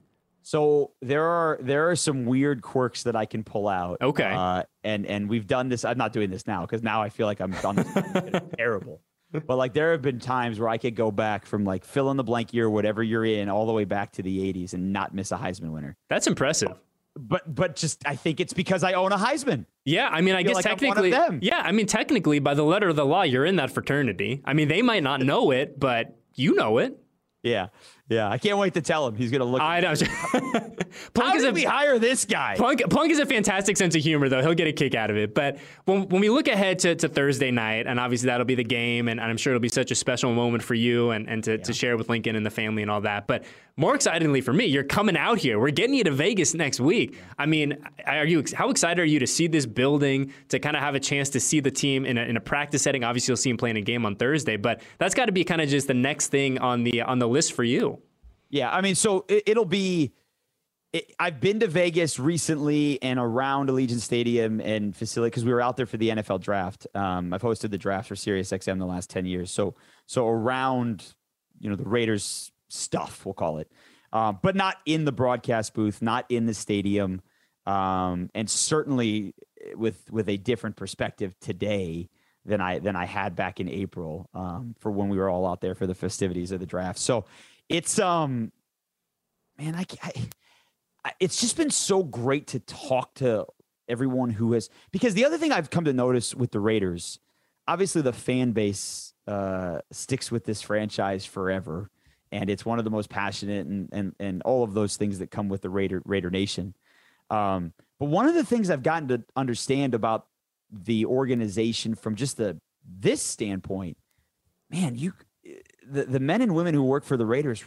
So 0.43 0.93
there 1.03 1.25
are 1.25 1.59
there 1.61 1.91
are 1.91 1.97
some 1.97 2.25
weird 2.25 2.63
quirks 2.63 3.03
that 3.03 3.15
I 3.17 3.27
can 3.27 3.45
pull 3.45 3.69
out. 3.69 3.99
Okay. 4.01 4.33
Uh, 4.35 4.63
and 4.85 5.05
and 5.05 5.29
we've 5.29 5.47
done 5.47 5.69
this. 5.69 5.85
I'm 5.85 5.99
not 5.99 6.13
doing 6.13 6.31
this 6.31 6.47
now 6.47 6.63
because 6.63 6.83
now 6.83 7.03
I 7.03 7.11
feel 7.11 7.27
like 7.27 7.41
I'm 7.41 7.53
it's 7.53 8.57
terrible. 8.57 9.03
But 9.31 9.57
like 9.57 9.75
there 9.75 9.93
have 9.93 10.01
been 10.01 10.21
times 10.21 10.59
where 10.59 10.71
I 10.71 10.79
could 10.79 10.95
go 10.95 11.11
back 11.11 11.45
from 11.45 11.65
like 11.65 11.85
fill 11.85 12.11
in 12.11 12.17
the 12.17 12.25
blank 12.25 12.55
year, 12.55 12.71
whatever 12.71 13.03
you're 13.03 13.27
in, 13.27 13.51
all 13.51 13.67
the 13.67 13.73
way 13.73 13.85
back 13.85 14.13
to 14.13 14.23
the 14.23 14.39
80s 14.53 14.73
and 14.73 14.91
not 14.93 15.13
miss 15.13 15.33
a 15.33 15.37
Heisman 15.37 15.71
winner. 15.71 15.97
That's 16.09 16.27
impressive. 16.27 16.81
But 17.21 17.53
but 17.53 17.75
just 17.75 18.07
I 18.07 18.15
think 18.15 18.39
it's 18.39 18.53
because 18.53 18.85
I 18.85 18.93
own 18.93 19.11
a 19.11 19.19
Heisman. 19.19 19.67
Yeah, 19.85 20.09
I 20.09 20.21
mean, 20.21 20.35
I 20.35 20.45
feel 20.45 20.55
guess 20.55 20.65
like 20.65 20.67
I'm 20.67 20.89
one 20.89 20.99
of 20.99 21.05
technically, 21.05 21.11
them. 21.11 21.41
yeah, 21.43 21.61
I 21.65 21.73
mean, 21.73 21.87
technically, 21.87 22.39
by 22.39 22.55
the 22.55 22.63
letter 22.63 22.89
of 22.89 22.95
the 22.97 23.05
law, 23.05 23.23
you're 23.23 23.45
in 23.45 23.57
that 23.57 23.73
fraternity. 23.73 24.43
I 24.45 24.53
mean, 24.53 24.69
they 24.69 24.83
might 24.83 25.03
not 25.03 25.21
know 25.21 25.51
it, 25.51 25.81
but 25.81 26.17
you 26.35 26.55
know 26.55 26.79
it. 26.79 26.97
Yeah, 27.43 27.69
yeah. 28.09 28.29
I 28.29 28.39
can't 28.39 28.59
wait 28.59 28.75
to 28.75 28.81
tell 28.81 29.07
him. 29.07 29.17
He's 29.17 29.31
gonna 29.31 29.45
look. 29.45 29.61
I 29.61 29.81
know. 29.81 29.95
How 30.93 30.99
Plunk 31.15 31.37
is 31.37 31.43
did 31.43 31.51
a 31.51 31.53
we 31.53 31.65
hire 31.65 31.99
this 31.99 32.25
guy? 32.25 32.57
Plunk, 32.57 32.83
Plunk 32.91 33.11
is 33.11 33.19
a 33.19 33.27
fantastic 33.27 33.77
sense 33.77 33.95
of 33.95 34.03
humor, 34.03 34.29
though. 34.29 34.41
He'll 34.41 34.55
get 34.55 34.69
a 34.69 34.73
kick 34.73 34.95
out 34.95 35.11
of 35.11 35.17
it. 35.17 35.35
But 35.35 35.59
when, 35.85 36.09
when 36.09 36.21
we 36.21 36.31
look 36.31 36.49
ahead 36.49 36.79
to, 36.81 36.95
to 36.97 37.09
Thursday 37.09 37.51
night, 37.51 37.87
and 37.87 37.99
obviously 38.01 38.27
that'll 38.27 38.47
be 38.47 38.55
the 38.55 38.65
game, 38.65 39.09
and, 39.09 39.21
and 39.21 39.31
I'm 39.31 39.37
sure 39.37 39.53
it'll 39.53 39.61
be 39.61 39.69
such 39.69 39.91
a 39.91 39.95
special 39.95 40.33
moment 40.33 40.63
for 40.63 40.75
you 40.75 41.11
and, 41.11 41.29
and 41.29 41.45
to, 41.45 41.59
to 41.59 41.73
share 41.73 41.97
with 41.97 42.09
Lincoln 42.09 42.37
and 42.37 42.45
the 42.45 42.51
family 42.51 42.83
and 42.83 42.91
all 42.91 43.01
that. 43.03 43.27
But 43.27 43.45
more 43.77 43.95
excitingly 43.95 44.41
for 44.41 44.53
me, 44.53 44.67
you're 44.67 44.85
coming 44.85 45.17
out 45.17 45.39
here. 45.39 45.59
We're 45.59 45.71
getting 45.71 45.95
you 45.95 46.05
to 46.05 46.11
Vegas 46.11 46.55
next 46.55 46.81
week. 46.81 47.17
I 47.39 47.47
mean, 47.47 47.79
are 48.07 48.27
you 48.27 48.43
how 48.55 48.71
excited 48.71 49.01
are 49.01 49.05
you 49.05 49.21
to 49.21 49.27
see 49.27 49.47
this 49.47 49.67
building, 49.67 50.33
to 50.49 50.59
kind 50.59 50.77
of 50.77 50.83
have 50.83 50.97
a 50.97 51.01
chance 51.01 51.31
to 51.31 51.41
see 51.41 51.61
the 51.61 51.71
team 51.71 52.05
in 52.05 52.19
a, 52.19 52.23
in 52.23 52.37
a 52.37 52.41
practice 52.41 52.83
setting? 52.83 53.05
Obviously, 53.05 53.31
you'll 53.31 53.37
see 53.37 53.51
him 53.51 53.57
playing 53.57 53.77
a 53.77 53.81
game 53.81 54.05
on 54.05 54.17
Thursday, 54.17 54.57
but 54.57 54.83
that's 54.99 55.15
got 55.15 55.27
to 55.27 55.33
be 55.33 55.45
kind 55.45 55.61
of 55.61 55.69
just 55.69 55.87
the 55.87 55.95
next 55.95 56.29
thing 56.29 56.59
on 56.59 56.83
the 56.83 57.03
on 57.03 57.21
the 57.21 57.29
list 57.29 57.53
for 57.53 57.63
you. 57.63 57.98
Yeah, 58.51 58.71
I 58.71 58.81
mean, 58.81 58.95
so 58.95 59.25
it, 59.29 59.45
it'll 59.47 59.65
be. 59.65 60.15
It, 60.93 61.13
I've 61.21 61.39
been 61.39 61.61
to 61.61 61.67
Vegas 61.67 62.19
recently 62.19 62.99
and 63.03 63.19
around 63.19 63.69
Allegiant 63.69 64.01
Stadium 64.01 64.59
and 64.59 64.97
facility 64.97 65.29
because 65.29 65.45
we 65.45 65.53
were 65.53 65.61
out 65.61 65.77
there 65.77 65.85
for 65.85 65.99
the 65.99 66.09
NFL 66.09 66.41
draft. 66.41 66.87
Um, 66.95 67.35
I've 67.35 67.43
hosted 67.43 67.71
the 67.71 67.77
draft 67.77 68.09
for 68.09 68.15
SiriusXM 68.15 68.79
the 68.79 68.87
last 68.87 69.11
ten 69.11 69.27
years, 69.27 69.51
so 69.51 69.75
so 70.07 70.27
around 70.27 71.15
you 71.61 71.69
know 71.69 71.77
the 71.77 71.85
Raiders 71.85 72.51
stuff, 72.69 73.27
we'll 73.27 73.35
call 73.35 73.59
it, 73.59 73.71
um, 74.13 74.39
but 74.43 74.57
not 74.57 74.77
in 74.87 75.05
the 75.05 75.13
broadcast 75.13 75.75
booth, 75.75 76.01
not 76.01 76.25
in 76.31 76.47
the 76.47 76.55
stadium, 76.55 77.21
um, 77.67 78.31
and 78.35 78.49
certainly 78.49 79.35
with 79.75 80.11
with 80.11 80.29
a 80.29 80.39
different 80.39 80.77
perspective 80.77 81.35
today 81.41 82.09
than 82.45 82.61
I 82.61 82.79
than 82.79 82.97
I 82.97 83.05
had 83.05 83.37
back 83.37 83.61
in 83.61 83.69
April 83.69 84.29
um, 84.35 84.75
for 84.79 84.91
when 84.91 85.09
we 85.09 85.19
were 85.19 85.29
all 85.29 85.47
out 85.47 85.61
there 85.61 85.75
for 85.75 85.87
the 85.87 85.95
festivities 85.95 86.51
of 86.51 86.61
the 86.61 86.67
draft. 86.67 86.99
So 86.99 87.27
it's 87.69 87.99
um 87.99 88.53
man 89.59 89.75
I, 89.75 89.85
I 90.03 91.13
it's 91.21 91.41
just 91.41 91.57
been 91.57 91.71
so 91.71 92.03
great 92.03 92.49
to 92.49 92.61
talk 92.61 93.15
to 93.15 93.47
everyone 93.89 94.31
who 94.31 94.53
has 94.53 94.69
because 94.93 95.15
the 95.15 95.25
other 95.25 95.39
thing 95.39 95.53
I've 95.53 95.71
come 95.71 95.85
to 95.85 95.93
notice 95.93 96.35
with 96.35 96.51
the 96.51 96.61
Raiders 96.61 97.19
obviously 97.67 98.03
the 98.03 98.13
fan 98.13 98.53
base 98.53 99.13
uh 99.27 99.81
sticks 99.91 100.31
with 100.31 100.45
this 100.45 100.63
franchise 100.63 101.25
forever 101.25 101.91
and 102.31 102.51
it's 102.51 102.65
one 102.65 102.79
of 102.79 102.85
the 102.85 102.91
most 102.91 103.09
passionate 103.11 103.67
and 103.67 103.89
and 103.93 104.15
and 104.19 104.43
all 104.43 104.65
of 104.65 104.75
those 104.75 104.97
things 104.97 105.19
that 105.19 105.31
come 105.31 105.49
with 105.49 105.63
the 105.63 105.71
Raider 105.71 106.03
Raider 106.05 106.31
Nation. 106.31 106.75
Um 107.31 107.73
but 107.99 108.07
one 108.07 108.27
of 108.27 108.35
the 108.35 108.45
things 108.45 108.71
I've 108.71 108.83
gotten 108.83 109.09
to 109.09 109.25
understand 109.35 109.95
about 109.95 110.27
the 110.71 111.07
organization 111.07 111.95
from 111.95 112.15
just 112.15 112.37
the 112.37 112.61
this 112.87 113.23
standpoint 113.23 113.97
man 114.71 114.95
you 114.95 115.15
the, 115.87 116.05
the 116.05 116.21
men 116.21 116.43
and 116.43 116.55
women 116.55 116.75
who 116.75 116.83
work 116.83 117.05
for 117.05 117.17
the 117.17 117.27
Raiders 117.27 117.65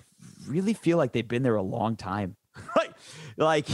really 0.48 0.74
feel 0.74 0.98
like 0.98 1.12
they've 1.12 1.28
been 1.28 1.44
there 1.44 1.56
a 1.56 1.62
long 1.62 1.96
time. 1.96 2.36
like, 2.76 2.92
like 3.38 3.68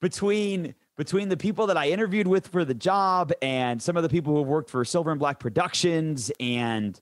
between 0.00 0.74
between 0.96 1.30
the 1.30 1.36
people 1.36 1.68
that 1.68 1.78
I 1.78 1.88
interviewed 1.88 2.26
with 2.26 2.48
for 2.48 2.64
the 2.64 2.74
job 2.74 3.32
and 3.40 3.80
some 3.80 3.96
of 3.96 4.02
the 4.02 4.08
people 4.10 4.34
who 4.34 4.40
have 4.40 4.48
worked 4.48 4.68
for 4.68 4.84
Silver 4.84 5.10
and 5.10 5.18
Black 5.18 5.38
Productions 5.38 6.30
and 6.38 7.00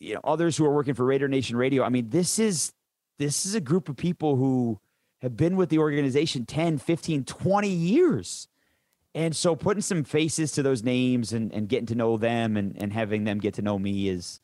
you 0.00 0.14
know 0.14 0.20
others 0.24 0.56
who 0.56 0.64
are 0.64 0.74
working 0.74 0.94
for 0.94 1.04
Raider 1.04 1.28
Nation 1.28 1.56
Radio. 1.56 1.84
I 1.84 1.90
mean, 1.90 2.10
this 2.10 2.38
is 2.38 2.72
this 3.18 3.46
is 3.46 3.54
a 3.54 3.60
group 3.60 3.88
of 3.88 3.96
people 3.96 4.36
who 4.36 4.80
have 5.20 5.36
been 5.36 5.56
with 5.56 5.68
the 5.68 5.78
organization 5.78 6.46
10, 6.46 6.78
15, 6.78 7.24
20 7.24 7.68
years. 7.68 8.48
And 9.14 9.34
so 9.36 9.56
putting 9.56 9.82
some 9.82 10.04
faces 10.04 10.52
to 10.52 10.62
those 10.62 10.82
names 10.82 11.32
and, 11.32 11.52
and 11.52 11.68
getting 11.68 11.86
to 11.86 11.94
know 11.94 12.16
them 12.16 12.56
and, 12.56 12.80
and 12.80 12.92
having 12.92 13.24
them 13.24 13.38
get 13.38 13.54
to 13.54 13.62
know 13.62 13.78
me 13.78 14.08
is 14.08 14.39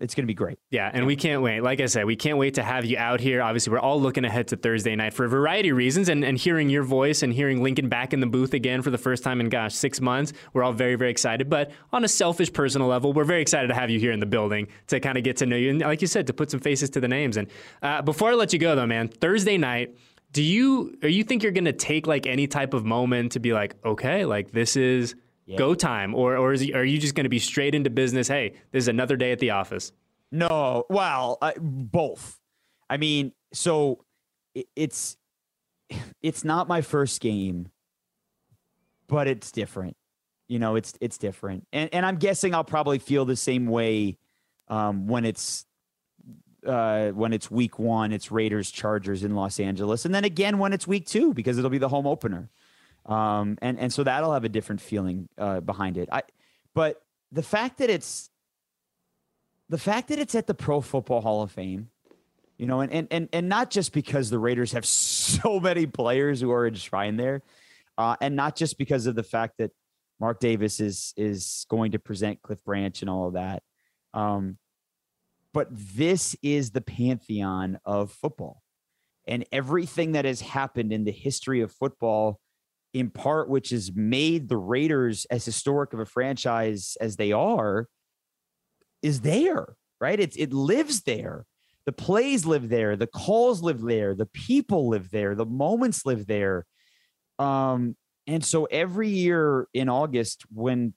it's 0.00 0.14
going 0.14 0.24
to 0.24 0.26
be 0.26 0.34
great. 0.34 0.58
Yeah, 0.70 0.90
and 0.92 1.06
we 1.06 1.16
can't 1.16 1.42
wait. 1.42 1.62
Like 1.62 1.80
I 1.80 1.86
said, 1.86 2.04
we 2.06 2.16
can't 2.16 2.38
wait 2.38 2.54
to 2.54 2.62
have 2.62 2.84
you 2.84 2.98
out 2.98 3.20
here. 3.20 3.42
Obviously, 3.42 3.72
we're 3.72 3.80
all 3.80 4.00
looking 4.00 4.24
ahead 4.24 4.48
to 4.48 4.56
Thursday 4.56 4.96
night 4.96 5.12
for 5.12 5.24
a 5.24 5.28
variety 5.28 5.70
of 5.70 5.76
reasons, 5.76 6.08
and, 6.08 6.24
and 6.24 6.38
hearing 6.38 6.70
your 6.70 6.82
voice 6.82 7.22
and 7.22 7.32
hearing 7.32 7.62
Lincoln 7.62 7.88
back 7.88 8.12
in 8.12 8.20
the 8.20 8.26
booth 8.26 8.54
again 8.54 8.82
for 8.82 8.90
the 8.90 8.98
first 8.98 9.22
time 9.22 9.40
in, 9.40 9.48
gosh, 9.48 9.74
six 9.74 10.00
months. 10.00 10.32
We're 10.52 10.62
all 10.62 10.72
very, 10.72 10.96
very 10.96 11.10
excited. 11.10 11.50
But 11.50 11.70
on 11.92 12.04
a 12.04 12.08
selfish, 12.08 12.52
personal 12.52 12.88
level, 12.88 13.12
we're 13.12 13.24
very 13.24 13.42
excited 13.42 13.68
to 13.68 13.74
have 13.74 13.90
you 13.90 13.98
here 13.98 14.12
in 14.12 14.20
the 14.20 14.26
building 14.26 14.68
to 14.88 15.00
kind 15.00 15.18
of 15.18 15.24
get 15.24 15.36
to 15.38 15.46
know 15.46 15.56
you. 15.56 15.70
And 15.70 15.80
like 15.80 16.00
you 16.00 16.08
said, 16.08 16.26
to 16.28 16.32
put 16.32 16.50
some 16.50 16.60
faces 16.60 16.90
to 16.90 17.00
the 17.00 17.08
names. 17.08 17.36
And 17.36 17.48
uh, 17.82 18.02
before 18.02 18.30
I 18.30 18.34
let 18.34 18.52
you 18.52 18.58
go, 18.58 18.74
though, 18.74 18.86
man, 18.86 19.08
Thursday 19.08 19.58
night, 19.58 19.96
do 20.32 20.42
you 20.42 20.96
or 21.02 21.08
you 21.08 21.24
think 21.24 21.42
you're 21.42 21.52
going 21.52 21.64
to 21.64 21.72
take 21.72 22.06
like 22.06 22.26
any 22.26 22.46
type 22.46 22.74
of 22.74 22.84
moment 22.84 23.32
to 23.32 23.40
be 23.40 23.52
like, 23.52 23.74
okay, 23.84 24.24
like 24.24 24.52
this 24.52 24.76
is 24.76 25.14
go 25.56 25.74
time, 25.74 26.14
or 26.14 26.36
or 26.36 26.52
is, 26.52 26.68
are 26.70 26.84
you 26.84 26.98
just 26.98 27.14
going 27.14 27.24
to 27.24 27.30
be 27.30 27.38
straight 27.38 27.74
into 27.74 27.90
business? 27.90 28.28
Hey, 28.28 28.54
this 28.72 28.84
is 28.84 28.88
another 28.88 29.16
day 29.16 29.32
at 29.32 29.38
the 29.38 29.50
office. 29.50 29.92
No, 30.32 30.84
well, 30.88 31.38
uh, 31.42 31.52
both. 31.58 32.38
I 32.88 32.96
mean, 32.96 33.32
so 33.52 34.04
it, 34.54 34.66
it's 34.76 35.16
it's 36.22 36.44
not 36.44 36.68
my 36.68 36.82
first 36.82 37.20
game, 37.20 37.68
but 39.06 39.26
it's 39.26 39.50
different. 39.50 39.96
You 40.48 40.58
know, 40.58 40.76
it's 40.76 40.94
it's 41.00 41.18
different, 41.18 41.66
and 41.72 41.88
and 41.92 42.04
I'm 42.04 42.16
guessing 42.16 42.54
I'll 42.54 42.64
probably 42.64 42.98
feel 42.98 43.24
the 43.24 43.36
same 43.36 43.66
way 43.66 44.18
um, 44.68 45.06
when 45.06 45.24
it's 45.24 45.66
uh, 46.66 47.10
when 47.10 47.32
it's 47.32 47.50
week 47.50 47.78
one. 47.78 48.12
It's 48.12 48.30
Raiders 48.30 48.70
Chargers 48.70 49.24
in 49.24 49.34
Los 49.34 49.60
Angeles, 49.60 50.04
and 50.04 50.14
then 50.14 50.24
again 50.24 50.58
when 50.58 50.72
it's 50.72 50.86
week 50.86 51.06
two 51.06 51.34
because 51.34 51.58
it'll 51.58 51.70
be 51.70 51.78
the 51.78 51.88
home 51.88 52.06
opener, 52.06 52.50
um, 53.10 53.58
and 53.60 53.78
and 53.78 53.92
so 53.92 54.04
that'll 54.04 54.32
have 54.32 54.44
a 54.44 54.48
different 54.48 54.80
feeling 54.80 55.28
uh, 55.36 55.60
behind 55.60 55.98
it. 55.98 56.08
I, 56.12 56.22
but 56.74 57.02
the 57.32 57.42
fact 57.42 57.78
that 57.78 57.90
it's 57.90 58.30
the 59.68 59.78
fact 59.78 60.08
that 60.08 60.18
it's 60.18 60.34
at 60.34 60.46
the 60.46 60.54
Pro 60.54 60.80
Football 60.80 61.20
Hall 61.20 61.42
of 61.42 61.50
Fame, 61.50 61.90
you 62.56 62.66
know, 62.66 62.80
and 62.80 62.92
and 62.92 63.08
and, 63.10 63.28
and 63.32 63.48
not 63.48 63.70
just 63.70 63.92
because 63.92 64.30
the 64.30 64.38
Raiders 64.38 64.72
have 64.72 64.86
so 64.86 65.58
many 65.58 65.86
players 65.86 66.40
who 66.40 66.52
are 66.52 66.66
enshrined 66.66 67.18
there, 67.18 67.42
uh, 67.98 68.14
and 68.20 68.36
not 68.36 68.54
just 68.54 68.78
because 68.78 69.06
of 69.06 69.16
the 69.16 69.24
fact 69.24 69.58
that 69.58 69.72
Mark 70.20 70.38
Davis 70.38 70.78
is 70.78 71.12
is 71.16 71.66
going 71.68 71.92
to 71.92 71.98
present 71.98 72.42
Cliff 72.42 72.62
Branch 72.64 73.00
and 73.00 73.10
all 73.10 73.26
of 73.26 73.34
that, 73.34 73.64
um, 74.14 74.56
but 75.52 75.66
this 75.70 76.36
is 76.42 76.70
the 76.70 76.80
pantheon 76.80 77.80
of 77.84 78.12
football, 78.12 78.62
and 79.26 79.44
everything 79.50 80.12
that 80.12 80.26
has 80.26 80.40
happened 80.40 80.92
in 80.92 81.02
the 81.02 81.10
history 81.10 81.60
of 81.60 81.72
football. 81.72 82.38
In 82.92 83.10
part, 83.10 83.48
which 83.48 83.70
has 83.70 83.92
made 83.94 84.48
the 84.48 84.56
Raiders 84.56 85.26
as 85.30 85.44
historic 85.44 85.92
of 85.92 86.00
a 86.00 86.06
franchise 86.06 86.96
as 87.00 87.16
they 87.16 87.30
are, 87.30 87.86
is 89.02 89.20
there, 89.20 89.76
right? 90.00 90.18
It's 90.18 90.36
it 90.36 90.52
lives 90.52 91.02
there. 91.02 91.46
The 91.86 91.92
plays 91.92 92.44
live 92.44 92.68
there, 92.68 92.96
the 92.96 93.06
calls 93.06 93.62
live 93.62 93.80
there, 93.80 94.14
the 94.14 94.26
people 94.26 94.88
live 94.88 95.10
there, 95.10 95.34
the 95.34 95.46
moments 95.46 96.04
live 96.04 96.26
there. 96.26 96.66
Um, 97.38 97.96
and 98.26 98.44
so 98.44 98.66
every 98.66 99.08
year 99.08 99.66
in 99.72 99.88
August, 99.88 100.44
when 100.52 100.94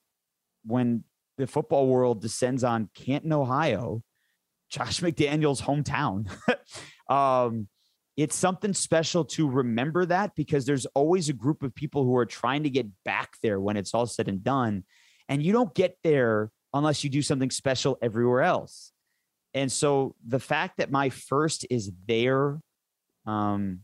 when 0.65 1.03
the 1.37 1.47
football 1.47 1.87
world 1.87 2.21
descends 2.21 2.63
on 2.63 2.89
Canton, 2.93 3.33
Ohio, 3.33 4.01
Josh 4.69 5.01
McDaniel's 5.01 5.61
hometown, 5.61 6.29
um, 7.09 7.67
it's 8.15 8.35
something 8.35 8.73
special 8.73 9.25
to 9.25 9.49
remember 9.49 10.05
that 10.05 10.35
because 10.35 10.65
there's 10.65 10.85
always 10.87 11.29
a 11.29 11.33
group 11.33 11.63
of 11.63 11.73
people 11.73 12.03
who 12.03 12.15
are 12.15 12.25
trying 12.25 12.63
to 12.63 12.69
get 12.69 12.87
back 13.03 13.35
there 13.41 13.59
when 13.59 13.75
it's 13.75 13.93
all 13.93 14.05
said 14.05 14.27
and 14.27 14.43
done. 14.43 14.83
And 15.27 15.41
you 15.41 15.51
don't 15.51 15.73
get 15.73 15.97
there 16.03 16.51
unless 16.73 17.03
you 17.03 17.09
do 17.09 17.21
something 17.21 17.49
special 17.49 17.97
everywhere 18.01 18.43
else. 18.43 18.91
And 19.53 19.71
so 19.71 20.15
the 20.25 20.39
fact 20.39 20.77
that 20.77 20.91
my 20.91 21.09
first 21.09 21.65
is 21.69 21.91
there 22.07 22.59
um, 23.25 23.79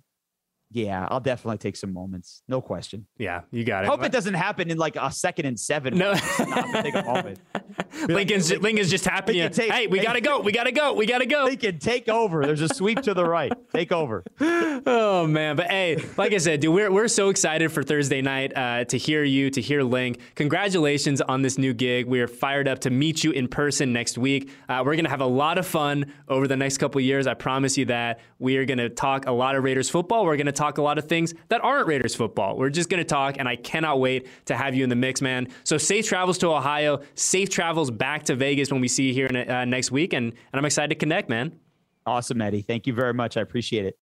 yeah, 0.72 1.08
I'll 1.10 1.20
definitely 1.20 1.58
take 1.58 1.76
some 1.76 1.92
moments. 1.94 2.44
No 2.48 2.62
question. 2.62 3.08
Yeah, 3.18 3.42
you 3.52 3.64
got 3.64 3.84
it. 3.84 3.88
Hope 3.88 4.04
it 4.04 4.12
doesn't 4.12 4.36
happen 4.36 4.70
in 4.70 4.78
like 4.78 4.96
a 4.96 5.12
second 5.12 5.46
and 5.48 5.60
seven. 5.60 5.98
No. 5.98 6.14
take 6.14 6.94
a 6.96 7.04
moment. 7.06 7.40
Lincoln's, 8.08 8.52
like, 8.52 8.62
Lincoln's 8.62 8.90
just 8.92 9.06
happy. 9.06 9.48
take- 9.50 9.72
hey, 9.72 9.88
we 9.88 10.00
got 10.00 10.14
to 10.14 10.22
go. 10.22 10.42
We 10.42 10.52
got 10.52 10.66
to 10.66 10.72
go. 10.72 10.94
We 10.94 11.06
got 11.08 11.20
to 11.20 11.26
go. 11.26 11.46
Lincoln, 11.46 11.80
take 11.80 12.08
over. 12.08 12.46
There's 12.46 12.62
a 12.62 12.70
sweep 12.70 13.02
to 13.02 13.14
the 13.14 13.26
right. 13.26 13.52
Take 13.74 13.92
over. 13.92 14.24
Oh 14.86 15.28
man, 15.28 15.56
but 15.56 15.68
hey, 15.68 15.98
like 16.18 16.32
I 16.34 16.38
said, 16.38 16.62
dude, 16.62 16.74
we're, 16.74 16.92
we're 16.92 17.08
so 17.10 17.30
excited 17.30 17.72
for 17.72 17.84
Thursday 17.84 18.22
night 18.22 18.56
uh, 18.56 18.86
to 18.86 18.98
hear 18.98 19.24
you, 19.24 19.50
to 19.50 19.62
hear 19.62 19.84
Link. 19.84 20.20
Congratulations 20.36 21.20
on 21.22 21.42
this 21.42 21.58
new 21.58 21.74
gig. 21.74 22.06
We 22.06 22.22
are 22.22 22.28
fired 22.28 22.68
up 22.68 22.80
to 22.82 22.90
meet 22.90 23.24
you 23.24 23.32
in 23.32 23.48
person 23.50 23.92
next 23.92 24.18
week. 24.18 24.50
Uh, 24.70 24.84
we're 24.86 24.96
gonna 24.96 25.10
have 25.10 25.22
a 25.22 25.26
lot 25.26 25.58
of 25.58 25.68
fun 25.68 26.14
over 26.28 26.48
the 26.48 26.56
next 26.56 26.78
couple 26.78 27.02
years. 27.02 27.28
I 27.28 27.34
promise 27.34 27.78
you 27.78 27.86
that. 27.86 28.20
We 28.40 28.58
are 28.58 28.66
gonna 28.66 28.90
talk 28.90 29.26
a 29.28 29.32
lot 29.32 29.56
of 29.56 29.64
Raiders 29.64 29.90
football. 29.90 30.26
We're 30.26 30.38
gonna 30.38 30.52
talk 30.60 30.78
a 30.78 30.82
lot 30.82 30.98
of 30.98 31.06
things 31.06 31.34
that 31.48 31.62
aren't 31.63 31.88
Raiders 31.88 32.15
football. 32.15 32.58
We're 32.58 32.69
just 32.69 32.89
gonna 32.89 33.04
talk, 33.04 33.38
and 33.39 33.48
I 33.48 33.56
cannot 33.56 34.00
wait 34.00 34.28
to 34.45 34.56
have 34.56 34.76
you 34.76 34.84
in 34.84 34.89
the 34.89 34.95
mix, 34.95 35.22
man. 35.22 35.48
So 35.63 35.78
safe 35.78 36.06
travels 36.06 36.38
to 36.39 36.48
Ohio, 36.48 37.02
safe 37.15 37.50
travels 37.50 37.89
back 37.91 38.24
to 38.24 38.36
Vegas 38.36 38.72
when 38.72 38.82
we 38.82 38.88
see 38.88 39.08
you 39.08 39.13
here 39.13 39.28
in, 39.28 39.36
uh, 39.36 39.65
next 39.65 39.91
week, 39.91 40.13
and 40.13 40.26
and 40.32 40.60
I'm 40.60 40.65
excited 40.65 40.89
to 40.89 40.95
connect, 40.95 41.30
man. 41.30 41.58
Awesome, 42.06 42.41
Eddie. 42.41 42.62
Thank 42.62 42.88
you 42.88 42.93
very 42.93 43.13
much. 43.13 43.38
I 43.38 43.41
appreciate 43.41 43.86
it. 43.86 43.98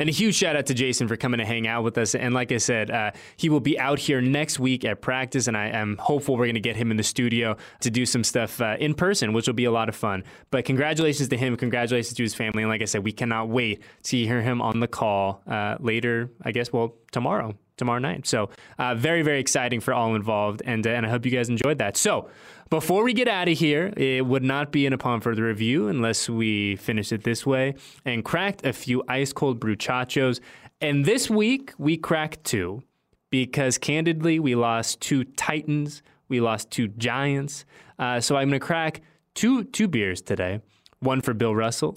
And 0.00 0.08
a 0.08 0.12
huge 0.12 0.34
shout 0.34 0.56
out 0.56 0.64
to 0.64 0.72
Jason 0.72 1.08
for 1.08 1.16
coming 1.16 1.36
to 1.38 1.44
hang 1.44 1.68
out 1.68 1.84
with 1.84 1.98
us. 1.98 2.14
And 2.14 2.32
like 2.32 2.50
I 2.52 2.56
said, 2.56 2.90
uh, 2.90 3.10
he 3.36 3.50
will 3.50 3.60
be 3.60 3.78
out 3.78 3.98
here 3.98 4.22
next 4.22 4.58
week 4.58 4.82
at 4.82 5.02
practice, 5.02 5.46
and 5.46 5.54
I 5.54 5.66
am 5.66 5.98
hopeful 5.98 6.38
we're 6.38 6.46
going 6.46 6.54
to 6.54 6.60
get 6.60 6.74
him 6.74 6.90
in 6.90 6.96
the 6.96 7.02
studio 7.02 7.58
to 7.80 7.90
do 7.90 8.06
some 8.06 8.24
stuff 8.24 8.62
uh, 8.62 8.78
in 8.80 8.94
person, 8.94 9.34
which 9.34 9.46
will 9.46 9.52
be 9.52 9.66
a 9.66 9.70
lot 9.70 9.90
of 9.90 9.94
fun. 9.94 10.24
But 10.50 10.64
congratulations 10.64 11.28
to 11.28 11.36
him, 11.36 11.54
congratulations 11.54 12.16
to 12.16 12.22
his 12.22 12.32
family, 12.32 12.62
and 12.62 12.70
like 12.70 12.80
I 12.80 12.86
said, 12.86 13.04
we 13.04 13.12
cannot 13.12 13.50
wait 13.50 13.82
to 14.04 14.16
hear 14.16 14.40
him 14.40 14.62
on 14.62 14.80
the 14.80 14.88
call 14.88 15.42
uh, 15.46 15.76
later. 15.80 16.30
I 16.42 16.52
guess 16.52 16.72
well 16.72 16.94
tomorrow 17.12 17.54
tomorrow 17.80 17.98
night. 17.98 18.26
So 18.26 18.50
uh, 18.78 18.94
very, 18.94 19.22
very 19.22 19.40
exciting 19.40 19.80
for 19.80 19.92
all 19.92 20.14
involved, 20.14 20.62
and 20.64 20.86
uh, 20.86 20.90
and 20.90 21.04
I 21.04 21.08
hope 21.08 21.24
you 21.24 21.32
guys 21.32 21.48
enjoyed 21.48 21.78
that. 21.78 21.96
So 21.96 22.28
before 22.68 23.02
we 23.02 23.12
get 23.12 23.26
out 23.26 23.48
of 23.48 23.58
here, 23.58 23.92
it 23.96 24.24
would 24.24 24.44
not 24.44 24.70
be 24.70 24.86
an 24.86 24.92
upon 24.92 25.20
further 25.20 25.44
review 25.44 25.88
unless 25.88 26.28
we 26.28 26.76
finish 26.76 27.10
it 27.10 27.24
this 27.24 27.44
way 27.44 27.74
and 28.04 28.24
cracked 28.24 28.64
a 28.64 28.72
few 28.72 29.02
ice 29.08 29.32
cold 29.32 29.58
bruchachos. 29.58 30.38
And 30.80 31.04
this 31.04 31.28
week 31.28 31.72
we 31.78 31.96
cracked 31.96 32.44
two 32.44 32.82
because 33.30 33.78
candidly 33.78 34.38
we 34.38 34.54
lost 34.54 35.00
two 35.00 35.24
titans, 35.24 36.02
we 36.28 36.40
lost 36.40 36.70
two 36.70 36.88
giants. 36.88 37.64
Uh, 37.98 38.20
so 38.20 38.36
I'm 38.36 38.50
to 38.50 38.60
crack 38.60 39.00
two 39.34 39.64
two 39.64 39.88
beers 39.88 40.20
today, 40.22 40.60
one 41.00 41.22
for 41.22 41.34
Bill 41.34 41.56
Russell 41.56 41.94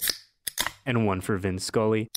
and 0.86 1.06
one 1.06 1.22
for 1.22 1.38
Vin 1.38 1.60
Scully. 1.60 2.10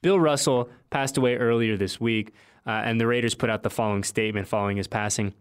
Bill 0.00 0.20
Russell 0.20 0.70
passed 0.90 1.16
away 1.18 1.36
earlier 1.36 1.76
this 1.76 2.00
week, 2.00 2.32
uh, 2.68 2.82
and 2.84 3.00
the 3.00 3.06
Raiders 3.06 3.34
put 3.34 3.48
out 3.48 3.62
the 3.62 3.70
following 3.70 4.04
statement 4.04 4.46
following 4.46 4.76
his 4.76 4.86
passing. 4.86 5.32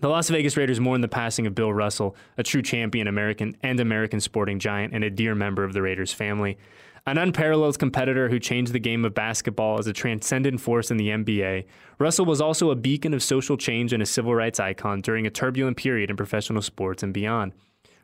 The 0.00 0.08
Las 0.08 0.28
Vegas 0.30 0.56
Raiders 0.56 0.80
mourn 0.80 1.02
the 1.02 1.08
passing 1.08 1.46
of 1.46 1.54
Bill 1.54 1.72
Russell, 1.72 2.16
a 2.36 2.42
true 2.42 2.62
champion 2.62 3.06
American 3.06 3.56
and 3.62 3.78
American 3.78 4.18
sporting 4.18 4.58
giant 4.58 4.92
and 4.92 5.04
a 5.04 5.10
dear 5.10 5.34
member 5.34 5.62
of 5.62 5.74
the 5.74 5.82
Raiders 5.82 6.12
family. 6.12 6.58
An 7.06 7.18
unparalleled 7.18 7.78
competitor 7.78 8.30
who 8.30 8.38
changed 8.38 8.72
the 8.72 8.78
game 8.78 9.04
of 9.04 9.14
basketball 9.14 9.78
as 9.78 9.86
a 9.86 9.92
transcendent 9.92 10.58
force 10.60 10.90
in 10.90 10.96
the 10.96 11.10
NBA, 11.10 11.66
Russell 11.98 12.24
was 12.24 12.40
also 12.40 12.70
a 12.70 12.76
beacon 12.76 13.12
of 13.12 13.22
social 13.22 13.58
change 13.58 13.92
and 13.92 14.02
a 14.02 14.06
civil 14.06 14.34
rights 14.34 14.58
icon 14.58 15.02
during 15.02 15.26
a 15.26 15.30
turbulent 15.30 15.76
period 15.76 16.08
in 16.08 16.16
professional 16.16 16.62
sports 16.62 17.02
and 17.02 17.12
beyond. 17.12 17.52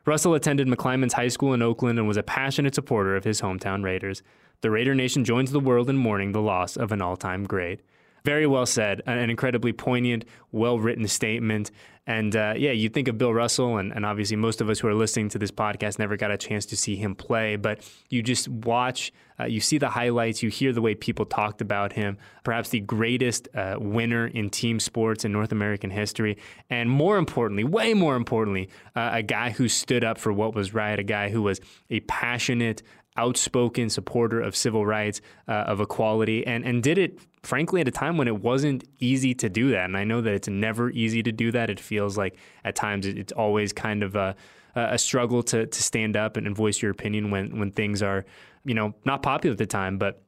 Russell 0.05 0.35
attended 0.35 0.69
McClymonds 0.69 1.15
High 1.15 1.29
School 1.29 1.55
in 1.55 1.63
Oakland 1.63 1.99
and 1.99 2.07
was 2.07 2.19
a 2.19 2.23
passionate 2.23 2.75
supporter 2.75 3.17
of 3.17 3.25
his 3.25 3.41
hometown 3.41 3.83
Raiders. 3.83 4.23
The 4.61 4.71
Raider 4.71 4.95
Nation 4.95 5.25
joins 5.25 5.51
the 5.51 5.61
world 5.61 5.89
in 5.89 5.97
mourning 5.97 6.33
the 6.33 6.43
loss 6.43 6.77
of 6.77 6.93
an 6.93 7.01
all 7.01 7.17
time 7.17 7.45
great. 7.45 7.81
Very 8.25 8.47
well 8.47 8.67
said. 8.67 9.03
An 9.07 9.31
incredibly 9.31 9.73
poignant, 9.73 10.25
well 10.53 10.79
written 10.79 11.07
statement. 11.09 11.71
And 12.07 12.35
uh, 12.35 12.55
yeah, 12.57 12.73
you 12.73 12.89
think 12.89 13.07
of 13.07 13.19
Bill 13.19 13.33
Russell, 13.33 13.77
and, 13.77 13.93
and 13.93 14.05
obviously 14.05 14.37
most 14.37 14.61
of 14.61 14.69
us 14.69 14.81
who 14.81 14.89
are 14.89 14.95
listening 14.95 15.29
to 15.29 15.39
this 15.39 15.53
podcast 15.53 15.99
never 15.99 16.17
got 16.17 16.33
a 16.33 16.37
chance 16.37 16.67
to 16.67 16.77
see 16.77 16.97
him 16.97 17.15
play, 17.15 17.55
but 17.55 17.89
you 18.09 18.21
just 18.21 18.49
watch, 18.49 19.13
uh, 19.39 19.45
you 19.45 19.61
see 19.61 19.79
the 19.79 19.91
highlights, 19.91 20.43
you 20.43 20.49
hear 20.49 20.73
the 20.73 20.83
way 20.83 20.95
people 20.95 21.25
talked 21.25 21.61
about 21.61 21.93
him, 21.93 22.19
perhaps 22.43 22.71
the 22.71 22.81
greatest 22.81 23.49
uh, 23.55 23.77
winner 23.79 24.27
in 24.27 24.51
team 24.51 24.81
sports 24.81 25.25
in 25.25 25.31
North 25.31 25.53
American 25.53 25.91
history. 25.91 26.37
And 26.69 26.91
more 26.91 27.17
importantly, 27.17 27.63
way 27.63 27.95
more 27.95 28.17
importantly, 28.17 28.71
uh, 28.97 29.11
a 29.13 29.23
guy 29.23 29.51
who 29.51 29.69
stood 29.69 30.03
up 30.03 30.19
for 30.19 30.33
what 30.33 30.55
was 30.55 30.75
right, 30.75 30.99
a 30.99 31.05
guy 31.05 31.29
who 31.29 31.43
was 31.43 31.61
a 31.91 32.01
passionate, 32.01 32.83
outspoken 33.21 33.91
supporter 33.91 34.41
of 34.41 34.57
civil 34.57 34.85
rights, 34.87 35.21
uh, 35.47 35.53
of 35.53 35.81
equality, 35.81 36.47
and, 36.47 36.65
and 36.65 36.83
did 36.83 36.99
it 36.99 37.19
frankly, 37.43 37.81
at 37.81 37.89
a 37.89 37.91
time 37.91 38.17
when 38.17 38.29
it 38.29 38.43
wasn't 38.43 38.85
easy 38.99 39.35
to 39.35 39.49
do 39.49 39.71
that. 39.71 39.85
And 39.87 39.97
I 39.97 40.05
know 40.05 40.21
that 40.21 40.33
it's 40.35 40.49
never 40.49 40.91
easy 40.91 41.23
to 41.23 41.33
do 41.33 41.51
that. 41.53 41.71
It 41.71 41.81
feels 41.81 42.19
like 42.19 42.37
at 42.65 42.77
times 42.77 43.07
it's 43.07 43.33
always 43.33 43.73
kind 43.73 44.03
of 44.03 44.15
a, 44.15 44.37
a 44.75 44.99
struggle 44.99 45.43
to, 45.45 45.67
to 45.67 45.83
stand 45.83 46.17
up 46.17 46.37
and, 46.37 46.55
voice 46.55 46.83
your 46.83 46.91
opinion 46.91 47.31
when, 47.31 47.59
when 47.59 47.71
things 47.71 48.03
are, 48.03 48.25
you 48.65 48.75
know, 48.75 48.95
not 49.05 49.23
popular 49.23 49.53
at 49.53 49.59
the 49.59 49.67
time. 49.67 49.99
But 49.99 50.23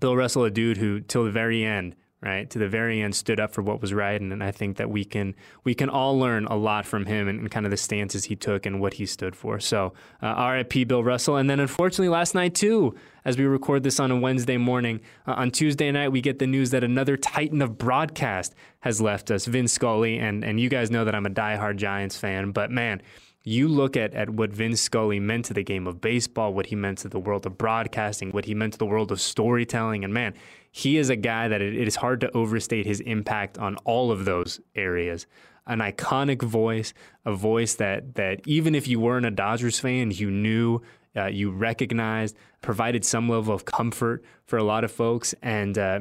Bill 0.00 0.16
Russell, 0.16 0.44
a 0.44 0.50
dude 0.50 0.78
who, 0.78 1.00
till 1.00 1.24
the 1.24 1.30
very 1.30 1.64
end, 1.64 1.94
right? 2.22 2.50
To 2.50 2.58
the 2.58 2.68
very 2.68 3.00
end 3.00 3.14
stood 3.14 3.40
up 3.40 3.52
for 3.52 3.62
what 3.62 3.80
was 3.80 3.94
right 3.94 4.20
and, 4.20 4.32
and 4.32 4.44
I 4.44 4.50
think 4.50 4.76
that 4.76 4.90
we 4.90 5.04
can 5.04 5.34
we 5.64 5.74
can 5.74 5.88
all 5.88 6.18
learn 6.18 6.46
a 6.46 6.56
lot 6.56 6.84
from 6.84 7.06
him 7.06 7.28
and, 7.28 7.40
and 7.40 7.50
kind 7.50 7.64
of 7.64 7.70
the 7.70 7.76
stances 7.76 8.24
he 8.24 8.36
took 8.36 8.66
and 8.66 8.80
what 8.80 8.94
he 8.94 9.06
stood 9.06 9.34
for. 9.34 9.58
So 9.58 9.94
uh, 10.20 10.50
RIP 10.52 10.86
Bill 10.88 11.02
Russell. 11.02 11.36
And 11.36 11.48
then 11.48 11.60
unfortunately 11.60 12.08
last 12.08 12.34
night 12.34 12.54
too 12.54 12.94
as 13.24 13.38
we 13.38 13.44
record 13.44 13.82
this 13.82 13.98
on 13.98 14.10
a 14.10 14.16
Wednesday 14.18 14.58
morning 14.58 15.00
uh, 15.26 15.32
on 15.32 15.50
Tuesday 15.50 15.90
night 15.90 16.10
we 16.10 16.20
get 16.20 16.38
the 16.38 16.46
news 16.46 16.70
that 16.70 16.84
another 16.84 17.16
titan 17.16 17.62
of 17.62 17.78
broadcast 17.78 18.54
has 18.80 19.00
left 19.00 19.30
us 19.30 19.46
Vin 19.46 19.66
Scully. 19.68 20.18
And 20.18 20.44
and 20.44 20.60
you 20.60 20.68
guys 20.68 20.90
know 20.90 21.04
that 21.04 21.14
I'm 21.14 21.26
a 21.26 21.30
diehard 21.30 21.76
Giants 21.76 22.18
fan 22.18 22.52
but 22.52 22.70
man 22.70 23.00
you 23.42 23.68
look 23.68 23.96
at, 23.96 24.14
at 24.14 24.30
what 24.30 24.50
Vin 24.50 24.76
Scully 24.76 25.18
meant 25.18 25.46
to 25.46 25.54
the 25.54 25.62
game 25.62 25.86
of 25.86 26.00
baseball, 26.00 26.52
what 26.52 26.66
he 26.66 26.76
meant 26.76 26.98
to 26.98 27.08
the 27.08 27.18
world 27.18 27.46
of 27.46 27.56
broadcasting, 27.56 28.30
what 28.30 28.44
he 28.44 28.54
meant 28.54 28.74
to 28.74 28.78
the 28.78 28.86
world 28.86 29.10
of 29.10 29.20
storytelling, 29.20 30.04
and 30.04 30.12
man, 30.12 30.34
he 30.70 30.98
is 30.98 31.10
a 31.10 31.16
guy 31.16 31.48
that 31.48 31.62
it, 31.62 31.74
it 31.74 31.88
is 31.88 31.96
hard 31.96 32.20
to 32.20 32.30
overstate 32.36 32.86
his 32.86 33.00
impact 33.00 33.58
on 33.58 33.76
all 33.84 34.12
of 34.12 34.24
those 34.24 34.60
areas. 34.74 35.26
An 35.66 35.78
iconic 35.78 36.42
voice, 36.42 36.92
a 37.24 37.32
voice 37.32 37.74
that 37.76 38.14
that 38.14 38.40
even 38.46 38.74
if 38.74 38.88
you 38.88 39.00
weren't 39.00 39.26
a 39.26 39.30
Dodgers 39.30 39.78
fan, 39.78 40.10
you 40.10 40.30
knew, 40.30 40.80
uh, 41.16 41.26
you 41.26 41.50
recognized, 41.50 42.36
provided 42.60 43.04
some 43.04 43.28
level 43.28 43.54
of 43.54 43.64
comfort 43.64 44.24
for 44.44 44.58
a 44.58 44.64
lot 44.64 44.84
of 44.84 44.90
folks, 44.90 45.34
and 45.42 45.78
uh, 45.78 46.00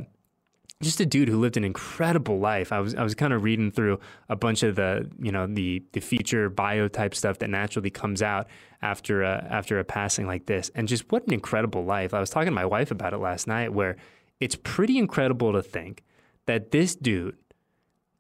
just 0.82 1.02
a 1.02 1.06
dude 1.06 1.28
who 1.28 1.38
lived 1.38 1.58
an 1.58 1.66
incredible 1.66 2.40
life. 2.40 2.72
I 2.72 2.80
was 2.80 2.96
I 2.96 3.04
was 3.04 3.14
kind 3.14 3.34
of 3.34 3.44
reading 3.44 3.70
through 3.70 4.00
a 4.30 4.36
bunch 4.36 4.64
of 4.64 4.76
the 4.76 5.10
you 5.20 5.32
know 5.32 5.46
the 5.46 5.84
the 5.92 6.00
feature 6.00 6.50
bio 6.50 6.88
type 6.88 7.14
stuff 7.14 7.40
that 7.40 7.50
naturally 7.50 7.90
comes 7.90 8.22
out 8.22 8.48
after 8.82 9.22
a, 9.22 9.46
after 9.50 9.78
a 9.80 9.84
passing 9.84 10.26
like 10.26 10.46
this, 10.46 10.72
and 10.76 10.88
just 10.88 11.12
what 11.12 11.28
an 11.28 11.34
incredible 11.34 11.84
life. 11.84 12.14
I 12.14 12.20
was 12.22 12.30
talking 12.30 12.48
to 12.48 12.52
my 12.52 12.66
wife 12.66 12.92
about 12.92 13.14
it 13.14 13.18
last 13.18 13.46
night, 13.46 13.74
where 13.74 13.98
it's 14.40 14.56
pretty 14.56 14.98
incredible 14.98 15.52
to 15.52 15.62
think 15.62 16.04
that 16.46 16.72
this 16.72 16.96
dude 16.96 17.36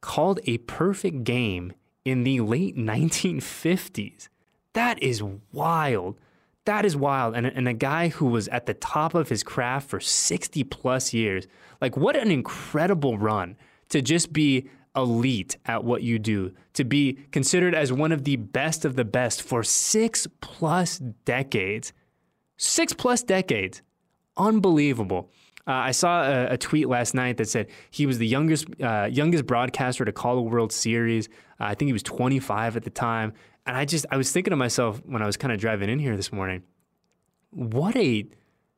called 0.01 0.41
a 0.45 0.57
perfect 0.59 1.23
game 1.23 1.71
in 2.03 2.23
the 2.23 2.41
late 2.41 2.75
1950s. 2.77 4.27
That 4.73 5.01
is 5.01 5.23
wild. 5.53 6.19
That 6.69 6.85
is 6.85 6.95
wild. 6.95 7.35
And, 7.35 7.47
and 7.47 7.67
a 7.67 7.73
guy 7.73 8.09
who 8.09 8.27
was 8.27 8.47
at 8.49 8.67
the 8.67 8.75
top 8.75 9.15
of 9.15 9.27
his 9.27 9.41
craft 9.41 9.89
for 9.89 9.99
60 9.99 10.63
plus 10.65 11.15
years. 11.15 11.47
Like, 11.81 11.97
what 11.97 12.15
an 12.15 12.29
incredible 12.29 13.17
run 13.17 13.57
to 13.89 14.03
just 14.03 14.31
be 14.31 14.69
elite 14.95 15.57
at 15.65 15.83
what 15.83 16.03
you 16.03 16.19
do, 16.19 16.53
to 16.73 16.83
be 16.83 17.13
considered 17.31 17.73
as 17.73 17.91
one 17.91 18.11
of 18.11 18.23
the 18.23 18.35
best 18.35 18.85
of 18.85 18.95
the 18.95 19.03
best 19.03 19.41
for 19.41 19.63
six 19.63 20.27
plus 20.41 20.99
decades. 20.99 21.91
Six 22.57 22.93
plus 22.93 23.23
decades. 23.23 23.81
Unbelievable. 24.37 25.31
Uh, 25.65 25.71
I 25.71 25.91
saw 25.91 26.21
a, 26.21 26.53
a, 26.53 26.57
tweet 26.57 26.87
last 26.87 27.15
night 27.15 27.37
that 27.37 27.49
said 27.49 27.67
he 27.89 28.05
was 28.05 28.19
the 28.19 28.27
youngest 28.27 28.67
uh, 28.79 29.07
youngest 29.11 29.47
broadcaster 29.47 30.05
to 30.05 30.11
call 30.11 30.37
a 30.37 30.41
World 30.43 30.71
Series. 30.71 31.29
Uh, 31.59 31.65
I 31.65 31.73
think 31.73 31.89
he 31.89 31.93
was 31.93 32.03
25 32.03 32.77
at 32.77 32.83
the 32.83 32.89
time, 32.91 33.33
and 33.65 33.77
I 33.77 33.85
just 33.85 34.05
I 34.11 34.17
was 34.17 34.31
thinking 34.31 34.51
to 34.51 34.57
myself 34.57 35.01
when 35.05 35.21
I 35.21 35.25
was 35.25 35.37
kind 35.37 35.53
of 35.53 35.59
driving 35.59 35.89
in 35.89 35.99
here 35.99 36.15
this 36.15 36.31
morning, 36.31 36.63
what 37.51 37.95
a 37.95 38.25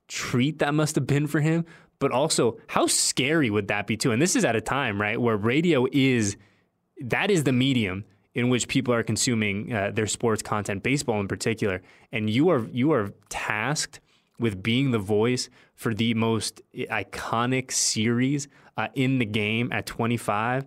treat 0.08 0.60
that 0.60 0.74
must 0.74 0.96
have 0.96 1.08
been 1.08 1.28
for 1.28 1.40
him. 1.40 1.66
But 2.00 2.12
also, 2.12 2.58
how 2.68 2.88
scary 2.88 3.50
would 3.50 3.68
that 3.68 3.86
be 3.86 3.96
too? 3.96 4.12
And 4.12 4.22
this 4.22 4.36
is 4.36 4.44
at 4.44 4.56
a 4.56 4.62
time 4.62 5.00
right 5.00 5.22
where 5.22 5.38
radio 5.38 5.86
is 5.92 6.36
that 7.00 7.32
is 7.32 7.44
the 7.44 7.52
medium 7.52 8.06
in 8.34 8.50
which 8.50 8.68
people 8.68 8.94
are 8.94 9.04
consuming 9.04 9.74
uh, 9.74 9.92
their 9.92 10.08
sports 10.08 10.42
content, 10.42 10.84
baseball 10.84 11.20
in 11.20 11.28
particular, 11.28 11.82
and 12.12 12.30
you 12.30 12.50
are 12.50 12.68
you 12.72 12.92
are 12.92 13.14
tasked 13.30 14.00
with 14.40 14.64
being 14.64 14.92
the 14.92 15.00
voice 15.00 15.50
for 15.76 15.94
the 15.94 16.14
most 16.16 16.62
iconic 16.76 17.72
series 17.72 18.48
uh, 18.78 18.88
in 18.96 19.20
the 19.20 19.26
game 19.26 19.72
at 19.72 19.86
25. 19.86 20.66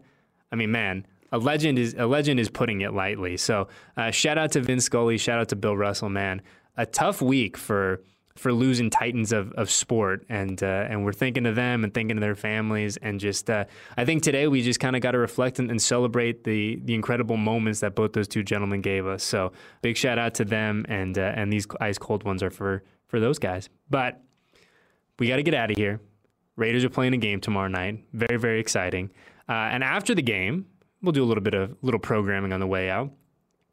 I 0.52 0.56
mean, 0.56 0.70
man, 0.70 1.06
a 1.34 1.38
legend 1.38 1.80
is 1.80 1.94
a 1.98 2.06
legend 2.06 2.38
is 2.38 2.48
putting 2.48 2.82
it 2.82 2.94
lightly. 2.94 3.36
So, 3.36 3.66
uh, 3.96 4.12
shout 4.12 4.38
out 4.38 4.52
to 4.52 4.60
Vin 4.60 4.80
Scully, 4.80 5.18
shout 5.18 5.40
out 5.40 5.48
to 5.48 5.56
Bill 5.56 5.76
Russell, 5.76 6.08
man. 6.08 6.40
A 6.76 6.86
tough 6.86 7.20
week 7.20 7.56
for 7.56 8.02
for 8.36 8.52
losing 8.52 8.90
titans 8.90 9.32
of, 9.32 9.52
of 9.52 9.70
sport 9.70 10.24
and 10.28 10.62
uh, 10.62 10.86
and 10.88 11.04
we're 11.04 11.12
thinking 11.12 11.46
of 11.46 11.56
them 11.56 11.84
and 11.84 11.92
thinking 11.92 12.16
of 12.16 12.20
their 12.20 12.36
families 12.36 12.96
and 12.98 13.18
just 13.18 13.50
uh, 13.50 13.64
I 13.96 14.04
think 14.04 14.22
today 14.22 14.46
we 14.46 14.62
just 14.62 14.78
kind 14.78 14.94
of 14.94 15.02
got 15.02 15.12
to 15.12 15.18
reflect 15.18 15.58
and, 15.58 15.70
and, 15.70 15.82
celebrate 15.82 16.44
the 16.44 16.80
the 16.84 16.94
incredible 16.94 17.36
moments 17.36 17.80
that 17.80 17.96
both 17.96 18.12
those 18.12 18.28
two 18.28 18.44
gentlemen 18.44 18.80
gave 18.80 19.06
us. 19.06 19.24
So 19.24 19.52
big 19.82 19.96
shout 19.96 20.18
out 20.18 20.34
to 20.34 20.44
them 20.44 20.86
and 20.88 21.18
uh, 21.18 21.32
and 21.34 21.52
these 21.52 21.66
ice 21.80 21.98
cold 21.98 22.22
ones 22.22 22.44
are 22.44 22.50
for 22.50 22.84
for 23.08 23.18
those 23.18 23.40
guys. 23.40 23.68
But 23.90 24.20
we 25.18 25.26
got 25.28 25.36
to 25.36 25.42
get 25.42 25.54
out 25.54 25.72
of 25.72 25.76
here. 25.76 26.00
Raiders 26.56 26.84
are 26.84 26.90
playing 26.90 27.14
a 27.14 27.18
game 27.18 27.40
tomorrow 27.40 27.68
night. 27.68 28.04
Very 28.12 28.36
very 28.36 28.60
exciting. 28.60 29.10
Uh, 29.48 29.52
and 29.52 29.84
after 29.84 30.14
the 30.14 30.22
game 30.22 30.66
we'll 31.04 31.12
do 31.12 31.22
a 31.22 31.26
little 31.26 31.42
bit 31.42 31.54
of 31.54 31.76
little 31.82 32.00
programming 32.00 32.52
on 32.52 32.60
the 32.60 32.66
way 32.66 32.90
out 32.90 33.10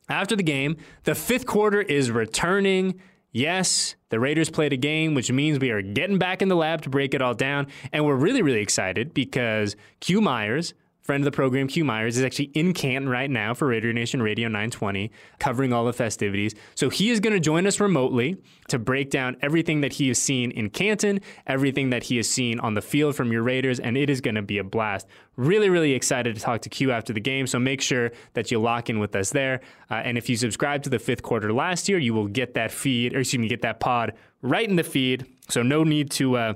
after 0.10 0.36
the 0.36 0.44
game 0.44 0.78
the 1.04 1.16
fifth 1.16 1.46
quarter 1.46 1.82
is 1.82 2.12
returning 2.12 3.00
Yes, 3.34 3.96
the 4.10 4.20
Raiders 4.20 4.50
played 4.50 4.74
a 4.74 4.78
game, 4.78 5.14
which 5.14 5.32
means 5.32 5.58
we 5.58 5.72
are 5.72 5.82
getting 5.82 6.18
back 6.18 6.42
in 6.42 6.50
the 6.50 6.56
lab 6.56 6.82
to 6.82 6.90
break 6.90 7.14
it 7.14 7.22
all 7.22 7.34
down. 7.34 7.68
And 7.94 8.06
we're 8.06 8.16
really, 8.16 8.42
really 8.42 8.60
excited 8.60 9.14
because 9.14 9.78
Q 10.02 10.20
Myers, 10.20 10.74
friend 11.02 11.22
of 11.22 11.26
the 11.26 11.36
program, 11.36 11.68
Q 11.68 11.84
Myers, 11.84 12.18
is 12.18 12.24
actually 12.24 12.52
in 12.54 12.74
Canton 12.74 13.10
right 13.10 13.30
now 13.30 13.54
for 13.54 13.68
Raider 13.68 13.92
Nation 13.92 14.22
Radio 14.22 14.48
920, 14.48 15.12
covering 15.40 15.74
all 15.74 15.86
the 15.86 15.94
festivities. 15.94 16.54
So 16.76 16.90
he 16.90 17.10
is 17.10 17.20
going 17.20 17.34
to 17.34 17.40
join 17.40 17.66
us 17.66 17.80
remotely 17.80 18.38
to 18.70 18.80
break 18.80 19.10
down 19.10 19.36
everything 19.42 19.82
that 19.82 19.94
he 19.94 20.08
has 20.10 20.20
seen 20.20 20.52
in 20.52 20.70
Canton, 20.70 21.20
everything 21.48 21.90
that 21.90 22.04
he 22.04 22.18
has 22.18 22.30
seen 22.30 22.60
on 22.60 22.76
the 22.76 22.82
field 22.82 23.16
from 23.16 23.32
your 23.32 23.44
Raiders, 23.44 23.80
and 23.80 23.98
it 23.98 24.10
is 24.10 24.22
going 24.22 24.36
to 24.36 24.42
be 24.42 24.60
a 24.60 24.64
blast. 24.64 25.08
Really, 25.38 25.70
really 25.70 25.94
excited 25.94 26.36
to 26.36 26.42
talk 26.42 26.62
to 26.62 26.70
Q 26.70 26.92
after 26.92 27.14
the 27.14 27.20
game. 27.20 27.48
So 27.48 27.58
make 27.60 27.82
sure 27.82 28.12
that 28.34 28.52
you 28.52 28.60
lock 28.62 28.90
in 28.90 29.00
with 29.00 29.16
us 29.16 29.32
there. 29.32 29.62
Uh, 29.90 29.96
and 29.96 30.18
if 30.18 30.30
you 30.30 30.38
subscribe 30.38 30.84
to 30.84 30.90
the 30.90 31.00
fifth 31.00 31.24
quarter 31.24 31.52
last 31.52 31.90
year, 31.90 31.98
you 31.98 32.14
will 32.14 32.28
get 32.28 32.54
that 32.54 32.72
feed, 32.72 33.16
or 33.16 33.20
excuse 33.20 33.40
me, 33.40 33.48
get 33.48 33.64
that 33.64 33.80
pod 33.80 34.14
right 34.42 34.70
in 34.70 34.76
the 34.76 34.84
feed. 34.84 35.26
So 35.50 35.64
no 35.64 35.84
need 35.84 36.12
to. 36.12 36.38
Uh, 36.38 36.54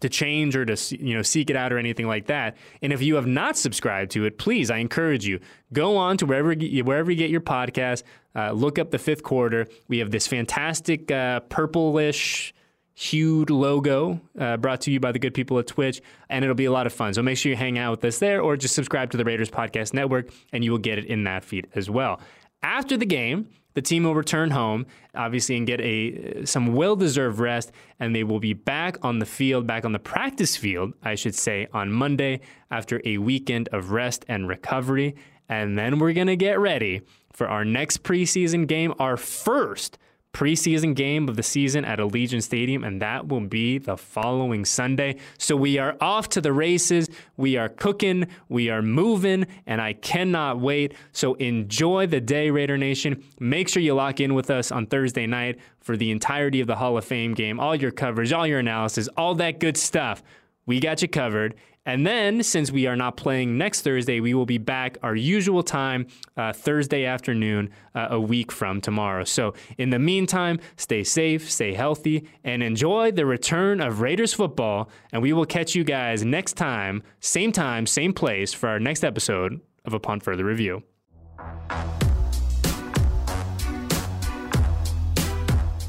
to 0.00 0.08
change 0.08 0.54
or 0.54 0.64
to 0.64 0.96
you 0.96 1.14
know 1.14 1.22
seek 1.22 1.50
it 1.50 1.56
out 1.56 1.72
or 1.72 1.78
anything 1.78 2.06
like 2.06 2.26
that. 2.26 2.56
And 2.82 2.92
if 2.92 3.02
you 3.02 3.14
have 3.16 3.26
not 3.26 3.56
subscribed 3.56 4.10
to 4.12 4.24
it, 4.24 4.38
please, 4.38 4.70
I 4.70 4.78
encourage 4.78 5.26
you 5.26 5.40
go 5.72 5.96
on 5.96 6.16
to 6.18 6.26
wherever 6.26 6.54
wherever 6.54 7.10
you 7.10 7.16
get 7.16 7.30
your 7.30 7.40
podcast. 7.40 8.02
Uh, 8.34 8.52
look 8.52 8.78
up 8.78 8.90
the 8.90 8.98
fifth 8.98 9.22
quarter. 9.22 9.66
We 9.88 9.98
have 9.98 10.10
this 10.10 10.26
fantastic 10.26 11.10
uh, 11.10 11.40
purplish 11.40 12.52
hued 12.98 13.50
logo 13.50 14.18
uh, 14.38 14.56
brought 14.56 14.80
to 14.80 14.90
you 14.90 14.98
by 14.98 15.12
the 15.12 15.18
good 15.18 15.34
people 15.34 15.58
at 15.58 15.66
Twitch, 15.66 16.00
and 16.30 16.44
it'll 16.44 16.54
be 16.54 16.64
a 16.64 16.72
lot 16.72 16.86
of 16.86 16.92
fun. 16.92 17.12
So 17.12 17.22
make 17.22 17.36
sure 17.36 17.50
you 17.50 17.56
hang 17.56 17.78
out 17.78 17.90
with 17.92 18.04
us 18.06 18.18
there, 18.18 18.40
or 18.40 18.56
just 18.56 18.74
subscribe 18.74 19.10
to 19.10 19.16
the 19.18 19.24
Raiders 19.24 19.50
Podcast 19.50 19.92
Network, 19.92 20.30
and 20.52 20.64
you 20.64 20.70
will 20.70 20.78
get 20.78 20.98
it 20.98 21.04
in 21.04 21.24
that 21.24 21.44
feed 21.44 21.68
as 21.74 21.90
well. 21.90 22.20
After 22.62 22.96
the 22.96 23.06
game, 23.06 23.48
the 23.76 23.82
team 23.82 24.04
will 24.04 24.14
return 24.14 24.50
home, 24.52 24.86
obviously, 25.14 25.54
and 25.54 25.66
get 25.66 25.82
a 25.82 26.46
some 26.46 26.74
well-deserved 26.74 27.38
rest, 27.38 27.72
and 28.00 28.16
they 28.16 28.24
will 28.24 28.40
be 28.40 28.54
back 28.54 28.96
on 29.04 29.18
the 29.18 29.26
field, 29.26 29.66
back 29.66 29.84
on 29.84 29.92
the 29.92 29.98
practice 29.98 30.56
field, 30.56 30.94
I 31.02 31.14
should 31.14 31.34
say, 31.34 31.68
on 31.74 31.92
Monday 31.92 32.40
after 32.70 33.02
a 33.04 33.18
weekend 33.18 33.68
of 33.72 33.90
rest 33.90 34.24
and 34.28 34.48
recovery. 34.48 35.14
And 35.50 35.78
then 35.78 35.98
we're 35.98 36.14
gonna 36.14 36.36
get 36.36 36.58
ready 36.58 37.02
for 37.34 37.48
our 37.48 37.66
next 37.66 38.02
preseason 38.02 38.66
game, 38.66 38.94
our 38.98 39.18
first 39.18 39.98
preseason 40.36 40.94
game 40.94 41.30
of 41.30 41.36
the 41.36 41.42
season 41.42 41.82
at 41.86 41.98
Allegiant 41.98 42.42
Stadium, 42.42 42.84
and 42.84 43.00
that 43.00 43.26
will 43.26 43.40
be 43.40 43.78
the 43.78 43.96
following 43.96 44.66
Sunday. 44.66 45.16
So 45.38 45.56
we 45.56 45.78
are 45.78 45.96
off 45.98 46.28
to 46.30 46.42
the 46.42 46.52
races. 46.52 47.08
We 47.38 47.56
are 47.56 47.70
cooking, 47.70 48.26
we 48.50 48.68
are 48.68 48.82
moving, 48.82 49.46
and 49.66 49.80
I 49.80 49.94
cannot 49.94 50.60
wait. 50.60 50.92
So 51.12 51.34
enjoy 51.34 52.08
the 52.08 52.20
day, 52.20 52.50
Raider 52.50 52.76
Nation. 52.76 53.24
Make 53.40 53.70
sure 53.70 53.82
you 53.82 53.94
lock 53.94 54.20
in 54.20 54.34
with 54.34 54.50
us 54.50 54.70
on 54.70 54.84
Thursday 54.84 55.26
night 55.26 55.58
for 55.80 55.96
the 55.96 56.10
entirety 56.10 56.60
of 56.60 56.66
the 56.66 56.76
Hall 56.76 56.98
of 56.98 57.06
Fame 57.06 57.32
game, 57.32 57.58
all 57.58 57.74
your 57.74 57.90
coverage, 57.90 58.34
all 58.34 58.46
your 58.46 58.58
analysis, 58.58 59.08
all 59.16 59.34
that 59.36 59.58
good 59.58 59.78
stuff. 59.78 60.22
We 60.66 60.80
got 60.80 61.00
you 61.00 61.08
covered. 61.08 61.54
And 61.86 62.06
then, 62.06 62.42
since 62.42 62.72
we 62.72 62.86
are 62.86 62.96
not 62.96 63.16
playing 63.16 63.56
next 63.56 63.82
Thursday, 63.82 64.20
we 64.20 64.34
will 64.34 64.44
be 64.44 64.58
back 64.58 64.98
our 65.02 65.14
usual 65.14 65.62
time, 65.62 66.08
uh, 66.36 66.52
Thursday 66.52 67.04
afternoon, 67.04 67.70
uh, 67.94 68.08
a 68.10 68.20
week 68.20 68.50
from 68.50 68.80
tomorrow. 68.80 69.24
So, 69.24 69.54
in 69.78 69.90
the 69.90 69.98
meantime, 70.00 70.58
stay 70.76 71.04
safe, 71.04 71.50
stay 71.50 71.74
healthy, 71.74 72.28
and 72.42 72.62
enjoy 72.62 73.12
the 73.12 73.24
return 73.24 73.80
of 73.80 74.00
Raiders 74.00 74.34
football. 74.34 74.90
And 75.12 75.22
we 75.22 75.32
will 75.32 75.46
catch 75.46 75.74
you 75.74 75.84
guys 75.84 76.24
next 76.24 76.54
time, 76.54 77.04
same 77.20 77.52
time, 77.52 77.86
same 77.86 78.12
place, 78.12 78.52
for 78.52 78.68
our 78.68 78.80
next 78.80 79.04
episode 79.04 79.60
of 79.84 79.94
Upon 79.94 80.20
Further 80.20 80.44
Review. 80.44 80.82